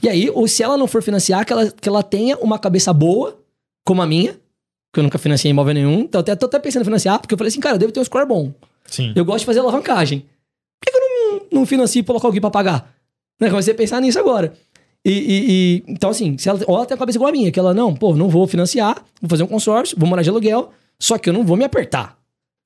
[0.00, 2.92] E aí, ou se ela não for financiar, que ela, que ela tenha uma cabeça
[2.92, 3.36] boa,
[3.84, 4.34] como a minha,
[4.92, 6.00] que eu nunca financiei imóvel nenhum.
[6.00, 7.98] Então, até, tô até pensando em financiar, porque eu falei assim, cara, eu devo ter
[7.98, 8.52] um score bom.
[8.86, 9.12] Sim.
[9.16, 10.20] Eu gosto de fazer alavancagem.
[10.20, 12.94] Por que, que eu não, não financio e colocar alguém pra pagar?
[13.40, 13.50] Né?
[13.50, 14.52] Comecei a pensar nisso agora.
[15.04, 17.50] E, e- e- então, assim, se ela, ou ela tem a cabeça igual a minha,
[17.50, 20.70] que ela, não, pô, não vou financiar, vou fazer um consórcio, vou morar de aluguel,
[20.98, 22.16] só que eu não vou me apertar.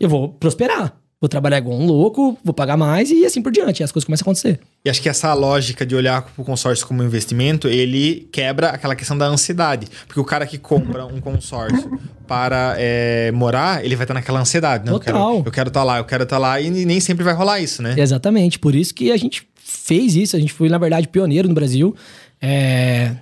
[0.01, 0.97] Eu vou prosperar.
[1.20, 3.78] Vou trabalhar igual um louco, vou pagar mais e assim por diante.
[3.80, 4.59] E as coisas começam a acontecer.
[4.85, 8.97] E acho que essa lógica de olhar para o consórcio como investimento, ele quebra aquela
[8.97, 9.87] questão da ansiedade.
[10.09, 14.85] Porque o cara que compra um consórcio para é, morar, ele vai estar naquela ansiedade.
[14.85, 15.43] Não, Total.
[15.47, 16.61] Eu quero estar lá, eu quero estar lá.
[16.61, 17.95] E nem sempre vai rolar isso, né?
[17.97, 18.59] Exatamente.
[18.59, 20.37] Por isso que a gente fez isso.
[20.37, 21.95] A gente foi, na verdade, pioneiro no Brasil.
[22.41, 23.16] É,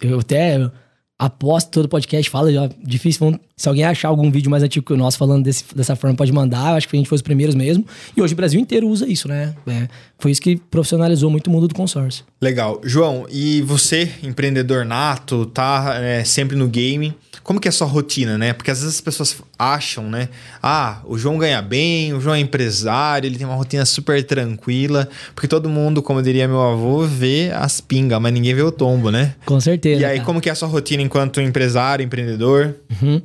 [0.00, 0.70] Eu até
[1.18, 3.38] aposto todo podcast, fala, já, difícil.
[3.60, 6.32] Se alguém achar algum vídeo mais antigo que o nosso falando desse- dessa forma, pode
[6.32, 6.70] mandar.
[6.70, 7.84] Eu acho que a gente foi os primeiros mesmo.
[8.16, 9.54] E hoje o Brasil inteiro usa isso, né?
[9.66, 9.86] É,
[10.18, 12.24] foi isso que profissionalizou muito o mundo do consórcio.
[12.40, 12.80] Legal.
[12.82, 17.86] João, e você, empreendedor nato, tá é, sempre no game, como que é a sua
[17.86, 18.54] rotina, né?
[18.54, 20.30] Porque às vezes as pessoas acham, né?
[20.62, 25.06] Ah, o João ganha bem, o João é empresário, ele tem uma rotina super tranquila,
[25.34, 29.10] porque todo mundo, como diria meu avô, vê as pingas, mas ninguém vê o tombo,
[29.10, 29.34] né?
[29.44, 30.00] Com certeza.
[30.00, 30.24] E aí, cara.
[30.26, 32.76] como que é a sua rotina enquanto empresário, empreendedor?
[33.02, 33.20] Uhum.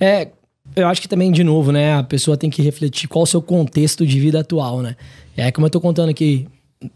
[0.00, 0.28] É,
[0.74, 3.40] eu acho que também, de novo, né, a pessoa tem que refletir qual o seu
[3.40, 4.96] contexto de vida atual, né?
[5.36, 6.46] É como eu tô contando aqui,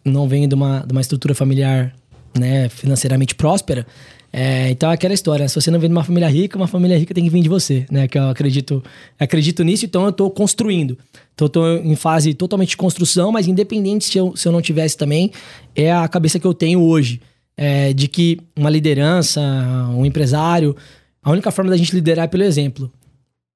[0.04, 1.94] não venho de uma, de uma estrutura familiar,
[2.38, 3.86] né, financeiramente próspera.
[4.32, 5.48] É, então é aquela história, né?
[5.48, 7.48] se você não vem de uma família rica, uma família rica tem que vir de
[7.48, 8.06] você, né?
[8.06, 8.82] Que eu acredito,
[9.18, 10.96] acredito nisso, então eu tô construindo.
[11.34, 14.62] Então eu tô em fase totalmente de construção, mas independente se eu, se eu não
[14.62, 15.32] tivesse também,
[15.74, 17.20] é a cabeça que eu tenho hoje.
[17.56, 19.40] É, de que uma liderança,
[19.94, 20.74] um empresário,
[21.22, 22.90] a única forma da gente liderar é pelo exemplo.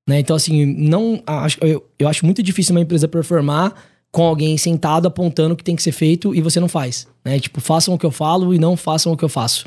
[0.08, 0.20] Né?
[0.20, 1.22] Então, assim, não,
[1.60, 3.74] eu, eu acho muito difícil uma empresa performar
[4.12, 7.08] com alguém sentado apontando o que tem que ser feito e você não faz.
[7.24, 7.40] Né?
[7.40, 9.64] Tipo, façam o que eu falo e não façam o que eu faço.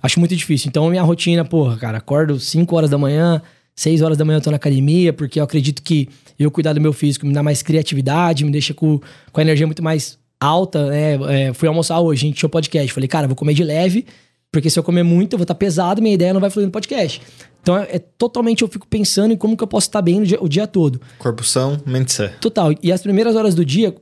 [0.00, 0.68] Acho muito difícil.
[0.68, 3.42] Então, minha rotina, porra, cara, acordo 5 horas da manhã,
[3.74, 6.80] 6 horas da manhã eu tô na academia, porque eu acredito que eu cuidar do
[6.80, 9.00] meu físico me dá mais criatividade, me deixa com,
[9.32, 10.86] com a energia muito mais alta.
[10.86, 11.48] Né?
[11.48, 12.92] É, fui almoçar hoje, a gente tinha podcast.
[12.92, 14.06] Falei, cara, vou comer de leve,
[14.50, 16.72] porque se eu comer muito, eu vou estar pesado, minha ideia não vai fluir no
[16.72, 17.20] podcast.
[17.60, 20.24] Então, é, é totalmente eu fico pensando em como que eu posso estar bem o
[20.24, 21.00] dia, o dia todo.
[21.18, 22.28] Corpo são, mente sã.
[22.40, 22.72] Total.
[22.82, 23.94] E as primeiras horas do dia,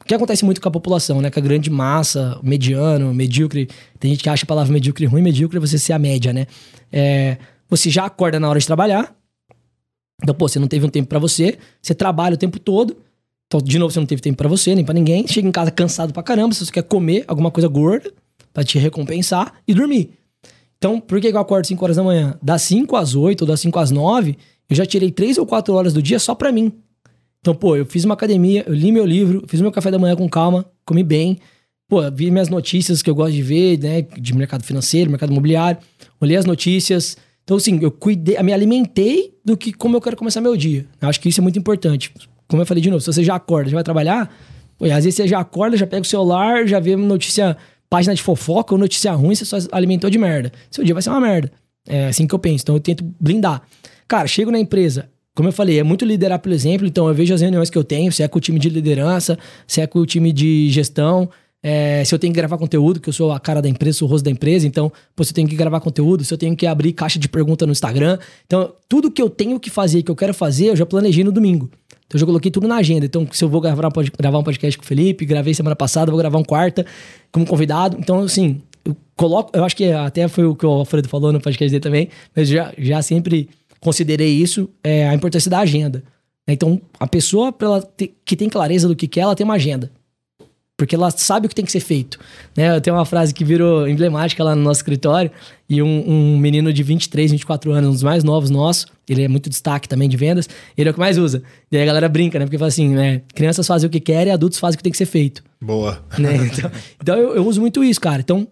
[0.00, 1.30] o que acontece muito com a população, né?
[1.30, 3.68] Com a grande massa, mediano, medíocre.
[3.98, 6.46] Tem gente que acha a palavra medíocre ruim, medíocre é você ser a média, né?
[6.92, 9.16] É, você já acorda na hora de trabalhar.
[10.22, 12.98] Então, pô, você não teve um tempo pra você, você trabalha o tempo todo.
[13.46, 15.26] Então, de novo, você não teve tempo pra você, nem pra ninguém.
[15.26, 18.12] Chega em casa cansado pra caramba, se você quer comer alguma coisa gorda
[18.56, 20.12] pra te recompensar e dormir.
[20.78, 22.38] Então, por que eu acordo 5 horas da manhã?
[22.42, 24.34] Das 5 às 8 ou das 5 às 9,
[24.70, 26.72] eu já tirei 3 ou 4 horas do dia só pra mim.
[27.38, 30.16] Então, pô, eu fiz uma academia, eu li meu livro, fiz meu café da manhã
[30.16, 31.36] com calma, comi bem.
[31.86, 34.00] Pô, vi minhas notícias que eu gosto de ver, né?
[34.00, 35.78] De mercado financeiro, mercado imobiliário.
[36.18, 37.14] Olhei as notícias.
[37.44, 40.86] Então, assim, eu cuidei, me alimentei do que como eu quero começar meu dia.
[40.98, 42.10] Eu acho que isso é muito importante.
[42.48, 44.34] Como eu falei de novo, se você já acorda, já vai trabalhar,
[44.78, 47.54] pô, às vezes você já acorda, já pega o celular, já vê notícia,
[47.88, 50.52] página de fofoca ou notícia ruim, você só alimentou de merda.
[50.70, 51.52] Seu dia vai ser uma merda.
[51.86, 52.62] É assim que eu penso.
[52.62, 53.62] Então eu tento blindar.
[54.08, 57.34] Cara, chego na empresa, como eu falei, é muito liderar pelo exemplo, então eu vejo
[57.34, 59.98] as reuniões que eu tenho, se é com o time de liderança, se é com
[59.98, 61.28] o time de gestão,
[61.62, 64.08] é, se eu tenho que gravar conteúdo, que eu sou a cara da empresa, sou
[64.08, 66.54] o rosto da empresa, então, pô, se eu tenho que gravar conteúdo, se eu tenho
[66.54, 68.18] que abrir caixa de pergunta no Instagram.
[68.46, 71.32] Então, tudo que eu tenho que fazer, que eu quero fazer, eu já planejei no
[71.32, 71.68] domingo.
[72.06, 73.06] Então, eu já coloquei tudo na agenda.
[73.06, 76.18] Então, se eu vou gravar, gravar um podcast com o Felipe, gravei semana passada, vou
[76.18, 76.86] gravar um quarta
[77.32, 77.96] como convidado.
[77.98, 81.40] Então, assim, eu coloco, eu acho que até foi o que o Alfredo falou no
[81.40, 83.48] podcast dele também, mas já, já sempre
[83.80, 86.02] considerei isso, é, a importância da agenda.
[86.48, 89.90] Então, a pessoa ela ter, que tem clareza do que quer, ela tem uma agenda.
[90.76, 92.18] Porque ela sabe o que tem que ser feito.
[92.54, 92.76] Né?
[92.76, 95.30] Eu tenho uma frase que virou emblemática lá no nosso escritório,
[95.68, 99.28] e um, um menino de 23, 24 anos, um dos mais novos nossos, ele é
[99.28, 101.42] muito destaque também de vendas, ele é o que mais usa.
[101.72, 102.44] E aí a galera brinca, né?
[102.44, 103.22] Porque fala assim, né?
[103.34, 105.42] Crianças fazem o que querem, adultos fazem o que tem que ser feito.
[105.60, 106.04] Boa.
[106.18, 106.36] Né?
[106.36, 106.70] Então,
[107.00, 108.20] então eu, eu uso muito isso, cara.
[108.20, 108.46] Então,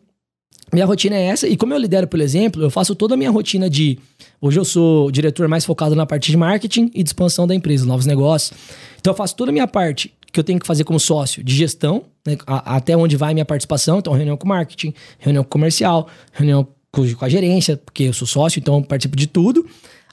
[0.72, 3.30] minha rotina é essa, e como eu lidero pelo exemplo, eu faço toda a minha
[3.30, 3.98] rotina de.
[4.40, 7.84] Hoje eu sou diretor mais focado na parte de marketing e de expansão da empresa,
[7.84, 8.58] novos negócios.
[8.98, 11.54] Então eu faço toda a minha parte que eu tenho que fazer como sócio de
[11.54, 14.00] gestão, né, a, até onde vai minha participação.
[14.00, 18.26] Então, reunião com marketing, reunião com comercial, reunião com, com a gerência, porque eu sou
[18.26, 19.64] sócio, então participo de tudo.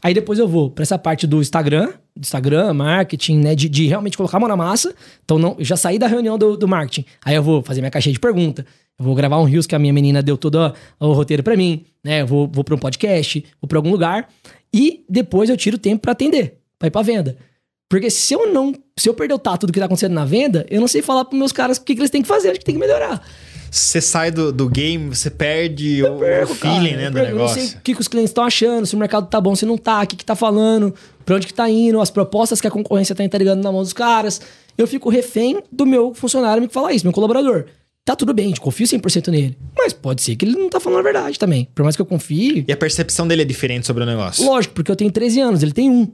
[0.03, 3.55] Aí depois eu vou para essa parte do Instagram, Instagram, marketing, né?
[3.55, 4.93] De, de, realmente colocar a mão na massa.
[5.25, 7.05] Então, não, já saí da reunião do, do marketing.
[7.25, 8.65] Aí eu vou fazer minha caixinha de pergunta.
[8.97, 11.85] Eu vou gravar um Rios que a minha menina deu todo o roteiro para mim,
[12.03, 12.21] né?
[12.21, 14.27] Eu vou, vou para um podcast, vou para algum lugar.
[14.71, 17.37] E depois eu tiro tempo para atender, para ir pra venda.
[17.91, 18.73] Porque se eu não.
[18.97, 21.25] Se eu perder o tato do que tá acontecendo na venda, eu não sei falar
[21.25, 23.21] pros meus caras o que, que eles têm que fazer, onde que tem que melhorar.
[23.69, 27.57] Você sai do, do game, você perde eu o, perco, feeling, cara, né, do negócio.
[27.57, 29.53] Eu não sei o que, que os clientes estão achando, se o mercado tá bom,
[29.55, 30.95] se não tá, o que, que tá falando,
[31.25, 33.91] pra onde que tá indo, as propostas que a concorrência tá entregando na mão dos
[33.91, 34.39] caras.
[34.77, 37.65] Eu fico refém do meu funcionário me falar isso, meu colaborador.
[38.03, 39.57] Tá tudo bem, a gente confia 100% nele.
[39.77, 41.67] Mas pode ser que ele não tá falando a verdade também.
[41.75, 42.65] Por mais que eu confie.
[42.67, 44.43] E a percepção dele é diferente sobre o negócio?
[44.43, 46.11] Lógico, porque eu tenho 13 anos, ele tem um.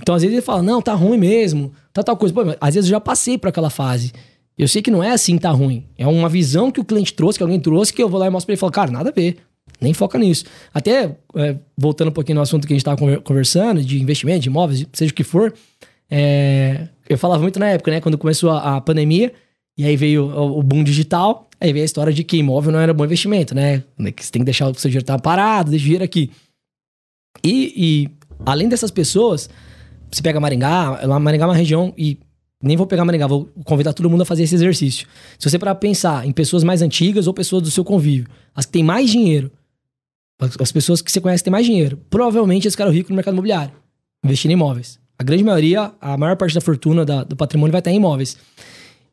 [0.00, 2.34] Então, às vezes ele fala, não, tá ruim mesmo, tá tal coisa.
[2.34, 4.12] Pô, às vezes eu já passei por aquela fase.
[4.56, 5.84] Eu sei que não é assim, tá ruim.
[5.96, 8.30] É uma visão que o cliente trouxe, que alguém trouxe, que eu vou lá e
[8.30, 9.38] mostro pra ele e falo, cara, nada a ver.
[9.80, 10.44] Nem foca nisso.
[10.74, 14.48] Até, é, voltando um pouquinho no assunto que a gente tava conversando, de investimento, de
[14.48, 15.54] imóveis, seja o que for,
[16.10, 18.00] é, eu falava muito na época, né?
[18.00, 19.32] Quando começou a, a pandemia,
[19.76, 22.80] e aí veio o, o, boom digital, aí veio a história de que imóvel não
[22.80, 23.84] era bom investimento, né?
[24.16, 26.32] Que você tem que deixar o seu dinheiro estar parado, deixa o dinheiro aqui.
[27.44, 28.08] E, e
[28.44, 29.48] além dessas pessoas,
[30.10, 32.18] você pega Maringá, Maringá é uma região e
[32.62, 35.06] nem vou pegar Maringá, vou convidar todo mundo a fazer esse exercício.
[35.38, 38.72] Se você para pensar em pessoas mais antigas ou pessoas do seu convívio, as que
[38.72, 39.50] têm mais dinheiro,
[40.60, 43.16] as pessoas que você conhece que têm mais dinheiro, provavelmente esse cara é rico no
[43.16, 43.72] mercado imobiliário,
[44.24, 44.98] investindo em imóveis.
[45.18, 48.36] A grande maioria, a maior parte da fortuna da, do patrimônio vai estar em imóveis.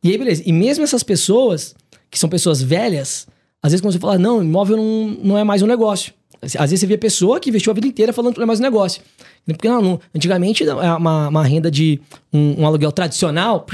[0.03, 0.43] E aí, beleza.
[0.45, 1.75] E mesmo essas pessoas,
[2.11, 3.27] que são pessoas velhas,
[3.61, 6.13] às vezes quando você fala, não, imóvel não, não é mais um negócio.
[6.45, 8.59] Às vezes você vê pessoa que investiu a vida inteira falando que não é mais
[8.59, 9.01] um negócio.
[9.45, 11.99] Porque não, não antigamente é uma, uma renda de
[12.31, 13.65] um, um, aluguel tradicional.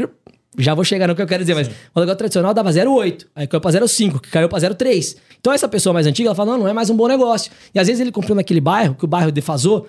[0.58, 1.70] Já vou chegar no que eu quero dizer, Sim.
[1.70, 5.18] mas o aluguel tradicional dava 0,8, aí caiu pra 0,5, que caiu pra 0,3.
[5.40, 7.52] Então essa pessoa mais antiga, ela fala, não, não é mais um bom negócio.
[7.74, 9.88] E às vezes ele comprou naquele bairro, que o bairro defasou,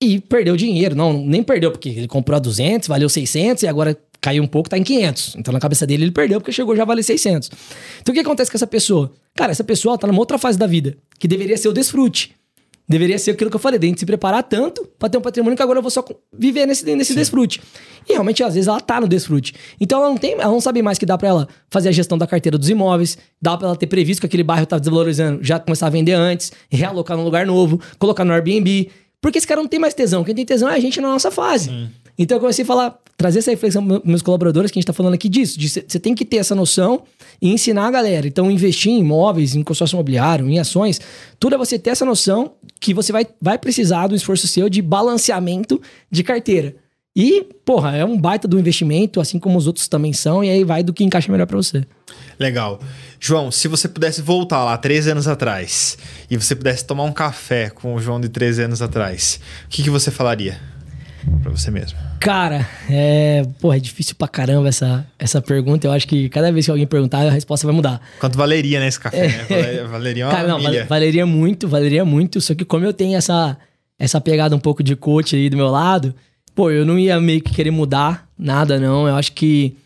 [0.00, 0.94] e perdeu dinheiro.
[0.94, 4.70] Não, nem perdeu, porque ele comprou a 200, valeu 600, e agora caiu um pouco,
[4.70, 5.36] tá em 500.
[5.36, 7.50] Então na cabeça dele ele perdeu, porque chegou já a valer 600.
[8.00, 9.12] Então o que acontece com essa pessoa?
[9.34, 12.34] Cara, essa pessoa tá numa outra fase da vida, que deveria ser o desfrute.
[12.86, 15.20] Deveria ser aquilo que eu falei, de a gente se preparar tanto para ter um
[15.22, 17.62] patrimônio que agora eu vou só viver nesse, nesse desfrute.
[18.06, 19.54] E realmente, às vezes, ela tá no desfrute.
[19.80, 22.18] Então ela não tem, ela não sabe mais que dá para ela fazer a gestão
[22.18, 25.58] da carteira dos imóveis, dá para ela ter previsto que aquele bairro tá desvalorizando, já
[25.58, 28.90] começar a vender antes, realocar num lugar novo, colocar no Airbnb.
[29.18, 30.22] Porque esse cara não tem mais tesão.
[30.22, 31.70] Quem tem tesão é a gente na nossa fase.
[31.70, 31.88] Sim.
[32.18, 34.92] Então eu comecei a falar, trazer essa reflexão para meus colaboradores, que a gente está
[34.92, 35.58] falando aqui disso.
[35.60, 37.02] Você tem que ter essa noção
[37.40, 38.26] e ensinar a galera.
[38.26, 41.00] Então, investir em imóveis, em consórcio imobiliário, em ações,
[41.38, 44.80] tudo é você ter essa noção que você vai, vai precisar do esforço seu de
[44.80, 45.80] balanceamento
[46.10, 46.76] de carteira.
[47.16, 50.64] E, porra, é um baita do investimento, assim como os outros também são, e aí
[50.64, 51.84] vai do que encaixa melhor para você.
[52.40, 52.80] Legal.
[53.20, 55.96] João, se você pudesse voltar lá três anos atrás
[56.28, 59.84] e você pudesse tomar um café com o João de três anos atrás, o que,
[59.84, 60.60] que você falaria?
[61.42, 61.98] Para você mesmo?
[62.20, 65.86] Cara, é, porra, é difícil pra caramba essa, essa pergunta.
[65.86, 68.00] Eu acho que cada vez que alguém perguntar, a resposta vai mudar.
[68.18, 69.46] Quanto valeria, né, esse café?
[69.48, 69.82] É.
[69.82, 69.84] Né?
[69.84, 70.86] Valeria uma Cara, não, milha.
[70.86, 72.40] valeria muito, valeria muito.
[72.40, 73.56] Só que como eu tenho essa,
[73.98, 76.14] essa pegada um pouco de coach aí do meu lado,
[76.54, 79.06] pô, eu não ia meio que querer mudar nada, não.
[79.06, 79.76] Eu acho que,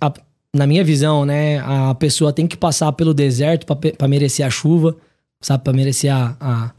[0.00, 0.12] a,
[0.54, 4.96] na minha visão, né, a pessoa tem que passar pelo deserto para merecer a chuva,
[5.40, 5.62] sabe?
[5.64, 6.70] Pra merecer a, a,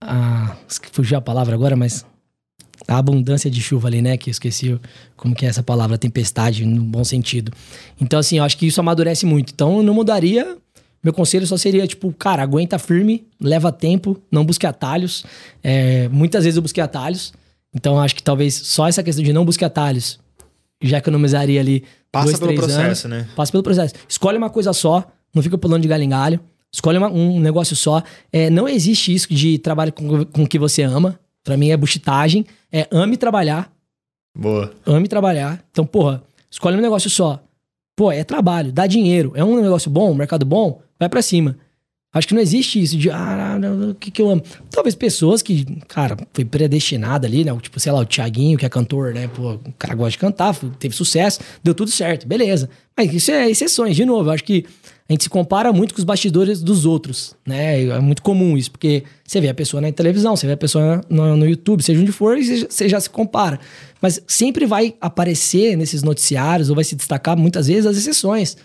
[0.00, 0.56] a.
[0.92, 2.04] Fugiu a palavra agora, mas
[2.88, 4.16] a abundância de chuva ali, né?
[4.16, 4.80] Que eu esqueci
[5.14, 7.52] como que é essa palavra, tempestade, no bom sentido.
[8.00, 9.52] Então, assim, eu acho que isso amadurece muito.
[9.52, 10.56] Então, eu não mudaria.
[11.04, 15.24] Meu conselho só seria, tipo, cara, aguenta firme, leva tempo, não busque atalhos.
[15.62, 17.32] É, muitas vezes eu busquei atalhos.
[17.74, 20.18] Então, acho que talvez só essa questão de não busque atalhos
[20.82, 21.84] já economizaria ali.
[22.10, 23.18] Passa dois, pelo processo, anos.
[23.18, 23.28] né?
[23.36, 23.94] Passa pelo processo.
[24.08, 25.04] Escolhe uma coisa só,
[25.34, 26.40] não fica pulando de galho em galho.
[26.72, 28.02] Escolhe uma, um negócio só.
[28.32, 31.18] É, não existe isso de trabalho com o que você ama.
[31.48, 32.44] Pra mim é buchitagem.
[32.70, 33.72] É ame trabalhar.
[34.36, 34.70] Boa.
[34.84, 35.64] Ame trabalhar.
[35.70, 37.42] Então, porra, escolhe um negócio só.
[37.96, 39.32] Pô, é trabalho, dá dinheiro.
[39.34, 41.56] É um negócio bom, um mercado bom, vai para cima.
[42.12, 43.58] Acho que não existe isso de, ah,
[43.90, 44.42] o que, que eu amo.
[44.70, 47.58] Talvez pessoas que, cara, foi predestinada ali, né?
[47.62, 49.26] Tipo, sei lá, o Thiaguinho, que é cantor, né?
[49.28, 52.68] Pô, o cara gosta de cantar, teve sucesso, deu tudo certo, beleza.
[52.94, 54.30] Mas isso é exceções, de novo.
[54.30, 54.66] Acho que
[55.08, 57.82] a gente se compara muito com os bastidores dos outros, né?
[57.84, 61.00] É muito comum isso, porque você vê a pessoa na televisão, você vê a pessoa
[61.08, 63.58] no, no YouTube, seja onde for, e você já se compara.
[64.02, 68.58] Mas sempre vai aparecer nesses noticiários, ou vai se destacar muitas vezes as exceções.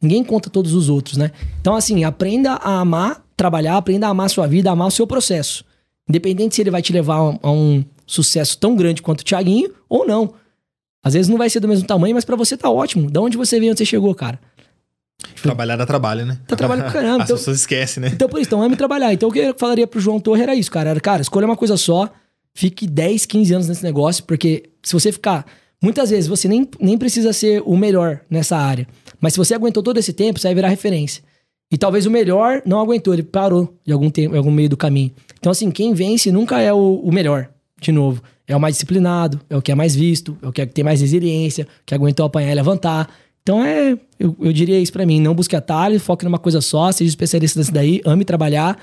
[0.00, 1.30] Ninguém conta todos os outros, né?
[1.60, 4.90] Então, assim, aprenda a amar, trabalhar, aprenda a amar a sua vida, a amar o
[4.90, 5.62] seu processo.
[6.08, 9.24] Independente se ele vai te levar a um, a um sucesso tão grande quanto o
[9.24, 10.32] Thiaguinho ou não.
[11.04, 13.10] Às vezes não vai ser do mesmo tamanho, mas para você tá ótimo.
[13.10, 14.40] Da onde você veio, onde você chegou, cara?
[15.42, 16.38] Trabalhar dá trabalho, né?
[16.46, 17.22] Tá trabalhando pra caramba.
[17.22, 18.10] As então, pessoas esquecem, né?
[18.12, 19.12] Então, por isso, então ame trabalhar.
[19.12, 20.90] Então, o que eu falaria pro João Torre era isso, cara.
[20.90, 22.10] Era, cara, escolha uma coisa só,
[22.54, 25.46] fique 10, 15 anos nesse negócio, porque se você ficar.
[25.82, 28.86] Muitas vezes você nem, nem precisa ser o melhor nessa área.
[29.20, 31.24] Mas se você aguentou todo esse tempo, você vai virar referência.
[31.72, 34.76] E talvez o melhor não aguentou, ele parou de algum tempo, em algum meio do
[34.76, 35.10] caminho.
[35.40, 37.48] Então, assim, quem vence nunca é o, o melhor,
[37.80, 38.22] de novo.
[38.46, 40.72] É o mais disciplinado, é o que é mais visto, é o que, é, que
[40.74, 43.08] tem mais resiliência, que aguentou apanhar e levantar.
[43.42, 46.92] Então é, eu, eu diria isso para mim, não busque atalho, foque numa coisa só,
[46.92, 48.78] seja especialista desse daí, ame trabalhar,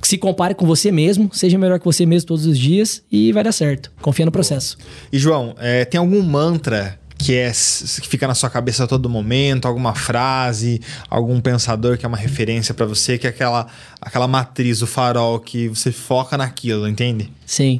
[0.00, 3.44] se compare com você mesmo, seja melhor que você mesmo todos os dias e vai
[3.44, 3.92] dar certo.
[4.00, 4.78] Confia no processo.
[5.12, 9.08] E João, é, tem algum mantra que é que fica na sua cabeça a todo
[9.08, 10.80] momento, alguma frase,
[11.10, 13.66] algum pensador que é uma referência para você, que é aquela
[14.00, 17.30] aquela matriz, o farol que você foca naquilo, entende?
[17.46, 17.78] Sim.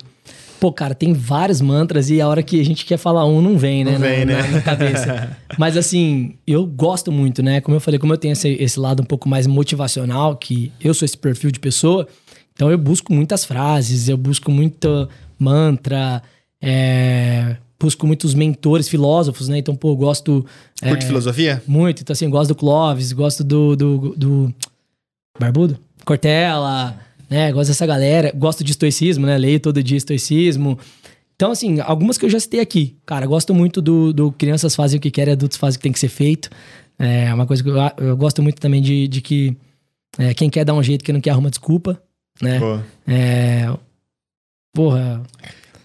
[0.65, 3.59] Pô, cara, tem vários mantras e a hora que a gente quer falar um não
[3.59, 3.93] vem, né?
[3.93, 4.43] Não vem, na, né?
[4.45, 5.37] Na, na cabeça.
[5.59, 7.61] Mas assim, eu gosto muito, né?
[7.61, 10.95] Como eu falei, como eu tenho esse, esse lado um pouco mais motivacional, que eu
[10.95, 12.09] sou esse perfil de pessoa,
[12.55, 15.07] então eu busco muitas frases, eu busco muito
[15.39, 16.23] mantra,
[16.63, 19.59] é, busco muitos mentores, filósofos, né?
[19.59, 20.47] Então, pô, eu gosto.
[20.83, 21.63] Curte é, filosofia?
[21.67, 22.01] Muito.
[22.01, 23.77] Então, assim, eu gosto do Clóvis, gosto do.
[23.77, 24.55] do, do
[25.39, 25.79] Barbudo?
[26.07, 26.99] Cortella,
[27.35, 27.53] né?
[27.53, 28.33] Gosto dessa galera.
[28.35, 29.37] Gosto de estoicismo, né?
[29.37, 30.79] Leio todo dia estoicismo.
[31.35, 32.97] Então, assim, algumas que eu já citei aqui.
[33.05, 35.93] Cara, gosto muito do, do Crianças Fazem o que Querem, Adultos Fazem o que Tem
[35.93, 36.49] que Ser Feito.
[36.97, 39.57] É uma coisa que eu, eu gosto muito também de, de que
[40.17, 42.01] é, quem quer dar um jeito, quem não quer arruma desculpa,
[42.41, 42.61] né?
[42.61, 42.79] Pô.
[43.09, 43.69] É,
[44.73, 45.21] porra,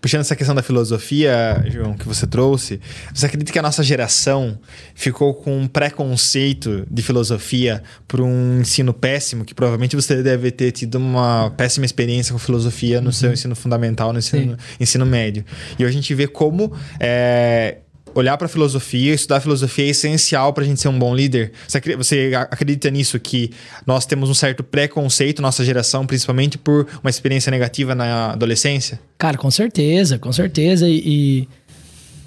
[0.02, 2.80] Puxando essa questão da filosofia, João, que você trouxe,
[3.14, 4.58] você acredita que a nossa geração
[4.96, 10.72] ficou com um preconceito de filosofia por um ensino péssimo, que provavelmente você deve ter
[10.72, 13.12] tido uma péssima experiência com filosofia no Uhum.
[13.12, 15.44] seu ensino fundamental, no ensino, ensino médio.
[15.78, 17.80] E hoje a gente vê como é,
[18.20, 21.52] olhar para filosofia, estudar filosofia é essencial para a gente ser um bom líder.
[21.68, 23.52] Você acre- Você acredita nisso que
[23.86, 29.00] nós temos um certo preconceito, nossa geração, principalmente por uma experiência negativa na adolescência?
[29.18, 30.88] Cara, com certeza, com certeza.
[30.88, 31.48] E, e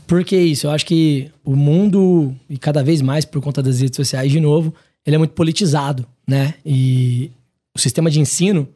[0.06, 0.66] por que isso?
[0.66, 4.40] Eu acho que o mundo, e cada vez mais por conta das redes sociais, de
[4.40, 4.74] novo,
[5.06, 6.54] ele é muito politizado, né?
[6.66, 7.30] E
[7.74, 8.68] o sistema de ensino,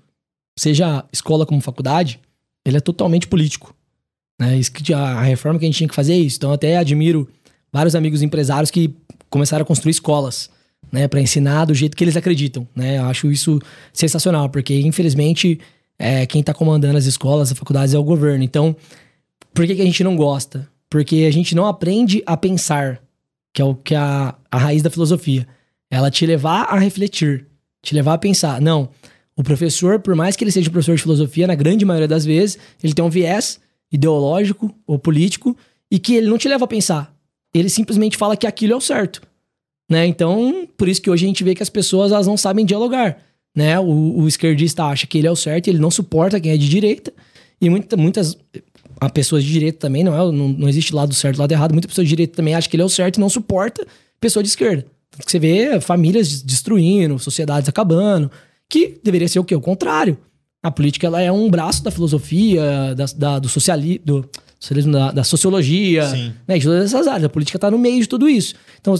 [0.58, 2.18] seja escola como faculdade,
[2.64, 3.75] ele é totalmente político.
[4.38, 4.58] Né?
[4.58, 6.36] Isso que a reforma que a gente tinha que fazer é isso.
[6.36, 7.28] Então, até admiro
[7.72, 8.94] vários amigos empresários que
[9.28, 10.50] começaram a construir escolas,
[10.90, 12.98] né, para ensinar do jeito que eles acreditam, né?
[12.98, 13.60] Eu acho isso
[13.92, 15.58] sensacional, porque infelizmente
[15.98, 18.44] é, quem está comandando as escolas, as faculdades é o governo.
[18.44, 18.76] Então,
[19.52, 20.68] por que, que a gente não gosta?
[20.88, 23.02] Porque a gente não aprende a pensar,
[23.52, 25.46] que é o que é a, a raiz da filosofia.
[25.90, 27.46] Ela te levar a refletir,
[27.82, 28.60] te levar a pensar.
[28.60, 28.88] Não,
[29.36, 32.58] o professor, por mais que ele seja professor de filosofia, na grande maioria das vezes,
[32.82, 33.60] ele tem um viés
[33.90, 35.56] ideológico ou político
[35.90, 37.14] e que ele não te leva a pensar.
[37.54, 39.22] Ele simplesmente fala que aquilo é o certo.
[39.90, 40.06] Né?
[40.06, 43.18] Então, por isso que hoje a gente vê que as pessoas elas não sabem dialogar.
[43.54, 43.78] Né?
[43.78, 46.68] O, o esquerdista acha que ele é o certo, ele não suporta quem é de
[46.68, 47.12] direita.
[47.60, 48.36] E muita, muitas,
[49.00, 51.72] a pessoas de direita também, não, é, não, não existe lado certo e lado errado.
[51.72, 53.86] Muita pessoa de direita também acha que ele é o certo e não suporta
[54.20, 54.84] pessoa de esquerda.
[55.10, 58.30] Tanto que você vê famílias destruindo, sociedades acabando,
[58.68, 59.54] que deveria ser o quê?
[59.54, 60.18] O contrário.
[60.62, 64.28] A política ela é um braço da filosofia, da, da do socialismo, do
[64.58, 66.04] socialismo da, da sociologia,
[66.46, 67.24] né, de todas essas áreas.
[67.24, 68.54] A política está no meio de tudo isso.
[68.80, 68.94] Então,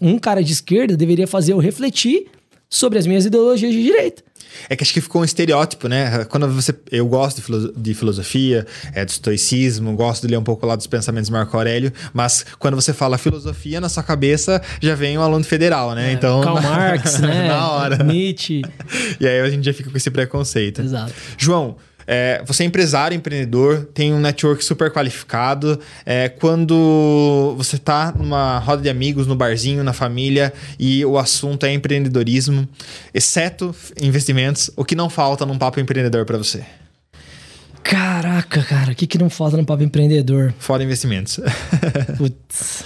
[0.00, 2.26] um cara de esquerda deveria fazer eu refletir
[2.70, 4.22] sobre as minhas ideologias de direita.
[4.68, 6.24] É que acho que ficou um estereótipo, né?
[6.24, 6.74] Quando você.
[6.90, 7.42] Eu gosto
[7.76, 11.56] de, filosofia, é, do estoicismo, gosto de ler um pouco lá dos pensamentos de Marco
[11.56, 16.10] Aurélio, mas quando você fala filosofia, na sua cabeça já vem um aluno federal, né?
[16.10, 16.40] É, então.
[16.40, 17.48] Karl Marx, né?
[17.48, 18.02] na hora.
[18.02, 18.62] Nietzsche.
[19.20, 20.82] E aí a gente já fica com esse preconceito.
[20.82, 21.12] Exato.
[21.38, 25.78] João, é, você é empresário, empreendedor, tem um network super qualificado.
[26.04, 31.64] É, quando você está numa roda de amigos, no barzinho, na família, e o assunto
[31.66, 32.68] é empreendedorismo,
[33.12, 36.64] exceto investimentos, o que não falta num papo empreendedor para você?
[37.82, 40.54] Caraca, cara, o que, que não falta no papo empreendedor?
[40.58, 41.40] Fora investimentos.
[42.18, 42.84] Putz.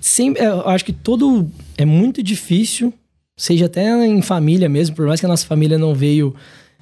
[0.00, 1.50] Sim, eu acho que todo.
[1.76, 2.92] É muito difícil,
[3.36, 6.34] seja até em família mesmo, por mais que a nossa família não veio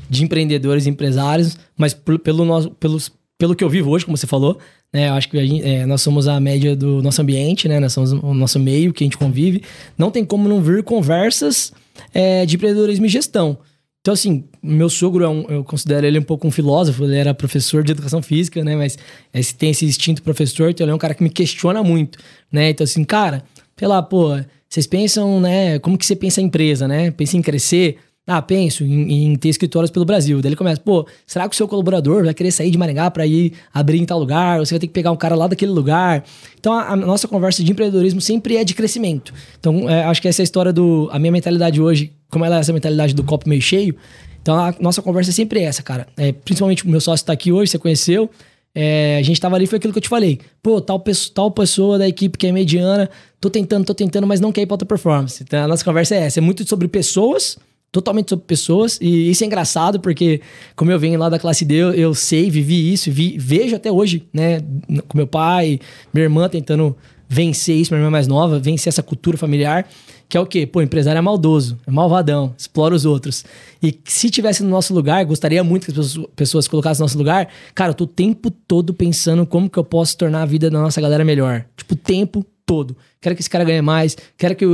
[0.09, 4.27] de empreendedores e empresários, mas pelo, nosso, pelos, pelo que eu vivo hoje, como você
[4.27, 4.59] falou,
[4.93, 5.09] né?
[5.09, 7.79] Eu acho que gente, é, nós somos a média do nosso ambiente, né?
[7.79, 9.63] Nós somos o nosso meio que a gente convive.
[9.97, 11.73] Não tem como não vir conversas
[12.13, 13.59] é, de empreendedorismo e gestão.
[14.01, 17.35] Então, assim, meu sogro é um, eu considero ele um pouco um filósofo, ele era
[17.35, 18.75] professor de educação física, né?
[18.75, 18.97] Mas
[19.33, 22.19] é, tem esse instinto professor, então ele é um cara que me questiona muito,
[22.51, 22.71] né?
[22.71, 23.45] Então, assim, cara,
[23.77, 24.31] sei lá, pô,
[24.69, 25.79] vocês pensam, né?
[25.79, 27.11] Como que você pensa em empresa, né?
[27.11, 27.99] Pensa em crescer?
[28.31, 30.43] Ah, penso em, em, ter escritórios pelo Brasil.
[30.43, 33.27] Daí ele começa, pô, será que o seu colaborador vai querer sair de Maringá para
[33.27, 34.59] ir abrir em tal lugar?
[34.59, 36.23] Ou você vai ter que pegar um cara lá daquele lugar?
[36.61, 39.33] Então a, a nossa conversa de empreendedorismo sempre é de crescimento.
[39.59, 41.09] Então é, acho que essa é a história do.
[41.11, 43.97] A minha mentalidade hoje, como ela é essa mentalidade do copo meio cheio,
[44.43, 46.07] então a nossa conversa é sempre essa, cara.
[46.15, 48.29] É, principalmente o meu sócio está aqui hoje, você conheceu.
[48.75, 50.39] É, a gente tava ali, foi aquilo que eu te falei.
[50.63, 51.03] Pô, tal,
[51.35, 53.09] tal pessoa da equipe que é mediana,
[53.41, 55.43] tô tentando, tô tentando, mas não quer ir pra outra performance.
[55.43, 56.41] Então a nossa conversa é essa.
[56.41, 57.59] É muito sobre pessoas
[57.91, 58.99] totalmente sobre pessoas.
[59.01, 60.41] E isso é engraçado porque,
[60.77, 63.91] como eu venho lá da classe D, eu, eu sei, vivi isso, vi, vejo até
[63.91, 64.61] hoje, né?
[65.09, 65.81] Com meu pai,
[66.13, 66.97] minha irmã tentando
[67.29, 69.87] vencer isso, minha irmã mais nova, vencer essa cultura familiar,
[70.29, 70.67] que é o quê?
[70.67, 73.45] Pô, empresário é maldoso, é malvadão, explora os outros.
[73.83, 77.49] E se tivesse no nosso lugar, gostaria muito que as pessoas, colocassem no nosso lugar,
[77.75, 80.81] cara, eu tô o tempo todo pensando como que eu posso tornar a vida da
[80.81, 81.65] nossa galera melhor.
[81.77, 82.97] Tipo, o tempo todo.
[83.21, 84.67] Quero que esse cara ganhe mais, quero que...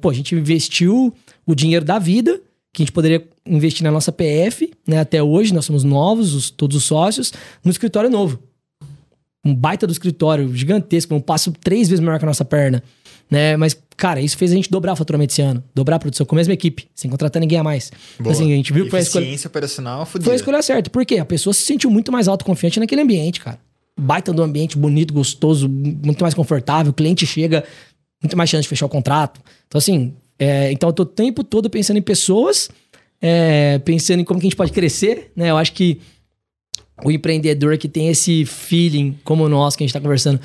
[0.00, 1.14] Pô, a gente investiu
[1.46, 2.40] o dinheiro da vida,
[2.72, 5.00] que a gente poderia investir na nossa PF, né?
[5.00, 7.32] Até hoje, nós somos novos, os, todos os sócios,
[7.64, 8.38] no escritório novo.
[9.44, 12.82] Um baita do escritório gigantesco, um passo três vezes maior que a nossa perna.
[13.30, 13.56] Né?
[13.56, 16.34] Mas, cara, isso fez a gente dobrar o faturamento esse ano, dobrar a produção com
[16.34, 17.90] a mesma equipe, sem contratar ninguém a mais.
[18.18, 19.36] Então, assim, a gente viu que foi a escolha.
[19.46, 20.24] operacional fudida.
[20.24, 20.90] Foi a escolha certa.
[20.90, 21.18] Por quê?
[21.18, 23.58] A pessoa se sentiu muito mais autoconfiante naquele ambiente, cara.
[23.98, 26.90] Baita do ambiente bonito, gostoso, muito mais confortável.
[26.90, 27.64] O cliente chega,
[28.22, 29.40] muito mais chance de fechar o contrato.
[29.68, 32.70] Então, assim, é, então eu tô o tempo todo pensando em pessoas,
[33.20, 35.50] é, pensando em como que a gente pode crescer, né?
[35.50, 36.00] Eu acho que
[37.04, 40.40] o empreendedor que tem esse feeling como nós, que a gente tá conversando,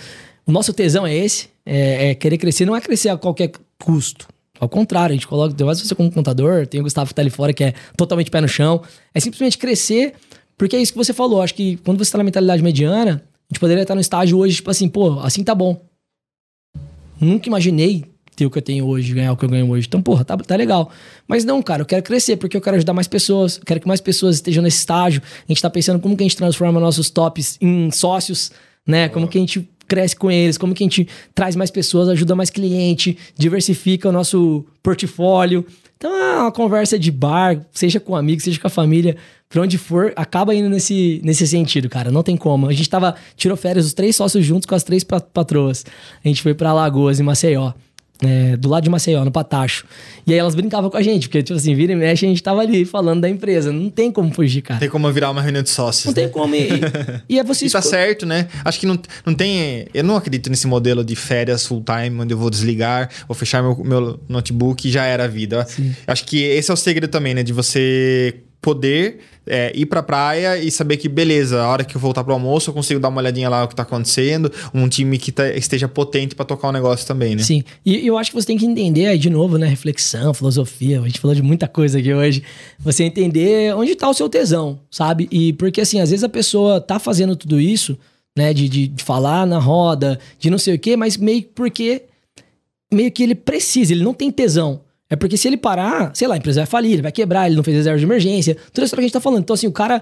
[0.45, 4.27] o nosso tesão é esse, é, é querer crescer, não é crescer a qualquer custo.
[4.59, 7.29] Ao contrário, a gente coloca, mais você como contador, tem o Gustavo que tá ali
[7.29, 8.81] fora, que é totalmente pé no chão.
[9.13, 10.13] É simplesmente crescer,
[10.57, 11.41] porque é isso que você falou.
[11.41, 14.55] Acho que quando você tá na mentalidade mediana, a gente poderia estar no estágio hoje,
[14.55, 15.81] tipo assim, pô, assim tá bom.
[17.19, 18.05] Nunca imaginei
[18.35, 19.87] ter o que eu tenho hoje, ganhar o que eu ganho hoje.
[19.87, 20.91] Então, porra, tá, tá legal.
[21.27, 23.87] Mas não, cara, eu quero crescer porque eu quero ajudar mais pessoas, eu quero que
[23.87, 25.21] mais pessoas estejam nesse estágio.
[25.47, 28.51] A gente tá pensando como que a gente transforma nossos tops em sócios,
[28.85, 29.09] né?
[29.09, 32.35] Como que a gente cresce com eles, como que a gente traz mais pessoas, ajuda
[32.35, 35.65] mais cliente, diversifica o nosso portfólio.
[35.97, 39.15] Então, é uma conversa de bar, seja com amigos, seja com a família,
[39.47, 42.11] pra onde for, acaba indo nesse, nesse sentido, cara.
[42.11, 42.67] Não tem como.
[42.67, 45.85] A gente tava, tirou férias, os três sócios juntos com as três patroas.
[46.23, 47.71] A gente foi para Lagoas, em Maceió.
[48.23, 49.85] É, do lado de Maceió, no Patacho.
[50.25, 52.41] E aí elas brincavam com a gente, porque, tipo assim, vira e mexe, a gente
[52.41, 53.73] tava ali falando da empresa.
[53.73, 54.79] Não tem como fugir, cara.
[54.79, 56.05] Tem como virar uma reunião de sócios.
[56.05, 56.21] Não né?
[56.21, 56.55] tem como.
[56.55, 56.69] E,
[57.27, 57.65] e é você.
[57.65, 58.47] e tá certo, né?
[58.63, 59.87] Acho que não, não tem.
[59.93, 63.61] Eu não acredito nesse modelo de férias full time, onde eu vou desligar, vou fechar
[63.61, 65.65] meu, meu notebook e já era a vida.
[65.65, 65.93] Sim.
[66.07, 67.43] Acho que esse é o segredo também, né?
[67.43, 72.01] De você poder é, ir pra praia e saber que, beleza, a hora que eu
[72.01, 75.19] voltar pro almoço, eu consigo dar uma olhadinha lá o que tá acontecendo, um time
[75.19, 77.43] que tá, esteja potente para tocar o negócio também, né?
[77.43, 77.63] Sim.
[77.85, 79.67] E eu acho que você tem que entender aí, de novo, né?
[79.67, 82.41] Reflexão, filosofia, a gente falou de muita coisa aqui hoje.
[82.79, 85.27] Você entender onde tá o seu tesão, sabe?
[85.31, 87.95] E porque, assim, às vezes a pessoa tá fazendo tudo isso,
[88.35, 88.51] né?
[88.51, 92.01] De, de, de falar na roda, de não sei o quê, mas meio porque
[92.91, 94.81] meio que ele precisa, ele não tem tesão.
[95.09, 97.55] É porque se ele parar, sei lá, a empresa vai falir, ele vai quebrar, ele
[97.55, 99.41] não fez reserva de emergência, tudo isso que a gente tá falando.
[99.41, 100.01] Então, assim, o cara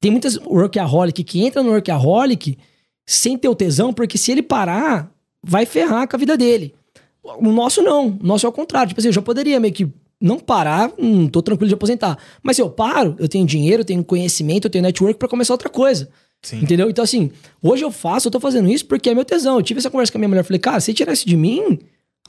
[0.00, 2.58] Tem muitas workaholic que entra no workaholic
[3.06, 5.10] sem ter o tesão, porque se ele parar,
[5.42, 6.74] vai ferrar com a vida dele.
[7.22, 8.08] O nosso não.
[8.08, 8.88] O nosso é o contrário.
[8.88, 9.88] Tipo assim, eu já poderia meio que
[10.20, 12.18] não parar, hum, tô tranquilo de aposentar.
[12.42, 15.54] Mas se eu paro, eu tenho dinheiro, eu tenho conhecimento, eu tenho network para começar
[15.54, 16.08] outra coisa.
[16.42, 16.58] Sim.
[16.60, 16.90] Entendeu?
[16.90, 17.30] Então, assim,
[17.62, 19.56] hoje eu faço, eu tô fazendo isso porque é meu tesão.
[19.56, 21.78] Eu tive essa conversa com a minha mulher, falei, cara, se tirar isso de mim,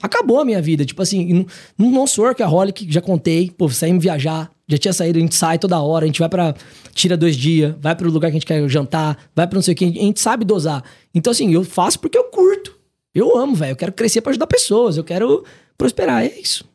[0.02, 0.86] acabou a minha vida.
[0.86, 1.46] Tipo assim,
[1.78, 5.60] não, não sou workaholic, já contei, pô, saímos viajar, já tinha saído, a gente sai
[5.60, 6.56] toda hora, a gente vai para
[6.94, 9.64] tira dois dias, vai para o lugar que a gente quer jantar, vai para não
[9.64, 10.84] sei o que, a gente sabe dosar.
[11.14, 12.76] Então, assim, eu faço porque eu curto.
[13.14, 13.72] Eu amo, velho.
[13.72, 15.44] Eu quero crescer para ajudar pessoas, eu quero
[15.78, 16.66] prosperar, é isso.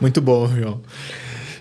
[0.00, 0.80] Muito bom, João.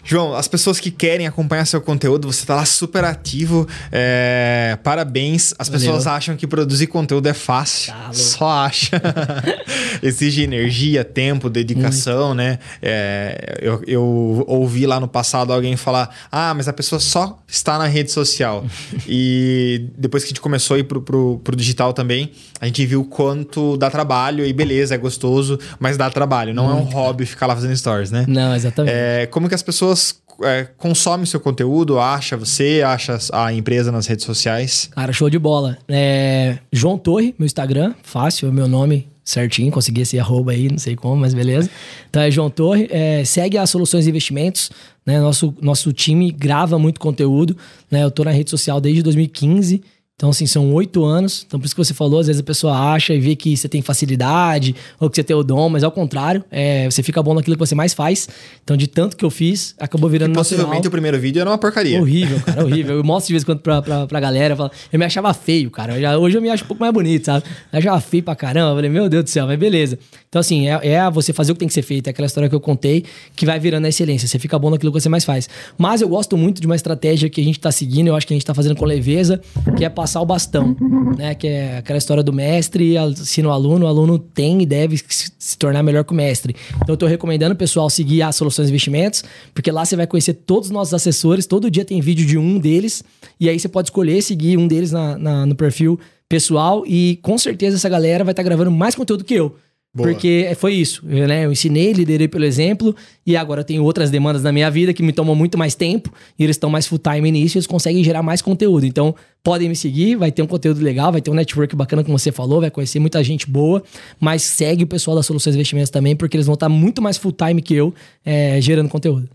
[0.04, 3.66] João, as pessoas que querem acompanhar seu conteúdo, você tá lá super ativo.
[3.92, 4.78] É...
[4.84, 5.54] Parabéns.
[5.58, 5.80] As Valeu.
[5.80, 7.94] pessoas acham que produzir conteúdo é fácil.
[7.94, 9.02] Tá Só acha.
[10.04, 12.38] Exige energia, tempo, dedicação, Muito.
[12.38, 12.60] né?
[12.82, 13.60] É...
[13.62, 17.88] Eu, eu, ouvi lá no passado alguém falar: ah, mas a pessoa só está na
[17.88, 18.66] rede social.
[19.08, 22.86] e depois que a gente começou a ir pro, pro, pro digital também, a gente
[22.86, 26.54] viu quanto dá trabalho e beleza, é gostoso, mas dá trabalho.
[26.54, 26.80] Não Muito.
[26.80, 28.26] é um hobby ficar lá fazendo stories, né?
[28.28, 28.94] Não, exatamente.
[28.94, 29.28] É...
[29.28, 34.08] Como que as pessoas pessoas é, consomem seu conteúdo, acha você, acha a empresa nas
[34.08, 34.90] redes sociais?
[34.92, 35.78] Cara, show de bola.
[35.88, 40.78] É, João Torre, meu Instagram, fácil, é meu nome certinho, consegui esse arroba aí, não
[40.78, 41.70] sei como, mas beleza.
[42.10, 44.70] Então é João Torre, é, segue a Soluções Investimentos,
[45.06, 45.20] né?
[45.20, 47.56] Nosso, nosso time grava muito conteúdo,
[47.90, 48.04] né?
[48.04, 49.82] Eu tô na rede social desde 2015,
[50.16, 51.44] então, assim, são oito anos.
[51.46, 53.68] Então, por isso que você falou, às vezes a pessoa acha e vê que você
[53.68, 57.34] tem facilidade ou que você tem o dom, mas ao contrário, é, você fica bom
[57.34, 58.30] naquilo que você mais faz.
[58.64, 61.58] Então, de tanto que eu fiz, acabou virando e Possivelmente o primeiro vídeo era uma
[61.58, 62.00] porcaria.
[62.00, 62.98] Horrível, cara, horrível.
[62.98, 64.56] Eu mostro de vez em quando pra, pra, pra galera.
[64.58, 65.96] Eu, eu me achava feio, cara.
[65.96, 67.46] Eu já, hoje eu me acho um pouco mais bonito, sabe?
[67.72, 68.72] Eu achava feio pra caramba.
[68.72, 69.98] Eu falei, meu Deus do céu, mas beleza.
[70.34, 72.08] Então, assim, é, é você fazer o que tem que ser feito.
[72.08, 73.06] É aquela história que eu contei
[73.36, 74.28] que vai virando a excelência.
[74.28, 75.48] Você fica bom naquilo que você mais faz.
[75.78, 78.34] Mas eu gosto muito de uma estratégia que a gente tá seguindo, eu acho que
[78.34, 79.40] a gente tá fazendo com leveza,
[79.78, 80.76] que é passar o bastão
[81.18, 81.36] né?
[81.36, 85.58] Que é aquela história do mestre, ensina o aluno, o aluno tem e deve se
[85.58, 86.56] tornar melhor que o mestre.
[86.76, 89.24] Então eu tô recomendando o pessoal seguir a Soluções Investimentos,
[89.54, 92.58] porque lá você vai conhecer todos os nossos assessores, todo dia tem vídeo de um
[92.58, 93.04] deles,
[93.40, 97.38] e aí você pode escolher seguir um deles na, na no perfil pessoal, e com
[97.38, 99.56] certeza essa galera vai estar tá gravando mais conteúdo que eu.
[99.96, 100.10] Boa.
[100.10, 101.46] Porque foi isso, né?
[101.46, 102.96] Eu ensinei, liderei pelo exemplo,
[103.26, 106.12] e agora eu tenho outras demandas na minha vida que me tomam muito mais tempo,
[106.38, 108.88] e eles estão mais full time nisso, e eles conseguem gerar mais conteúdo.
[108.88, 109.14] Então,
[109.44, 112.32] podem me seguir, vai ter um conteúdo legal, vai ter um network bacana, como você
[112.32, 113.84] falou, vai conhecer muita gente boa,
[114.20, 117.34] mas segue o pessoal da Soluções Investimentos também, porque eles vão estar muito mais full
[117.34, 117.94] time que eu
[118.26, 119.28] é, gerando conteúdo.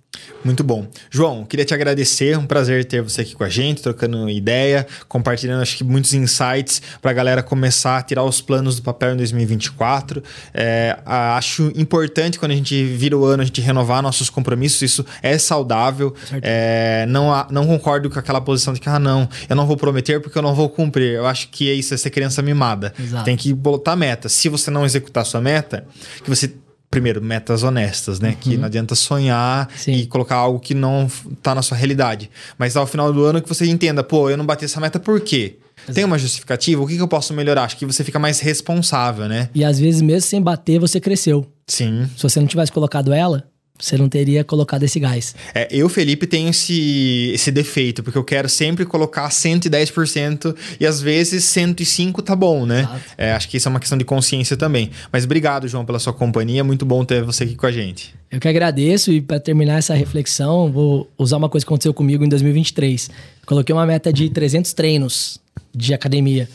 [0.45, 0.87] Muito bom.
[1.11, 5.61] João, queria te agradecer, um prazer ter você aqui com a gente, trocando ideia, compartilhando
[5.61, 9.17] acho que muitos insights para a galera começar a tirar os planos do papel em
[9.17, 10.23] 2024.
[10.55, 15.07] É, acho importante quando a gente vira o ano, a gente renovar nossos compromissos, isso
[15.23, 16.15] é saudável.
[16.41, 19.98] É, não, não concordo com aquela posição de que, ah, não, eu não vou prometer
[20.21, 21.15] porque eu não vou cumprir.
[21.15, 22.93] Eu acho que é isso, é ser criança mimada.
[22.99, 23.25] Exato.
[23.25, 24.29] Tem que botar meta.
[24.29, 25.87] Se você não executar sua meta,
[26.23, 26.53] que você
[26.91, 28.31] primeiro, metas honestas, né?
[28.31, 28.35] Uhum.
[28.37, 29.93] Que não adianta sonhar Sim.
[29.93, 31.11] e colocar algo que não
[31.43, 32.31] tá na sua realidade.
[32.57, 35.21] Mas ao final do ano que você entenda, pô, eu não bati essa meta por
[35.21, 35.59] quê?
[35.77, 35.93] Exato.
[35.95, 36.83] Tem uma justificativa?
[36.83, 37.65] O que, que eu posso melhorar?
[37.65, 39.49] Acho que você fica mais responsável, né?
[39.55, 41.47] E às vezes, mesmo sem bater, você cresceu.
[41.67, 42.09] Sim.
[42.17, 43.45] Se você não tivesse colocado ela,
[43.79, 45.35] você não teria colocado esse gás.
[45.55, 51.01] É, eu, Felipe, tenho esse, esse defeito, porque eu quero sempre colocar 110% e às
[51.01, 52.89] vezes 105% tá bom, né?
[53.17, 54.91] É, acho que isso é uma questão de consciência também.
[55.13, 56.65] Mas obrigado, João, pela sua companhia.
[56.65, 58.15] Muito bom ter você aqui com a gente.
[58.31, 62.25] Eu que agradeço e para terminar essa reflexão, vou usar uma coisa que aconteceu comigo
[62.25, 63.11] em 2023.
[63.47, 65.41] Coloquei uma meta de 300 treinos
[65.75, 66.49] de academia.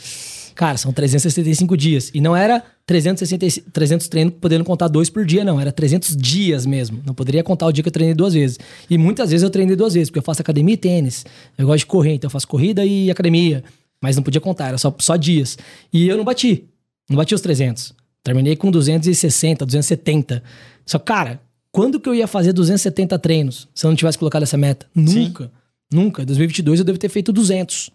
[0.56, 2.12] Cara, são 365 dias.
[2.14, 5.60] E não era 360, 300 treinos podendo contar dois por dia, não.
[5.60, 7.02] Era 300 dias mesmo.
[7.06, 8.60] Não poderia contar o dia que eu treinei duas vezes.
[8.90, 11.26] E muitas vezes eu treinei duas vezes, porque eu faço academia e tênis.
[11.58, 13.64] Eu gosto de correr, então eu faço corrida e academia.
[14.02, 15.58] Mas não podia contar, era só, só dias.
[15.92, 16.66] E eu não bati.
[17.10, 17.94] Não bati os 300.
[18.24, 20.44] Terminei com 260, 270.
[20.86, 24.58] Só, cara, quando que eu ia fazer 270 treinos se eu não tivesse colocado essa
[24.58, 24.86] meta?
[24.94, 25.46] Nunca.
[25.46, 25.52] Sim.
[25.92, 26.22] Nunca.
[26.22, 27.90] Em 2022 eu devo ter feito 200.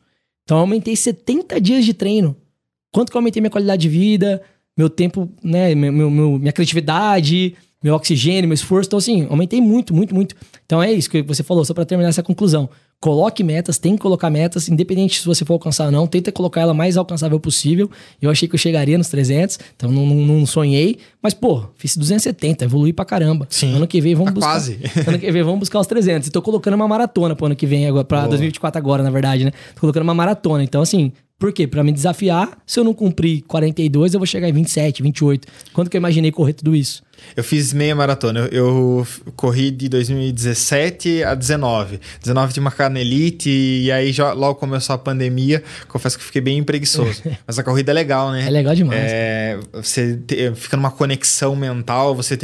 [0.44, 2.36] Então eu aumentei 70 dias de treino.
[2.92, 4.42] Quanto que eu aumentei minha qualidade de vida,
[4.76, 8.88] meu tempo, né, meu, meu, minha criatividade, meu oxigênio, meu esforço.
[8.88, 10.34] Então, assim, aumentei muito, muito, muito.
[10.64, 12.68] Então é isso que você falou, só para terminar essa conclusão.
[13.00, 16.62] Coloque metas, tem que colocar metas, independente se você for alcançar ou não, tenta colocar
[16.62, 17.88] ela mais alcançável possível.
[18.20, 21.96] Eu achei que eu chegaria nos 300, então não, não, não sonhei, mas pô, fiz
[21.96, 23.46] 270, evolui pra caramba.
[23.50, 23.76] Sim.
[23.76, 24.50] Ano que vem vamos tá buscar.
[24.50, 24.80] Quase.
[25.06, 26.26] ano que vem vamos buscar os 300.
[26.26, 29.44] E tô colocando uma maratona pro ano que vem agora, para 2024 agora, na verdade,
[29.44, 29.52] né?
[29.76, 30.64] Tô colocando uma maratona.
[30.64, 31.66] Então assim, por quê?
[31.66, 35.46] Para me desafiar, se eu não cumprir 42, eu vou chegar em 27, 28.
[35.72, 37.02] Quando que eu imaginei correr tudo isso?
[37.36, 38.40] Eu fiz meia maratona.
[38.40, 42.00] Eu, eu corri de 2017 a 19.
[42.20, 45.62] 19 tinha uma canelite e aí já, logo começou a pandemia.
[45.88, 47.22] Confesso que fiquei bem preguiçoso.
[47.46, 48.46] Mas a corrida é legal, né?
[48.46, 49.00] É legal demais.
[49.02, 52.38] É, você te, fica numa conexão mental, você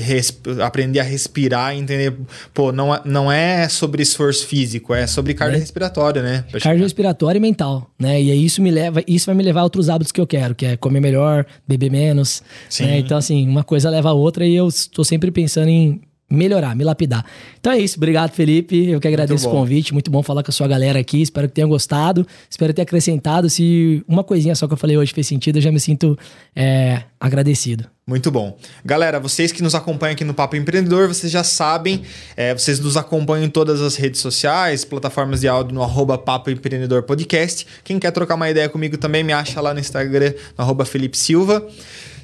[0.65, 2.15] aprender a respirar e entender.
[2.53, 6.23] Pô, não, é, não é sobre esforço físico, é sobre cardiorrespiratório, é.
[6.23, 6.45] né?
[6.61, 8.21] Cardiorrespiratório e mental, né?
[8.21, 10.55] E aí isso me leva, isso vai me levar a outros hábitos que eu quero,
[10.55, 12.43] que é comer melhor, beber menos.
[12.81, 12.99] Né?
[12.99, 16.01] Então, assim, uma coisa leva a outra e eu estou sempre pensando em
[16.31, 17.25] melhorar, me lapidar.
[17.61, 20.53] Então é isso, obrigado Felipe, eu que agradeço o convite, muito bom falar com a
[20.53, 24.73] sua galera aqui, espero que tenham gostado, espero ter acrescentado, se uma coisinha só que
[24.73, 26.19] eu falei hoje fez sentido, eu já me sinto
[26.55, 27.87] é, agradecido.
[28.07, 28.59] Muito bom.
[28.85, 32.03] Galera, vocês que nos acompanham aqui no Papo Empreendedor, vocês já sabem,
[32.37, 36.51] é, vocês nos acompanham em todas as redes sociais, plataformas de áudio no arroba Papo
[36.51, 37.67] Empreendedor Podcast.
[37.83, 41.17] Quem quer trocar uma ideia comigo também me acha lá no Instagram, no arroba Felipe
[41.17, 41.67] Silva.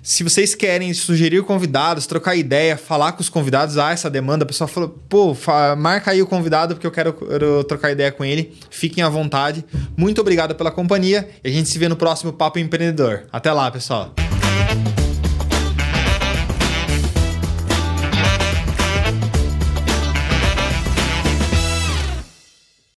[0.02, 4.46] Se vocês querem sugerir convidados, trocar ideia, falar com os convidados, há essa demanda, a
[4.46, 5.36] pessoa falou, pô,
[5.76, 8.56] marca aí o convidado porque eu quero, quero trocar ideia com ele.
[8.70, 9.64] Fiquem à vontade.
[9.96, 13.24] Muito obrigado pela companhia e a gente se vê no próximo Papo Empreendedor.
[13.30, 14.14] Até lá, pessoal.